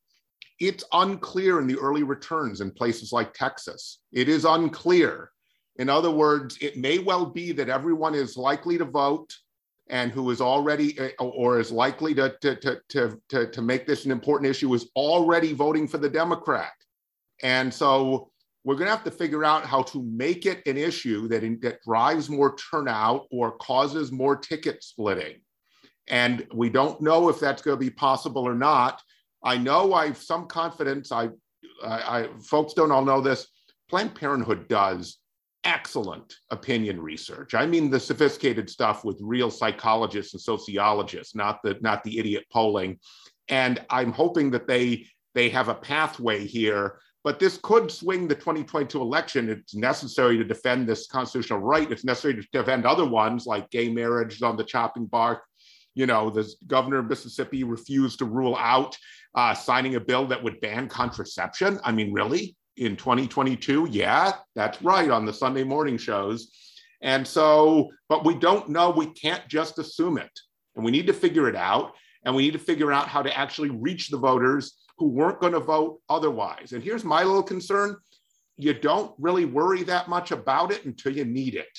It's 0.60 0.84
unclear 0.92 1.60
in 1.60 1.66
the 1.66 1.78
early 1.78 2.02
returns 2.02 2.60
in 2.60 2.70
places 2.70 3.12
like 3.12 3.34
Texas. 3.34 4.00
It 4.12 4.28
is 4.28 4.44
unclear 4.44 5.30
in 5.78 5.88
other 5.88 6.10
words, 6.10 6.58
it 6.60 6.76
may 6.76 6.98
well 6.98 7.24
be 7.24 7.52
that 7.52 7.68
everyone 7.68 8.14
is 8.14 8.36
likely 8.36 8.76
to 8.78 8.84
vote 8.84 9.32
and 9.88 10.10
who 10.10 10.30
is 10.30 10.40
already 10.40 10.98
uh, 10.98 11.24
or 11.24 11.60
is 11.60 11.70
likely 11.70 12.14
to, 12.14 12.36
to, 12.40 12.56
to, 12.88 13.20
to, 13.28 13.50
to 13.50 13.62
make 13.62 13.86
this 13.86 14.04
an 14.04 14.10
important 14.10 14.50
issue 14.50 14.74
is 14.74 14.90
already 14.96 15.52
voting 15.52 15.88
for 15.88 15.98
the 15.98 16.10
Democrat. 16.10 16.72
And 17.42 17.72
so 17.72 18.30
we're 18.64 18.74
going 18.74 18.86
to 18.86 18.94
have 18.94 19.04
to 19.04 19.10
figure 19.10 19.44
out 19.44 19.64
how 19.64 19.82
to 19.84 20.02
make 20.02 20.44
it 20.44 20.66
an 20.66 20.76
issue 20.76 21.28
that, 21.28 21.44
in, 21.44 21.60
that 21.60 21.80
drives 21.82 22.28
more 22.28 22.56
turnout 22.56 23.26
or 23.30 23.52
causes 23.52 24.10
more 24.10 24.36
ticket 24.36 24.82
splitting. 24.82 25.36
And 26.08 26.46
we 26.52 26.68
don't 26.68 27.00
know 27.00 27.28
if 27.28 27.38
that's 27.38 27.62
going 27.62 27.76
to 27.76 27.80
be 27.80 27.90
possible 27.90 28.42
or 28.42 28.54
not. 28.54 29.00
I 29.44 29.56
know 29.56 29.94
I 29.94 30.06
have 30.06 30.18
some 30.18 30.48
confidence. 30.48 31.12
I, 31.12 31.28
I, 31.84 32.18
I 32.20 32.28
folks 32.42 32.74
don't 32.74 32.90
all 32.90 33.04
know 33.04 33.20
this. 33.20 33.46
Planned 33.88 34.14
Parenthood 34.14 34.68
does 34.68 35.18
excellent 35.68 36.34
opinion 36.50 37.00
research. 37.00 37.54
I 37.54 37.66
mean 37.66 37.90
the 37.90 38.00
sophisticated 38.00 38.70
stuff 38.70 39.04
with 39.04 39.18
real 39.20 39.50
psychologists 39.50 40.32
and 40.32 40.40
sociologists, 40.40 41.34
not 41.34 41.62
the 41.62 41.76
not 41.80 42.02
the 42.02 42.18
idiot 42.18 42.44
polling. 42.50 42.98
And 43.48 43.84
I'm 43.90 44.12
hoping 44.12 44.50
that 44.52 44.66
they 44.66 45.06
they 45.34 45.50
have 45.50 45.68
a 45.68 45.74
pathway 45.74 46.46
here 46.46 46.98
but 47.24 47.38
this 47.38 47.58
could 47.62 47.90
swing 47.90 48.26
the 48.26 48.34
2022 48.34 49.00
election. 49.00 49.50
It's 49.50 49.74
necessary 49.74 50.38
to 50.38 50.44
defend 50.44 50.88
this 50.88 51.08
constitutional 51.08 51.58
right. 51.58 51.90
It's 51.90 52.04
necessary 52.04 52.34
to 52.36 52.42
defend 52.52 52.86
other 52.86 53.04
ones 53.04 53.44
like 53.44 53.68
gay 53.70 53.90
marriage 53.90 54.40
on 54.40 54.56
the 54.56 54.64
chopping 54.64 55.04
block. 55.04 55.42
You 55.94 56.06
know, 56.06 56.30
the 56.30 56.50
governor 56.66 57.00
of 57.00 57.08
Mississippi 57.08 57.64
refused 57.64 58.20
to 58.20 58.24
rule 58.24 58.56
out 58.56 58.96
uh, 59.34 59.52
signing 59.52 59.96
a 59.96 60.00
bill 60.00 60.26
that 60.28 60.42
would 60.42 60.60
ban 60.60 60.88
contraception. 60.88 61.80
I 61.84 61.92
mean, 61.92 62.12
really? 62.12 62.56
In 62.78 62.96
2022? 62.96 63.88
Yeah, 63.90 64.32
that's 64.54 64.80
right, 64.82 65.10
on 65.10 65.26
the 65.26 65.32
Sunday 65.32 65.64
morning 65.64 65.98
shows. 65.98 66.52
And 67.00 67.26
so, 67.26 67.90
but 68.08 68.24
we 68.24 68.34
don't 68.34 68.68
know. 68.68 68.90
We 68.90 69.06
can't 69.06 69.46
just 69.48 69.78
assume 69.78 70.18
it. 70.18 70.30
And 70.76 70.84
we 70.84 70.90
need 70.90 71.06
to 71.06 71.12
figure 71.12 71.48
it 71.48 71.56
out. 71.56 71.94
And 72.24 72.34
we 72.34 72.42
need 72.42 72.52
to 72.52 72.58
figure 72.58 72.92
out 72.92 73.08
how 73.08 73.22
to 73.22 73.36
actually 73.36 73.70
reach 73.70 74.08
the 74.08 74.18
voters 74.18 74.78
who 74.98 75.08
weren't 75.08 75.40
going 75.40 75.52
to 75.52 75.60
vote 75.60 76.00
otherwise. 76.08 76.72
And 76.72 76.82
here's 76.82 77.04
my 77.04 77.22
little 77.22 77.42
concern 77.42 77.96
you 78.60 78.74
don't 78.74 79.14
really 79.18 79.44
worry 79.44 79.84
that 79.84 80.08
much 80.08 80.32
about 80.32 80.72
it 80.72 80.84
until 80.84 81.12
you 81.12 81.24
need 81.24 81.54
it. 81.54 81.78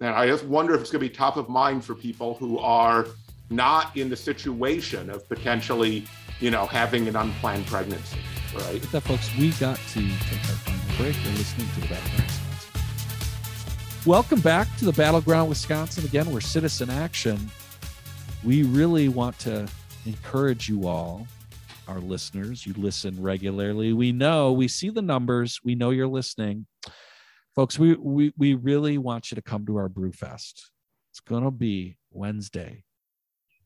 And 0.00 0.10
I 0.10 0.26
just 0.26 0.44
wonder 0.44 0.74
if 0.74 0.80
it's 0.80 0.90
going 0.90 1.02
to 1.02 1.08
be 1.08 1.14
top 1.14 1.36
of 1.36 1.48
mind 1.48 1.84
for 1.84 1.94
people 1.94 2.34
who 2.34 2.58
are 2.58 3.06
not 3.48 3.96
in 3.96 4.08
the 4.08 4.16
situation 4.16 5.08
of 5.08 5.28
potentially, 5.28 6.04
you 6.40 6.50
know, 6.50 6.66
having 6.66 7.06
an 7.06 7.14
unplanned 7.14 7.66
pregnancy. 7.66 8.18
Right. 8.56 8.80
With 8.80 8.90
that, 8.92 9.02
folks, 9.02 9.30
we 9.36 9.50
got 9.52 9.76
to 9.76 10.00
take 10.00 10.40
our 10.48 10.56
final 10.64 10.96
break. 10.96 11.14
You're 11.22 11.34
listening 11.34 11.68
to 11.74 11.80
the 11.80 11.88
Battleground 11.88 12.30
Wisconsin. 12.30 12.80
Welcome 14.06 14.40
back 14.40 14.74
to 14.78 14.86
the 14.86 14.94
Battleground 14.94 15.50
Wisconsin. 15.50 16.06
Again, 16.06 16.32
we're 16.32 16.40
Citizen 16.40 16.88
Action. 16.88 17.50
We 18.42 18.62
really 18.62 19.10
want 19.10 19.38
to 19.40 19.68
encourage 20.06 20.70
you 20.70 20.88
all 20.88 21.26
our 21.86 22.00
listeners. 22.00 22.64
You 22.64 22.72
listen 22.78 23.20
regularly. 23.20 23.92
We 23.92 24.10
know, 24.10 24.52
we 24.52 24.68
see 24.68 24.88
the 24.88 25.02
numbers. 25.02 25.60
We 25.62 25.74
know 25.74 25.90
you're 25.90 26.06
listening. 26.06 26.66
Folks, 27.54 27.78
we, 27.78 27.94
we, 27.96 28.32
we 28.38 28.54
really 28.54 28.96
want 28.96 29.30
you 29.30 29.34
to 29.34 29.42
come 29.42 29.66
to 29.66 29.76
our 29.76 29.90
Brewfest. 29.90 30.62
It's 31.12 31.20
going 31.20 31.44
to 31.44 31.50
be 31.50 31.98
Wednesday, 32.10 32.84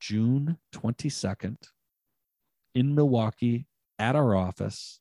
June 0.00 0.58
22nd 0.74 1.58
in 2.74 2.94
Milwaukee 2.96 3.66
at 4.00 4.16
our 4.16 4.34
office 4.34 4.98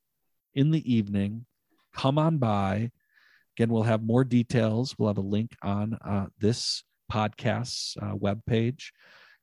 in 0.54 0.72
the 0.72 0.94
evening. 0.94 1.46
Come 1.96 2.20
on 2.20 2.38
by. 2.38 2.92
Again, 3.56 3.70
we'll 3.70 3.84
have 3.84 4.04
more 4.04 4.24
details. 4.24 4.96
We'll 4.98 5.10
have 5.10 5.18
a 5.18 5.22
link 5.22 5.56
on 5.64 5.98
uh, 6.06 6.28
this 6.40 6.84
podcast's 7.12 7.98
uh, 8.02 8.14
webpage 8.14 8.92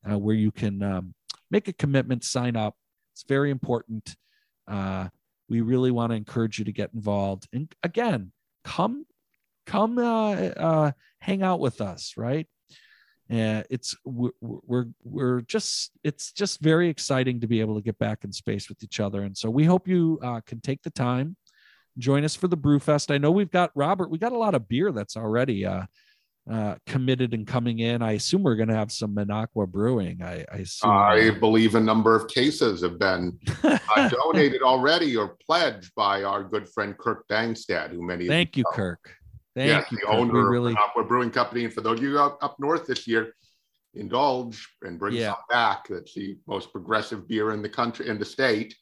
uh, 0.09 0.18
where 0.18 0.36
you 0.36 0.52
can 0.52 0.82
um, 0.82 1.14
make 1.50 1.68
a 1.68 1.72
commitment, 1.72 2.22
sign 2.24 2.57
up, 2.57 2.74
it's 3.12 3.24
very 3.26 3.50
important. 3.50 4.14
Uh, 4.68 5.09
we 5.48 5.62
really 5.62 5.90
want 5.90 6.12
to 6.12 6.16
encourage 6.16 6.59
you 6.59 6.66
to 6.66 6.72
get 6.72 6.90
involved. 6.92 7.48
And 7.52 7.72
again, 7.82 8.32
come, 8.64 9.07
come, 9.64 9.98
uh, 9.98 10.32
uh, 10.32 10.90
hang 11.20 11.42
out 11.42 11.61
with 11.61 11.80
us, 11.80 12.14
right? 12.16 12.46
And 13.29 13.66
it's 13.70 13.97
we're, 14.05 14.31
we're 14.41 14.87
we're 15.03 15.41
just 15.43 15.91
it's 16.05 16.31
just 16.31 16.61
very 16.61 16.89
exciting 16.89 17.41
to 17.41 17.49
be 17.49 17.61
able 17.61 17.74
to 17.74 17.83
get 17.83 17.99
back 17.99 18.22
in 18.22 18.33
space 18.33 18.68
with 18.68 18.83
each 18.85 19.01
other, 19.01 19.22
and 19.22 19.37
so 19.37 19.51
we 19.51 19.64
hope 19.64 19.89
you 19.89 20.20
uh, 20.22 20.41
can 20.47 20.61
take 20.61 20.83
the 20.83 20.91
time, 20.91 21.37
join 21.99 22.24
us 22.24 22.37
for 22.37 22.47
the 22.47 22.57
Brewfest. 22.57 23.12
I 23.12 23.18
know 23.18 23.33
we've 23.33 23.51
got 23.51 23.72
Robert, 23.74 24.11
we 24.11 24.18
got 24.18 24.31
a 24.31 24.39
lot 24.39 24.55
of 24.55 24.68
beer 24.68 24.93
that's 24.93 25.16
already 25.16 25.66
uh, 25.66 25.87
uh, 26.51 26.77
committed 26.87 27.35
and 27.35 27.47
coming 27.47 27.81
in. 27.81 28.03
I 28.03 28.12
assume 28.12 28.43
we're 28.43 28.57
going 28.57 28.68
to 28.68 28.77
have 28.77 28.93
some 28.93 29.14
Minocqua 29.14 29.68
brewing. 29.68 30.22
I, 30.22 30.45
I. 30.53 30.64
I 30.85 31.31
believe 31.31 31.74
a 31.74 31.81
number 31.81 32.14
of 32.14 32.29
cases 32.29 32.83
have 32.83 32.99
been 32.99 33.39
uh, 33.64 33.79
donated 34.11 34.62
already 34.62 35.16
or 35.16 35.37
pledged 35.45 35.93
by 35.97 36.22
our 36.22 36.45
good 36.45 36.68
friend 36.68 36.97
Kirk 36.97 37.27
Bangstad, 37.29 37.91
who 37.91 38.07
many 38.07 38.29
thank 38.29 38.57
you, 38.57 38.62
know. 38.62 38.70
Kirk. 38.77 39.11
Thank 39.57 39.68
yes, 39.68 39.90
you, 39.90 39.98
the 39.98 40.07
owner 40.07 40.48
really... 40.48 40.72
of 40.72 40.78
Minocqua 40.78 41.09
Brewing 41.09 41.30
Company. 41.30 41.64
And 41.64 41.74
for 41.74 41.80
those 41.80 41.98
of 41.98 42.04
you 42.04 42.18
up, 42.20 42.38
up 42.42 42.57
north 42.61 42.86
this 42.86 43.09
year, 43.09 43.34
indulge 43.94 44.68
and 44.82 44.98
bring 44.98 45.14
yeah. 45.14 45.32
some 45.32 45.42
back. 45.50 45.88
That's 45.88 46.14
the 46.14 46.36
most 46.46 46.70
progressive 46.70 47.26
beer 47.26 47.52
in 47.52 47.62
the 47.62 47.68
country, 47.68 48.09
in 48.09 48.18
the 48.18 48.24
state 48.24 48.74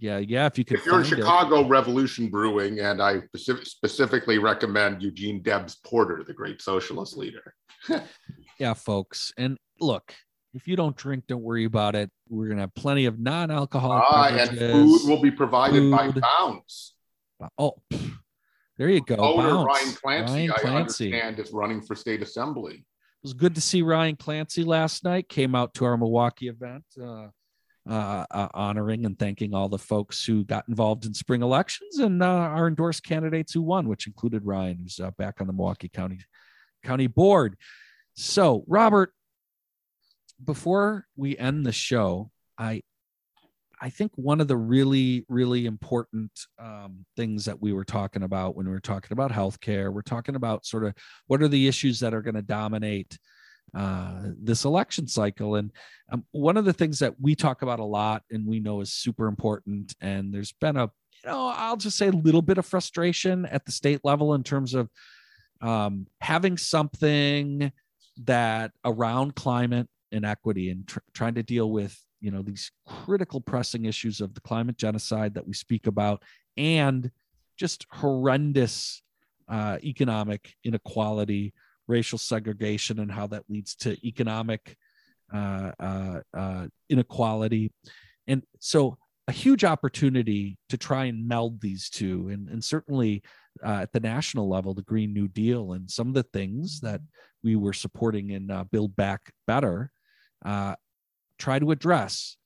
yeah, 0.00 0.16
yeah. 0.18 0.46
If 0.46 0.58
you 0.58 0.64
could, 0.64 0.78
if 0.78 0.86
you're 0.86 1.00
in 1.00 1.06
Chicago, 1.06 1.60
it. 1.60 1.68
Revolution 1.68 2.28
Brewing, 2.28 2.80
and 2.80 3.02
I 3.02 3.20
specifically 3.36 4.38
recommend 4.38 5.02
Eugene 5.02 5.42
Debs 5.42 5.76
Porter, 5.84 6.24
the 6.26 6.32
great 6.32 6.62
socialist 6.62 7.18
leader. 7.18 7.54
yeah, 8.58 8.72
folks, 8.72 9.30
and 9.36 9.58
look, 9.78 10.14
if 10.54 10.66
you 10.66 10.74
don't 10.74 10.96
drink, 10.96 11.24
don't 11.28 11.42
worry 11.42 11.66
about 11.66 11.94
it. 11.94 12.10
We're 12.30 12.48
gonna 12.48 12.62
have 12.62 12.74
plenty 12.74 13.04
of 13.04 13.18
non-alcoholic 13.18 14.02
ah, 14.06 14.28
and 14.28 14.58
food 14.58 15.06
will 15.06 15.20
be 15.20 15.30
provided 15.30 15.80
food. 15.80 15.90
by 15.90 16.10
Bounce. 16.10 16.94
Oh, 17.58 17.74
there 18.80 18.88
you 18.88 19.02
go. 19.02 19.16
Owner 19.16 19.62
Ryan 19.62 19.92
Clancy, 19.92 20.32
Ryan 20.32 20.50
Clancy. 20.56 21.14
I 21.14 21.18
understand, 21.18 21.38
is 21.38 21.52
running 21.52 21.82
for 21.82 21.94
state 21.94 22.22
assembly. 22.22 22.76
It 22.76 23.22
was 23.22 23.34
good 23.34 23.54
to 23.56 23.60
see 23.60 23.82
Ryan 23.82 24.16
Clancy 24.16 24.64
last 24.64 25.04
night. 25.04 25.28
Came 25.28 25.54
out 25.54 25.74
to 25.74 25.84
our 25.84 25.98
Milwaukee 25.98 26.48
event. 26.48 26.84
Uh, 26.98 27.26
uh, 27.86 28.24
uh, 28.30 28.48
honoring 28.54 29.04
and 29.04 29.18
thanking 29.18 29.52
all 29.52 29.68
the 29.68 29.78
folks 29.78 30.24
who 30.24 30.44
got 30.44 30.66
involved 30.68 31.04
in 31.04 31.12
spring 31.12 31.42
elections 31.42 31.98
and 31.98 32.22
uh, 32.22 32.26
our 32.26 32.68
endorsed 32.68 33.02
candidates 33.02 33.52
who 33.52 33.60
won, 33.60 33.86
which 33.86 34.06
included 34.06 34.46
Ryan, 34.46 34.78
who's 34.78 34.98
uh, 34.98 35.10
back 35.18 35.42
on 35.42 35.46
the 35.46 35.52
Milwaukee 35.52 35.88
County 35.88 36.20
County 36.82 37.06
Board. 37.06 37.56
So, 38.14 38.64
Robert, 38.66 39.12
before 40.42 41.06
we 41.16 41.36
end 41.36 41.66
the 41.66 41.72
show, 41.72 42.30
I 42.56 42.82
I 43.80 43.88
think 43.88 44.12
one 44.14 44.40
of 44.40 44.48
the 44.48 44.56
really, 44.56 45.24
really 45.28 45.64
important 45.64 46.30
um, 46.58 47.06
things 47.16 47.46
that 47.46 47.60
we 47.60 47.72
were 47.72 47.84
talking 47.84 48.22
about 48.22 48.54
when 48.54 48.66
we 48.66 48.72
were 48.72 48.80
talking 48.80 49.12
about 49.12 49.32
healthcare, 49.32 49.92
we're 49.92 50.02
talking 50.02 50.36
about 50.36 50.66
sort 50.66 50.84
of 50.84 50.94
what 51.28 51.42
are 51.42 51.48
the 51.48 51.66
issues 51.66 51.98
that 52.00 52.12
are 52.12 52.20
going 52.20 52.34
to 52.34 52.42
dominate 52.42 53.18
uh, 53.74 54.22
this 54.38 54.64
election 54.64 55.06
cycle. 55.08 55.54
And 55.54 55.72
um, 56.12 56.24
one 56.32 56.58
of 56.58 56.66
the 56.66 56.72
things 56.72 56.98
that 56.98 57.14
we 57.20 57.34
talk 57.34 57.62
about 57.62 57.80
a 57.80 57.84
lot 57.84 58.22
and 58.30 58.46
we 58.46 58.60
know 58.60 58.82
is 58.82 58.92
super 58.92 59.26
important, 59.26 59.94
and 60.00 60.34
there's 60.34 60.52
been 60.52 60.76
a, 60.76 60.90
you 61.24 61.30
know, 61.30 61.52
I'll 61.54 61.76
just 61.76 61.96
say 61.96 62.08
a 62.08 62.12
little 62.12 62.42
bit 62.42 62.58
of 62.58 62.66
frustration 62.66 63.46
at 63.46 63.64
the 63.64 63.72
state 63.72 64.00
level 64.04 64.34
in 64.34 64.42
terms 64.42 64.74
of 64.74 64.90
um, 65.62 66.06
having 66.20 66.58
something 66.58 67.72
that 68.24 68.72
around 68.84 69.34
climate 69.34 69.88
inequity 70.12 70.70
and 70.70 70.86
tr- 70.86 70.98
trying 71.14 71.34
to 71.34 71.42
deal 71.42 71.70
with 71.70 71.98
you 72.20 72.30
know 72.30 72.42
these 72.42 72.70
critical 72.86 73.40
pressing 73.40 73.84
issues 73.84 74.20
of 74.20 74.34
the 74.34 74.40
climate 74.40 74.76
genocide 74.76 75.34
that 75.34 75.46
we 75.46 75.54
speak 75.54 75.86
about 75.86 76.22
and 76.56 77.10
just 77.56 77.86
horrendous 77.90 79.02
uh, 79.48 79.78
economic 79.82 80.54
inequality 80.64 81.52
racial 81.90 82.18
segregation 82.18 83.00
and 83.00 83.10
how 83.10 83.26
that 83.26 83.42
leads 83.50 83.74
to 83.74 83.96
economic 84.06 84.76
uh, 85.34 85.72
uh, 85.78 86.20
uh, 86.32 86.66
inequality. 86.88 87.72
And 88.26 88.42
so, 88.60 88.96
a 89.28 89.32
huge 89.32 89.64
opportunity 89.64 90.56
to 90.70 90.76
try 90.76 91.04
and 91.04 91.28
meld 91.28 91.60
these 91.60 91.88
two. 91.88 92.30
And, 92.32 92.48
and 92.48 92.64
certainly 92.64 93.22
uh, 93.64 93.80
at 93.82 93.92
the 93.92 94.00
national 94.00 94.48
level, 94.48 94.74
the 94.74 94.82
Green 94.82 95.12
New 95.12 95.28
Deal 95.28 95.72
and 95.72 95.88
some 95.88 96.08
of 96.08 96.14
the 96.14 96.24
things 96.24 96.80
that 96.80 97.00
we 97.44 97.54
were 97.54 97.72
supporting 97.72 98.30
in 98.30 98.50
uh, 98.50 98.64
Build 98.64 98.96
Back 98.96 99.32
Better 99.46 99.92
try 101.40 101.58
to 101.58 101.70
address. 101.70 102.36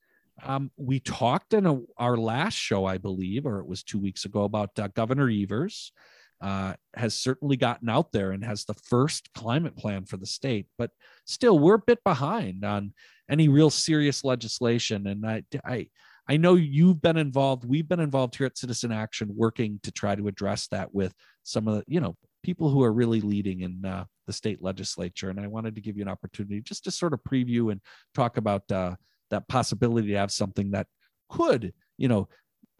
Um, 0.42 0.70
we 0.76 1.00
talked 1.00 1.54
in 1.54 1.66
a, 1.66 1.80
our 1.96 2.16
last 2.16 2.54
show, 2.54 2.84
I 2.84 2.98
believe, 2.98 3.46
or 3.46 3.60
it 3.60 3.66
was 3.66 3.82
two 3.82 4.00
weeks 4.00 4.24
ago, 4.24 4.44
about 4.44 4.74
Governor 4.94 5.30
Evers 5.30 5.92
uh, 6.40 6.74
has 6.94 7.14
certainly 7.14 7.56
gotten 7.56 7.88
out 7.88 8.12
there 8.12 8.32
and 8.32 8.44
has 8.44 8.64
the 8.64 8.74
first 8.74 9.32
climate 9.34 9.76
plan 9.76 10.04
for 10.04 10.16
the 10.16 10.26
state. 10.26 10.66
But 10.76 10.90
still, 11.24 11.58
we're 11.58 11.76
a 11.76 11.86
bit 11.86 12.02
behind 12.04 12.64
on 12.64 12.92
any 13.30 13.48
real 13.48 13.70
serious 13.70 14.24
legislation. 14.24 15.06
And 15.06 15.26
I, 15.26 15.44
I, 15.64 15.86
I 16.28 16.36
know 16.36 16.54
you've 16.54 17.00
been 17.00 17.16
involved. 17.16 17.64
We've 17.64 17.88
been 17.88 18.00
involved 18.00 18.36
here 18.36 18.46
at 18.46 18.58
Citizen 18.58 18.92
Action, 18.92 19.30
working 19.34 19.80
to 19.84 19.92
try 19.92 20.14
to 20.16 20.28
address 20.28 20.66
that 20.68 20.94
with 20.94 21.14
some 21.44 21.68
of 21.68 21.76
the, 21.76 21.84
you 21.86 22.00
know, 22.00 22.16
people 22.44 22.68
who 22.68 22.82
are 22.82 22.92
really 22.92 23.22
leading 23.22 23.62
in 23.62 23.84
uh, 23.84 24.04
the 24.26 24.32
state 24.32 24.62
legislature. 24.62 25.30
And 25.30 25.40
I 25.40 25.46
wanted 25.46 25.74
to 25.74 25.80
give 25.80 25.96
you 25.96 26.02
an 26.02 26.08
opportunity 26.08 26.60
just 26.60 26.84
to 26.84 26.90
sort 26.90 27.14
of 27.14 27.20
preview 27.24 27.72
and 27.72 27.80
talk 28.14 28.36
about 28.36 28.70
uh, 28.70 28.94
that 29.30 29.48
possibility 29.48 30.08
to 30.08 30.18
have 30.18 30.30
something 30.30 30.70
that 30.72 30.86
could, 31.30 31.72
you 31.96 32.06
know, 32.06 32.28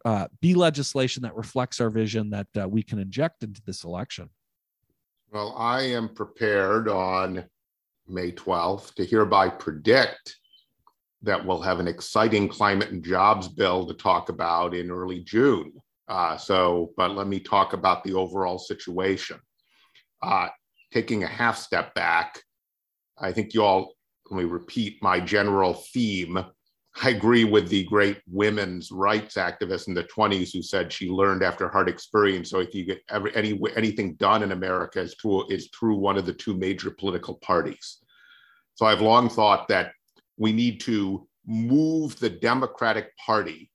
uh, 0.05 0.27
be 0.39 0.53
legislation 0.53 1.23
that 1.23 1.35
reflects 1.35 1.81
our 1.81 1.89
vision 1.89 2.29
that 2.29 2.47
uh, 2.61 2.69
we 2.69 2.83
can 2.83 2.99
inject 2.99 3.43
into 3.43 3.59
this 3.65 3.83
election? 3.83 4.29
Well, 5.31 5.55
I 5.57 5.81
am 5.81 6.09
prepared 6.09 6.87
on 6.87 7.43
May 8.07 8.31
12th 8.31 8.93
to 8.93 9.05
hereby 9.05 9.49
predict 9.49 10.35
that 11.23 11.43
we'll 11.43 11.61
have 11.61 11.79
an 11.79 11.87
exciting 11.87 12.47
climate 12.47 12.91
and 12.91 13.03
jobs 13.03 13.47
bill 13.47 13.87
to 13.87 13.95
talk 13.95 14.29
about 14.29 14.75
in 14.75 14.91
early 14.91 15.21
June. 15.21 15.73
Uh, 16.07 16.37
so, 16.37 16.91
but 16.97 17.15
let 17.15 17.25
me 17.25 17.39
talk 17.39 17.73
about 17.73 18.03
the 18.03 18.13
overall 18.13 18.59
situation. 18.59 19.39
Uh, 20.21 20.47
taking 20.93 21.23
a 21.23 21.27
half 21.27 21.57
step 21.57 21.93
back, 21.93 22.41
I 23.17 23.31
think 23.31 23.53
you 23.53 23.63
all, 23.63 23.93
let 24.29 24.37
me 24.39 24.45
repeat 24.45 25.01
my 25.01 25.19
general 25.19 25.73
theme 25.73 26.43
I 27.03 27.09
agree 27.09 27.43
with 27.43 27.67
the 27.67 27.83
great 27.83 28.21
women's 28.25 28.89
rights 28.89 29.35
activist 29.35 29.87
in 29.89 29.93
the 29.93 30.05
20s 30.05 30.53
who 30.53 30.61
said 30.61 30.93
she 30.93 31.09
learned 31.09 31.43
after 31.43 31.67
hard 31.67 31.89
experience. 31.89 32.49
So 32.49 32.59
if 32.59 32.73
you 32.73 32.85
get 32.85 33.01
ever, 33.09 33.29
any 33.29 33.59
anything 33.75 34.13
done 34.15 34.43
in 34.43 34.53
America 34.53 35.01
is 35.01 35.13
through 35.15 35.49
is 35.49 35.69
through 35.77 35.97
one 35.97 36.17
of 36.17 36.25
the 36.25 36.33
two 36.33 36.55
major 36.55 36.89
political 36.91 37.35
parties. 37.35 37.97
So 38.75 38.85
I've 38.85 39.01
long 39.01 39.29
thought 39.29 39.67
that 39.67 39.91
we 40.37 40.53
need 40.53 40.79
to 40.81 41.27
move 41.45 42.17
the 42.19 42.29
Democratic 42.29 43.09
Party 43.17 43.69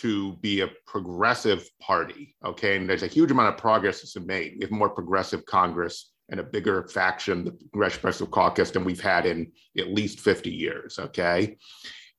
to 0.00 0.34
be 0.34 0.60
a 0.60 0.68
progressive 0.86 1.68
party. 1.80 2.34
Okay, 2.44 2.76
and 2.76 2.88
there's 2.88 3.02
a 3.02 3.08
huge 3.08 3.30
amount 3.30 3.54
of 3.54 3.60
progress 3.60 4.00
that's 4.00 4.14
been 4.14 4.26
made. 4.26 4.54
We 4.58 4.64
have 4.64 4.70
more 4.70 4.90
progressive 4.90 5.44
Congress 5.46 6.12
and 6.28 6.40
a 6.40 6.44
bigger 6.44 6.88
faction, 6.88 7.44
the 7.44 7.52
Congressional 7.72 8.00
Progressive 8.00 8.30
Caucus, 8.30 8.70
than 8.70 8.84
we've 8.84 9.00
had 9.00 9.26
in 9.26 9.52
at 9.78 9.88
least 9.88 10.20
50 10.20 10.50
years. 10.50 10.98
Okay, 10.98 11.56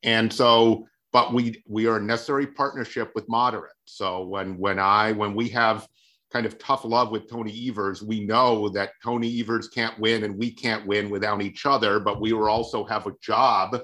and 0.03 0.31
so, 0.31 0.87
but 1.11 1.33
we 1.33 1.63
we 1.67 1.87
are 1.87 1.97
a 1.97 2.01
necessary 2.01 2.47
partnership 2.47 3.11
with 3.15 3.29
moderates. 3.29 3.75
So 3.85 4.25
when 4.25 4.57
when 4.57 4.79
I 4.79 5.11
when 5.11 5.35
we 5.35 5.49
have 5.49 5.87
kind 6.31 6.45
of 6.45 6.57
tough 6.57 6.83
love 6.83 7.11
with 7.11 7.29
Tony 7.29 7.69
Evers, 7.69 8.03
we 8.03 8.25
know 8.25 8.69
that 8.69 8.91
Tony 9.03 9.39
Evers 9.39 9.69
can't 9.69 9.97
win 9.99 10.23
and 10.23 10.37
we 10.37 10.51
can't 10.51 10.85
win 10.85 11.09
without 11.09 11.41
each 11.41 11.65
other. 11.65 11.99
But 11.99 12.19
we 12.19 12.33
will 12.33 12.49
also 12.49 12.85
have 12.85 13.07
a 13.07 13.13
job 13.21 13.79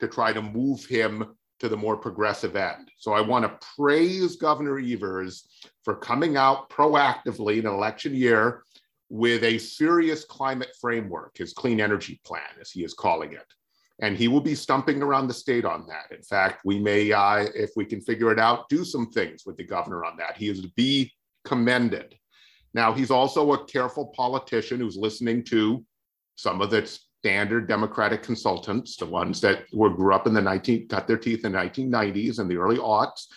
to 0.00 0.08
try 0.08 0.32
to 0.32 0.42
move 0.42 0.84
him 0.84 1.24
to 1.60 1.68
the 1.68 1.76
more 1.76 1.96
progressive 1.96 2.56
end. 2.56 2.90
So 2.98 3.12
I 3.12 3.20
want 3.20 3.44
to 3.44 3.66
praise 3.76 4.36
Governor 4.36 4.78
Evers 4.78 5.46
for 5.84 5.94
coming 5.94 6.36
out 6.36 6.68
proactively 6.70 7.58
in 7.58 7.66
an 7.66 7.74
election 7.74 8.14
year 8.14 8.64
with 9.08 9.44
a 9.44 9.58
serious 9.58 10.24
climate 10.24 10.74
framework, 10.80 11.36
his 11.38 11.52
clean 11.52 11.80
energy 11.80 12.20
plan, 12.24 12.42
as 12.60 12.70
he 12.70 12.82
is 12.84 12.94
calling 12.94 13.32
it 13.32 13.46
and 14.00 14.16
he 14.16 14.28
will 14.28 14.40
be 14.40 14.54
stumping 14.54 15.02
around 15.02 15.28
the 15.28 15.34
state 15.34 15.64
on 15.64 15.86
that. 15.86 16.14
In 16.14 16.22
fact, 16.22 16.60
we 16.64 16.78
may, 16.78 17.12
uh, 17.12 17.46
if 17.54 17.70
we 17.76 17.84
can 17.84 18.00
figure 18.00 18.32
it 18.32 18.38
out, 18.38 18.68
do 18.68 18.84
some 18.84 19.10
things 19.10 19.44
with 19.46 19.56
the 19.56 19.64
governor 19.64 20.04
on 20.04 20.16
that. 20.16 20.36
He 20.36 20.48
is 20.48 20.60
to 20.62 20.68
be 20.76 21.12
commended. 21.44 22.16
Now, 22.72 22.92
he's 22.92 23.12
also 23.12 23.52
a 23.52 23.64
careful 23.66 24.06
politician 24.06 24.80
who's 24.80 24.96
listening 24.96 25.44
to 25.44 25.84
some 26.34 26.60
of 26.60 26.70
the 26.70 26.98
standard 27.24 27.66
Democratic 27.66 28.22
consultants, 28.22 28.98
the 28.98 29.06
ones 29.06 29.40
that 29.40 29.64
were 29.72 29.88
grew 29.88 30.14
up 30.14 30.26
in 30.26 30.34
the 30.34 30.42
19, 30.42 30.88
cut 30.88 31.08
their 31.08 31.16
teeth 31.16 31.42
in 31.46 31.52
the 31.52 31.58
1990s 31.58 32.38
and 32.38 32.50
the 32.50 32.56
early 32.58 32.76
aughts. 32.76 33.28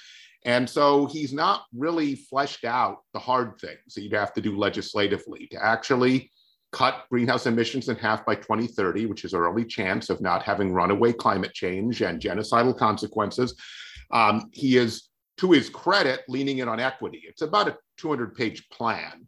And 0.44 0.70
so 0.70 1.06
he's 1.06 1.32
not 1.32 1.64
really 1.74 2.16
fleshed 2.16 2.66
out 2.66 2.98
the 3.14 3.20
hard 3.20 3.58
things 3.62 3.94
that 3.96 4.02
you'd 4.02 4.12
have 4.12 4.34
to 4.34 4.42
do 4.42 4.58
legislatively 4.58 5.48
to 5.52 5.64
actually 5.64 6.30
cut 6.74 7.06
greenhouse 7.10 7.46
emissions 7.46 7.88
in 7.88 7.96
half 7.96 8.26
by 8.26 8.36
2030, 8.36 9.06
which 9.06 9.24
is 9.24 9.34
our 9.34 9.48
only 9.48 9.64
chance 9.64 10.10
of 10.10 10.20
not 10.20 10.44
having 10.44 10.74
runaway 10.74 11.14
climate 11.14 11.54
change 11.54 12.02
and 12.02 12.22
genocidal 12.22 12.78
consequences. 12.78 13.56
Um, 14.12 14.50
he 14.52 14.76
is, 14.76 15.08
to 15.38 15.54
his 15.54 15.70
credit, 15.70 16.24
leaning 16.28 16.58
in 16.58 16.68
on 16.68 16.82
equity. 16.82 17.22
It's 17.26 17.42
about 17.42 17.70
a 17.70 17.78
200 18.00 18.36
page 18.36 18.68
plan. 18.68 19.28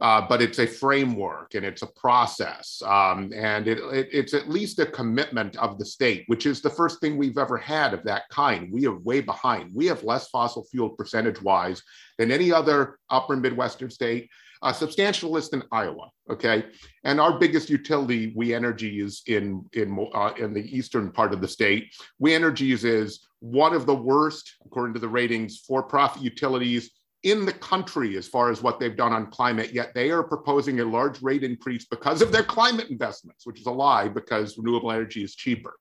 Uh, 0.00 0.26
but 0.28 0.42
it's 0.42 0.58
a 0.58 0.66
framework 0.66 1.54
and 1.54 1.64
it's 1.64 1.82
a 1.82 1.86
process. 1.86 2.82
Um, 2.84 3.32
and 3.32 3.68
it, 3.68 3.78
it, 3.78 4.08
it's 4.12 4.34
at 4.34 4.48
least 4.48 4.80
a 4.80 4.86
commitment 4.86 5.56
of 5.56 5.78
the 5.78 5.84
state, 5.84 6.24
which 6.26 6.46
is 6.46 6.60
the 6.60 6.70
first 6.70 7.00
thing 7.00 7.16
we've 7.16 7.38
ever 7.38 7.56
had 7.56 7.94
of 7.94 8.02
that 8.02 8.28
kind. 8.28 8.72
We 8.72 8.86
are 8.86 8.98
way 8.98 9.20
behind. 9.20 9.70
We 9.72 9.86
have 9.86 10.02
less 10.02 10.28
fossil 10.30 10.64
fuel 10.64 10.90
percentage 10.90 11.40
wise 11.40 11.80
than 12.18 12.32
any 12.32 12.52
other 12.52 12.98
upper 13.08 13.36
Midwestern 13.36 13.88
state 13.90 14.30
uh, 14.64 14.72
substantial 14.72 15.30
less 15.30 15.50
than 15.50 15.62
Iowa. 15.70 16.08
Okay, 16.30 16.64
and 17.04 17.20
our 17.20 17.38
biggest 17.38 17.68
utility, 17.68 18.32
We 18.34 18.54
Energy, 18.54 19.00
is 19.00 19.22
in 19.26 19.64
in 19.74 20.08
uh, 20.14 20.32
in 20.38 20.54
the 20.54 20.76
eastern 20.76 21.12
part 21.12 21.34
of 21.34 21.42
the 21.42 21.48
state. 21.48 21.94
We 22.18 22.34
Energies 22.34 22.82
is 22.82 23.28
one 23.40 23.74
of 23.74 23.84
the 23.84 23.94
worst, 23.94 24.54
according 24.64 24.94
to 24.94 25.00
the 25.00 25.08
ratings, 25.08 25.58
for-profit 25.58 26.22
utilities 26.22 26.90
in 27.24 27.44
the 27.44 27.52
country 27.52 28.16
as 28.16 28.28
far 28.28 28.50
as 28.50 28.62
what 28.62 28.78
they've 28.78 28.96
done 28.96 29.12
on 29.12 29.26
climate. 29.30 29.72
Yet 29.72 29.92
they 29.94 30.10
are 30.10 30.22
proposing 30.22 30.80
a 30.80 30.84
large 30.84 31.20
rate 31.22 31.42
increase 31.42 31.86
because 31.86 32.22
of 32.22 32.30
their 32.30 32.42
climate 32.42 32.90
investments, 32.90 33.46
which 33.46 33.58
is 33.58 33.66
a 33.66 33.70
lie 33.70 34.08
because 34.08 34.56
renewable 34.56 34.92
energy 34.92 35.24
is 35.24 35.34
cheaper. 35.34 35.74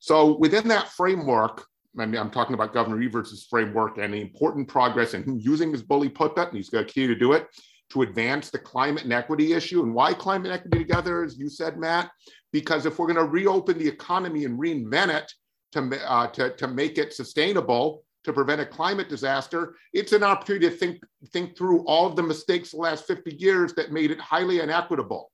So 0.00 0.36
within 0.38 0.68
that 0.68 0.88
framework, 0.88 1.64
and 1.96 2.16
I'm 2.16 2.30
talking 2.30 2.54
about 2.54 2.72
Governor 2.72 3.02
Evers' 3.02 3.46
framework 3.48 3.98
and 3.98 4.12
the 4.12 4.20
important 4.20 4.66
progress 4.66 5.14
and 5.14 5.40
using 5.42 5.70
his 5.70 5.82
bully 5.82 6.08
pulpit, 6.08 6.48
and 6.48 6.56
he's 6.56 6.70
got 6.70 6.82
a 6.82 6.86
key 6.86 7.06
to 7.06 7.14
do 7.14 7.32
it 7.32 7.46
to 7.90 8.02
advance 8.02 8.50
the 8.50 8.58
climate 8.58 9.04
and 9.04 9.12
equity 9.12 9.52
issue. 9.52 9.82
And 9.82 9.94
why 9.94 10.14
climate 10.14 10.50
and 10.50 10.54
equity 10.54 10.78
together, 10.78 11.22
as 11.22 11.38
you 11.38 11.48
said, 11.48 11.78
Matt? 11.78 12.10
Because 12.50 12.86
if 12.86 12.98
we're 12.98 13.06
going 13.06 13.24
to 13.24 13.30
reopen 13.30 13.78
the 13.78 13.86
economy 13.86 14.46
and 14.46 14.58
reinvent 14.58 15.14
it 15.14 15.32
to, 15.72 16.10
uh, 16.10 16.26
to, 16.28 16.56
to 16.56 16.68
make 16.68 16.96
it 16.96 17.12
sustainable, 17.12 18.02
to 18.24 18.32
prevent 18.32 18.60
a 18.60 18.66
climate 18.66 19.08
disaster, 19.08 19.76
it's 19.92 20.12
an 20.12 20.22
opportunity 20.22 20.68
to 20.68 20.76
think, 20.76 21.02
think 21.32 21.56
through 21.56 21.84
all 21.84 22.06
of 22.06 22.16
the 22.16 22.22
mistakes 22.22 22.70
the 22.70 22.76
last 22.78 23.06
50 23.06 23.34
years 23.36 23.74
that 23.74 23.92
made 23.92 24.10
it 24.10 24.20
highly 24.20 24.60
inequitable. 24.60 25.30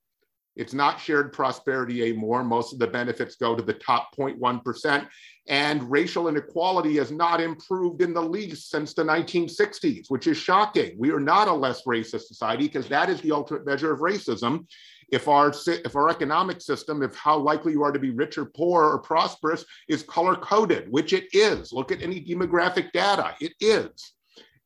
It's 0.58 0.74
not 0.74 1.00
shared 1.00 1.32
prosperity 1.32 2.02
anymore. 2.02 2.42
Most 2.42 2.72
of 2.72 2.80
the 2.80 2.86
benefits 2.88 3.36
go 3.36 3.54
to 3.54 3.62
the 3.62 3.74
top 3.74 4.08
0.1%. 4.18 5.06
And 5.46 5.90
racial 5.90 6.26
inequality 6.26 6.96
has 6.96 7.12
not 7.12 7.40
improved 7.40 8.02
in 8.02 8.12
the 8.12 8.20
least 8.20 8.68
since 8.68 8.92
the 8.92 9.04
1960s, 9.04 10.06
which 10.08 10.26
is 10.26 10.36
shocking. 10.36 10.96
We 10.98 11.12
are 11.12 11.20
not 11.20 11.46
a 11.46 11.52
less 11.52 11.84
racist 11.84 12.22
society 12.22 12.64
because 12.64 12.88
that 12.88 13.08
is 13.08 13.20
the 13.20 13.30
ultimate 13.30 13.66
measure 13.66 13.92
of 13.92 14.00
racism. 14.00 14.66
If 15.10 15.26
our, 15.26 15.52
if 15.66 15.96
our 15.96 16.10
economic 16.10 16.60
system, 16.60 17.02
if 17.02 17.14
how 17.14 17.38
likely 17.38 17.72
you 17.72 17.82
are 17.82 17.92
to 17.92 17.98
be 17.98 18.10
rich 18.10 18.36
or 18.36 18.44
poor 18.44 18.84
or 18.84 18.98
prosperous 18.98 19.64
is 19.88 20.02
color 20.02 20.36
coded, 20.36 20.90
which 20.90 21.12
it 21.12 21.28
is, 21.32 21.72
look 21.72 21.90
at 21.90 22.02
any 22.02 22.22
demographic 22.22 22.92
data, 22.92 23.34
it 23.40 23.52
is. 23.60 24.12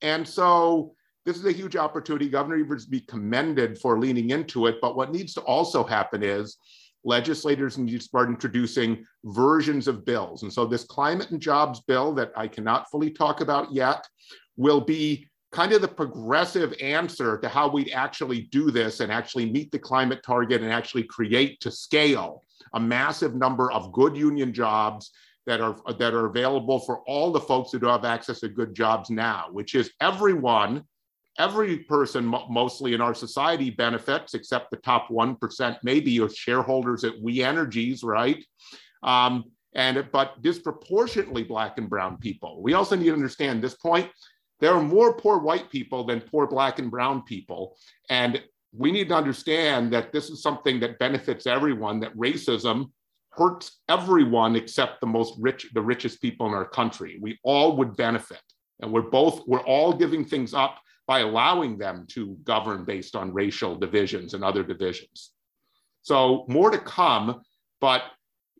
And 0.00 0.26
so 0.26 0.94
this 1.24 1.36
is 1.36 1.46
a 1.46 1.52
huge 1.52 1.76
opportunity. 1.76 2.28
Governor 2.28 2.56
Evers 2.56 2.86
be 2.86 3.00
commended 3.00 3.78
for 3.78 4.00
leaning 4.00 4.30
into 4.30 4.66
it. 4.66 4.76
But 4.80 4.96
what 4.96 5.12
needs 5.12 5.34
to 5.34 5.40
also 5.42 5.84
happen 5.84 6.22
is 6.24 6.58
legislators 7.04 7.78
need 7.78 7.98
to 7.98 8.04
start 8.04 8.28
introducing 8.28 9.04
versions 9.24 9.88
of 9.88 10.04
bills. 10.04 10.42
And 10.42 10.52
so 10.52 10.66
this 10.66 10.84
climate 10.84 11.30
and 11.30 11.40
jobs 11.40 11.80
bill 11.80 12.12
that 12.14 12.32
I 12.36 12.48
cannot 12.48 12.90
fully 12.90 13.10
talk 13.10 13.40
about 13.40 13.72
yet 13.72 14.06
will 14.56 14.80
be 14.80 15.28
kind 15.52 15.72
of 15.72 15.82
the 15.82 15.88
progressive 15.88 16.74
answer 16.80 17.38
to 17.38 17.48
how 17.48 17.68
we'd 17.68 17.90
actually 17.90 18.42
do 18.50 18.70
this 18.70 19.00
and 19.00 19.12
actually 19.12 19.50
meet 19.50 19.70
the 19.70 19.78
climate 19.78 20.22
target 20.24 20.62
and 20.62 20.72
actually 20.72 21.02
create 21.04 21.60
to 21.60 21.70
scale 21.70 22.42
a 22.74 22.80
massive 22.80 23.34
number 23.34 23.70
of 23.70 23.92
good 23.92 24.16
union 24.16 24.52
jobs 24.52 25.10
that 25.46 25.60
are 25.60 25.76
that 25.98 26.14
are 26.14 26.26
available 26.26 26.78
for 26.78 27.00
all 27.06 27.32
the 27.32 27.40
folks 27.40 27.72
who 27.72 27.78
don't 27.78 27.90
have 27.90 28.04
access 28.04 28.40
to 28.40 28.48
good 28.48 28.74
jobs 28.74 29.10
now, 29.10 29.48
which 29.50 29.74
is 29.74 29.90
everyone 30.00 30.84
every 31.38 31.78
person 31.78 32.26
mostly 32.50 32.92
in 32.92 33.00
our 33.00 33.14
society 33.14 33.70
benefits 33.70 34.34
except 34.34 34.70
the 34.70 34.76
top 34.78 35.08
1% 35.08 35.78
maybe 35.82 36.18
of 36.18 36.34
shareholders 36.34 37.04
at 37.04 37.18
we 37.22 37.42
energies 37.42 38.02
right? 38.02 38.44
Um, 39.02 39.44
and 39.74 40.06
but 40.12 40.40
disproportionately 40.42 41.42
black 41.42 41.78
and 41.78 41.88
brown 41.88 42.18
people. 42.18 42.62
We 42.62 42.74
also 42.74 42.96
need 42.96 43.06
to 43.06 43.14
understand 43.14 43.62
this 43.62 43.74
point 43.74 44.10
there 44.62 44.72
are 44.72 44.82
more 44.82 45.12
poor 45.14 45.38
white 45.38 45.68
people 45.70 46.04
than 46.04 46.20
poor 46.20 46.46
black 46.46 46.78
and 46.78 46.88
brown 46.88 47.22
people. 47.22 47.76
And 48.08 48.40
we 48.72 48.92
need 48.92 49.08
to 49.08 49.16
understand 49.16 49.92
that 49.92 50.12
this 50.12 50.30
is 50.30 50.40
something 50.40 50.78
that 50.80 51.00
benefits 51.00 51.48
everyone 51.48 51.98
that 52.00 52.16
racism 52.16 52.92
hurts 53.30 53.80
everyone 53.88 54.54
except 54.54 55.00
the 55.00 55.06
most 55.06 55.34
rich 55.40 55.66
the 55.74 55.82
richest 55.82 56.22
people 56.22 56.46
in 56.46 56.54
our 56.54 56.68
country. 56.68 57.18
We 57.20 57.40
all 57.42 57.76
would 57.76 57.96
benefit. 57.96 58.42
And 58.80 58.92
we're 58.92 59.10
both 59.10 59.42
we're 59.48 59.66
all 59.66 59.92
giving 59.92 60.24
things 60.24 60.54
up 60.54 60.78
by 61.08 61.20
allowing 61.20 61.76
them 61.76 62.06
to 62.10 62.36
govern 62.44 62.84
based 62.84 63.16
on 63.16 63.34
racial 63.34 63.74
divisions 63.74 64.34
and 64.34 64.44
other 64.44 64.62
divisions. 64.62 65.32
So 66.02 66.44
more 66.48 66.70
to 66.70 66.78
come, 66.78 67.42
but 67.80 68.02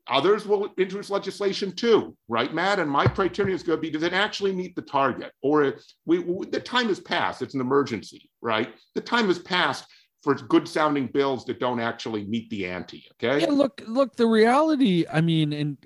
others 0.09 0.47
will 0.47 0.65
introduce 0.79 1.11
legislation 1.11 1.73
too, 1.73 2.17
right, 2.29 2.53
Matt? 2.53 2.79
And 2.79 2.91
my 2.91 3.07
criterion 3.07 3.55
is 3.55 3.63
going 3.63 3.79
to 3.79 3.81
be, 3.81 3.91
does 3.91 4.03
it 4.03 4.13
actually 4.13 4.53
meet 4.53 4.75
the 4.75 4.83
target? 4.83 5.33
Or 5.43 5.75
we, 6.05 6.19
we, 6.21 6.47
the 6.47 6.61
time 6.61 6.89
has 6.89 7.01
passed, 7.01 7.43
it's 7.43 7.55
an 7.55 7.61
emergency, 7.61 8.31
right? 8.41 8.75
The 8.95 9.01
time 9.01 9.27
has 9.29 9.39
passed 9.39 9.87
for 10.23 10.35
good 10.35 10.69
sounding 10.69 11.09
bills 11.09 11.45
that 11.47 11.59
don't 11.59 11.81
actually 11.81 12.25
meet 12.25 12.49
the 12.51 12.67
ante. 12.67 13.05
Okay. 13.13 13.41
Yeah, 13.41 13.51
look, 13.51 13.83
look, 13.87 14.15
the 14.17 14.27
reality, 14.27 15.05
I 15.13 15.21
mean, 15.21 15.53
and 15.53 15.79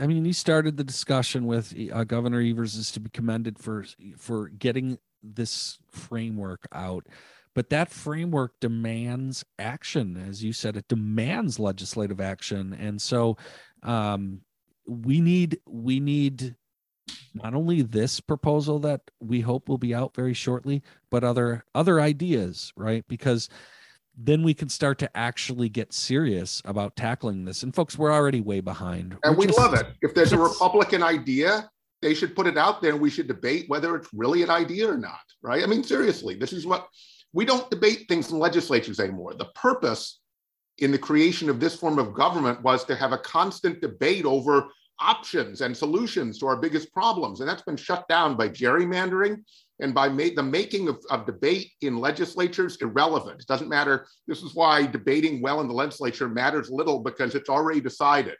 I 0.00 0.06
mean, 0.06 0.24
he 0.24 0.32
started 0.32 0.76
the 0.76 0.84
discussion 0.84 1.46
with 1.46 1.74
uh, 1.92 2.04
Governor 2.04 2.40
Evers 2.40 2.76
is 2.76 2.90
to 2.92 3.00
be 3.00 3.10
commended 3.10 3.58
for, 3.58 3.84
for 4.16 4.48
getting 4.48 4.98
this 5.22 5.78
framework 5.90 6.66
out 6.72 7.06
but 7.54 7.70
that 7.70 7.90
framework 7.90 8.58
demands 8.60 9.44
action 9.58 10.16
as 10.28 10.42
you 10.42 10.52
said 10.52 10.76
it 10.76 10.88
demands 10.88 11.58
legislative 11.58 12.20
action 12.20 12.72
and 12.74 13.00
so 13.00 13.36
um, 13.82 14.40
we 14.86 15.20
need 15.20 15.58
we 15.66 16.00
need 16.00 16.54
not 17.34 17.54
only 17.54 17.82
this 17.82 18.20
proposal 18.20 18.78
that 18.78 19.00
we 19.20 19.40
hope 19.40 19.68
will 19.68 19.78
be 19.78 19.94
out 19.94 20.14
very 20.14 20.34
shortly 20.34 20.82
but 21.10 21.24
other 21.24 21.64
other 21.74 22.00
ideas 22.00 22.72
right 22.76 23.04
because 23.08 23.48
then 24.16 24.42
we 24.42 24.54
can 24.54 24.68
start 24.68 24.98
to 24.98 25.16
actually 25.16 25.68
get 25.68 25.92
serious 25.92 26.62
about 26.64 26.96
tackling 26.96 27.44
this. 27.44 27.62
And 27.62 27.74
folks, 27.74 27.98
we're 27.98 28.12
already 28.12 28.40
way 28.40 28.60
behind. 28.60 29.16
And 29.24 29.36
we 29.36 29.46
love 29.46 29.74
it. 29.74 29.86
If 30.02 30.14
there's 30.14 30.32
a 30.32 30.38
Republican 30.50 31.02
idea, 31.02 31.68
they 32.00 32.14
should 32.14 32.36
put 32.36 32.46
it 32.46 32.56
out 32.56 32.80
there 32.80 32.92
and 32.92 33.00
we 33.00 33.10
should 33.10 33.26
debate 33.26 33.64
whether 33.68 33.96
it's 33.96 34.08
really 34.12 34.42
an 34.42 34.50
idea 34.50 34.88
or 34.88 34.96
not, 34.96 35.20
right? 35.42 35.62
I 35.62 35.66
mean, 35.66 35.82
seriously, 35.82 36.34
this 36.34 36.52
is 36.52 36.66
what 36.66 36.86
we 37.34 37.44
don't 37.44 37.68
debate 37.68 38.06
things 38.08 38.30
in 38.30 38.38
legislatures 38.38 39.00
anymore. 39.00 39.34
The 39.34 39.50
purpose 39.56 40.20
in 40.78 40.92
the 40.92 40.98
creation 40.98 41.50
of 41.50 41.60
this 41.60 41.74
form 41.74 41.98
of 41.98 42.14
government 42.14 42.62
was 42.62 42.84
to 42.84 42.94
have 42.94 43.12
a 43.12 43.18
constant 43.18 43.80
debate 43.80 44.24
over 44.24 44.68
options 45.00 45.60
and 45.60 45.76
solutions 45.76 46.38
to 46.38 46.46
our 46.46 46.56
biggest 46.56 46.92
problems. 46.92 47.40
And 47.40 47.48
that's 47.48 47.62
been 47.62 47.76
shut 47.76 48.06
down 48.08 48.36
by 48.36 48.48
gerrymandering 48.48 49.42
and 49.80 49.92
by 49.92 50.08
ma- 50.08 50.34
the 50.34 50.42
making 50.42 50.88
of, 50.88 51.04
of 51.10 51.26
debate 51.26 51.72
in 51.80 51.98
legislatures 51.98 52.76
irrelevant. 52.76 53.40
It 53.40 53.48
doesn't 53.48 53.68
matter. 53.68 54.06
This 54.28 54.42
is 54.42 54.54
why 54.54 54.86
debating 54.86 55.42
well 55.42 55.60
in 55.60 55.66
the 55.66 55.74
legislature 55.74 56.28
matters 56.28 56.70
little 56.70 57.00
because 57.00 57.34
it's 57.34 57.48
already 57.48 57.80
decided, 57.80 58.36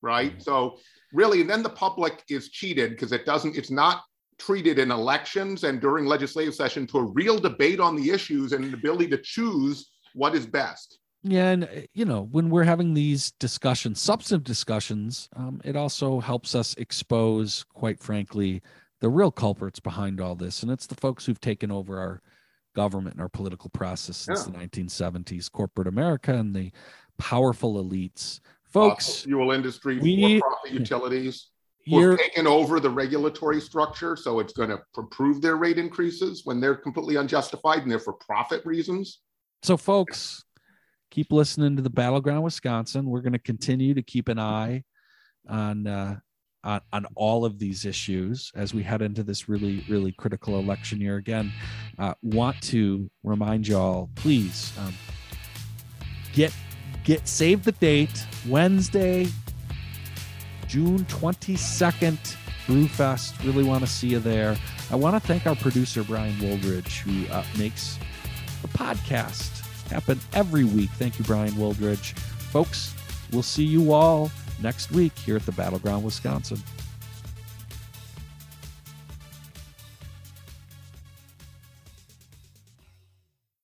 right? 0.00 0.30
Mm-hmm. 0.30 0.42
So 0.42 0.78
really, 1.12 1.40
and 1.40 1.50
then 1.50 1.64
the 1.64 1.70
public 1.70 2.22
is 2.28 2.50
cheated 2.50 2.90
because 2.90 3.10
it 3.10 3.26
doesn't, 3.26 3.56
it's 3.56 3.72
not 3.72 4.02
treated 4.40 4.78
in 4.78 4.90
elections 4.90 5.64
and 5.64 5.80
during 5.80 6.06
legislative 6.06 6.54
session 6.54 6.86
to 6.88 6.98
a 6.98 7.04
real 7.04 7.38
debate 7.38 7.78
on 7.78 7.94
the 7.94 8.10
issues 8.10 8.52
and 8.52 8.64
an 8.64 8.74
ability 8.74 9.08
to 9.08 9.18
choose 9.18 9.90
what 10.14 10.34
is 10.34 10.46
best. 10.46 10.98
Yeah, 11.22 11.50
and 11.50 11.64
uh, 11.64 11.68
you 11.92 12.06
know, 12.06 12.28
when 12.32 12.48
we're 12.48 12.64
having 12.64 12.94
these 12.94 13.32
discussions, 13.32 14.00
substantive 14.00 14.44
discussions, 14.44 15.28
um, 15.36 15.60
it 15.64 15.76
also 15.76 16.18
helps 16.18 16.54
us 16.54 16.74
expose, 16.78 17.64
quite 17.74 18.00
frankly, 18.00 18.62
the 19.00 19.08
real 19.10 19.30
culprits 19.30 19.80
behind 19.80 20.20
all 20.20 20.34
this, 20.34 20.62
and 20.62 20.72
it's 20.72 20.86
the 20.86 20.94
folks 20.94 21.26
who've 21.26 21.40
taken 21.40 21.70
over 21.70 21.98
our 21.98 22.22
government 22.74 23.14
and 23.14 23.20
our 23.20 23.28
political 23.28 23.68
process 23.70 24.16
since 24.16 24.44
the 24.44 24.52
1970s, 24.52 25.50
corporate 25.50 25.88
America 25.88 26.32
and 26.34 26.54
the 26.54 26.70
powerful 27.18 27.82
elites. 27.82 28.40
Folks, 28.64 29.22
fuel 29.22 29.50
industry, 29.50 29.98
we- 29.98 30.38
for-profit 30.38 30.72
utilities. 30.72 31.48
You're 31.84 32.16
taken 32.16 32.46
over 32.46 32.80
the 32.80 32.90
regulatory 32.90 33.60
structure, 33.60 34.16
so 34.16 34.38
it's 34.38 34.52
going 34.52 34.68
to 34.68 34.78
approve 34.96 35.40
their 35.40 35.56
rate 35.56 35.78
increases 35.78 36.42
when 36.44 36.60
they're 36.60 36.76
completely 36.76 37.16
unjustified 37.16 37.82
and 37.82 37.90
they're 37.90 37.98
for 37.98 38.12
profit 38.14 38.64
reasons. 38.64 39.20
so 39.62 39.76
folks 39.76 40.44
keep 41.10 41.32
listening 41.32 41.76
to 41.76 41.82
the 41.82 41.90
battleground 41.90 42.42
wisconsin. 42.44 43.06
We're 43.06 43.20
going 43.20 43.32
to 43.32 43.38
continue 43.38 43.94
to 43.94 44.02
keep 44.02 44.28
an 44.28 44.38
eye 44.38 44.84
on 45.48 45.86
uh 45.86 46.16
on, 46.62 46.80
on 46.92 47.06
all 47.14 47.46
of 47.46 47.58
these 47.58 47.86
issues 47.86 48.52
as 48.54 48.74
we 48.74 48.82
head 48.82 49.00
into 49.00 49.22
this 49.22 49.48
really 49.48 49.84
really 49.88 50.12
critical 50.12 50.58
election 50.58 51.00
year. 51.00 51.16
Again 51.16 51.52
uh, 51.98 52.14
want 52.22 52.60
to 52.62 53.10
remind 53.22 53.66
y'all 53.66 54.10
please 54.14 54.72
um, 54.78 54.94
get 56.32 56.52
get 57.04 57.26
save 57.26 57.64
the 57.64 57.72
date. 57.72 58.26
Wednesday 58.46 59.26
june 60.70 61.04
22nd 61.06 62.36
brewfest 62.66 63.44
really 63.44 63.64
want 63.64 63.82
to 63.82 63.90
see 63.90 64.08
you 64.08 64.20
there 64.20 64.56
i 64.90 64.96
want 64.96 65.14
to 65.14 65.20
thank 65.26 65.46
our 65.46 65.56
producer 65.56 66.02
brian 66.04 66.38
woldridge 66.40 67.00
who 67.00 67.26
uh, 67.32 67.44
makes 67.58 67.98
the 68.62 68.68
podcast 68.68 69.60
happen 69.90 70.18
every 70.32 70.64
week. 70.64 70.90
Thank 70.90 71.18
you, 71.18 71.24
Brian 71.24 71.52
Wildridge. 71.54 72.12
Folks, 72.52 72.94
we'll 73.32 73.42
see 73.42 73.64
you 73.64 73.92
all 73.92 74.30
next 74.62 74.92
week 74.92 75.16
here 75.18 75.36
at 75.36 75.46
the 75.46 75.52
Battleground, 75.52 76.04
Wisconsin. 76.04 76.62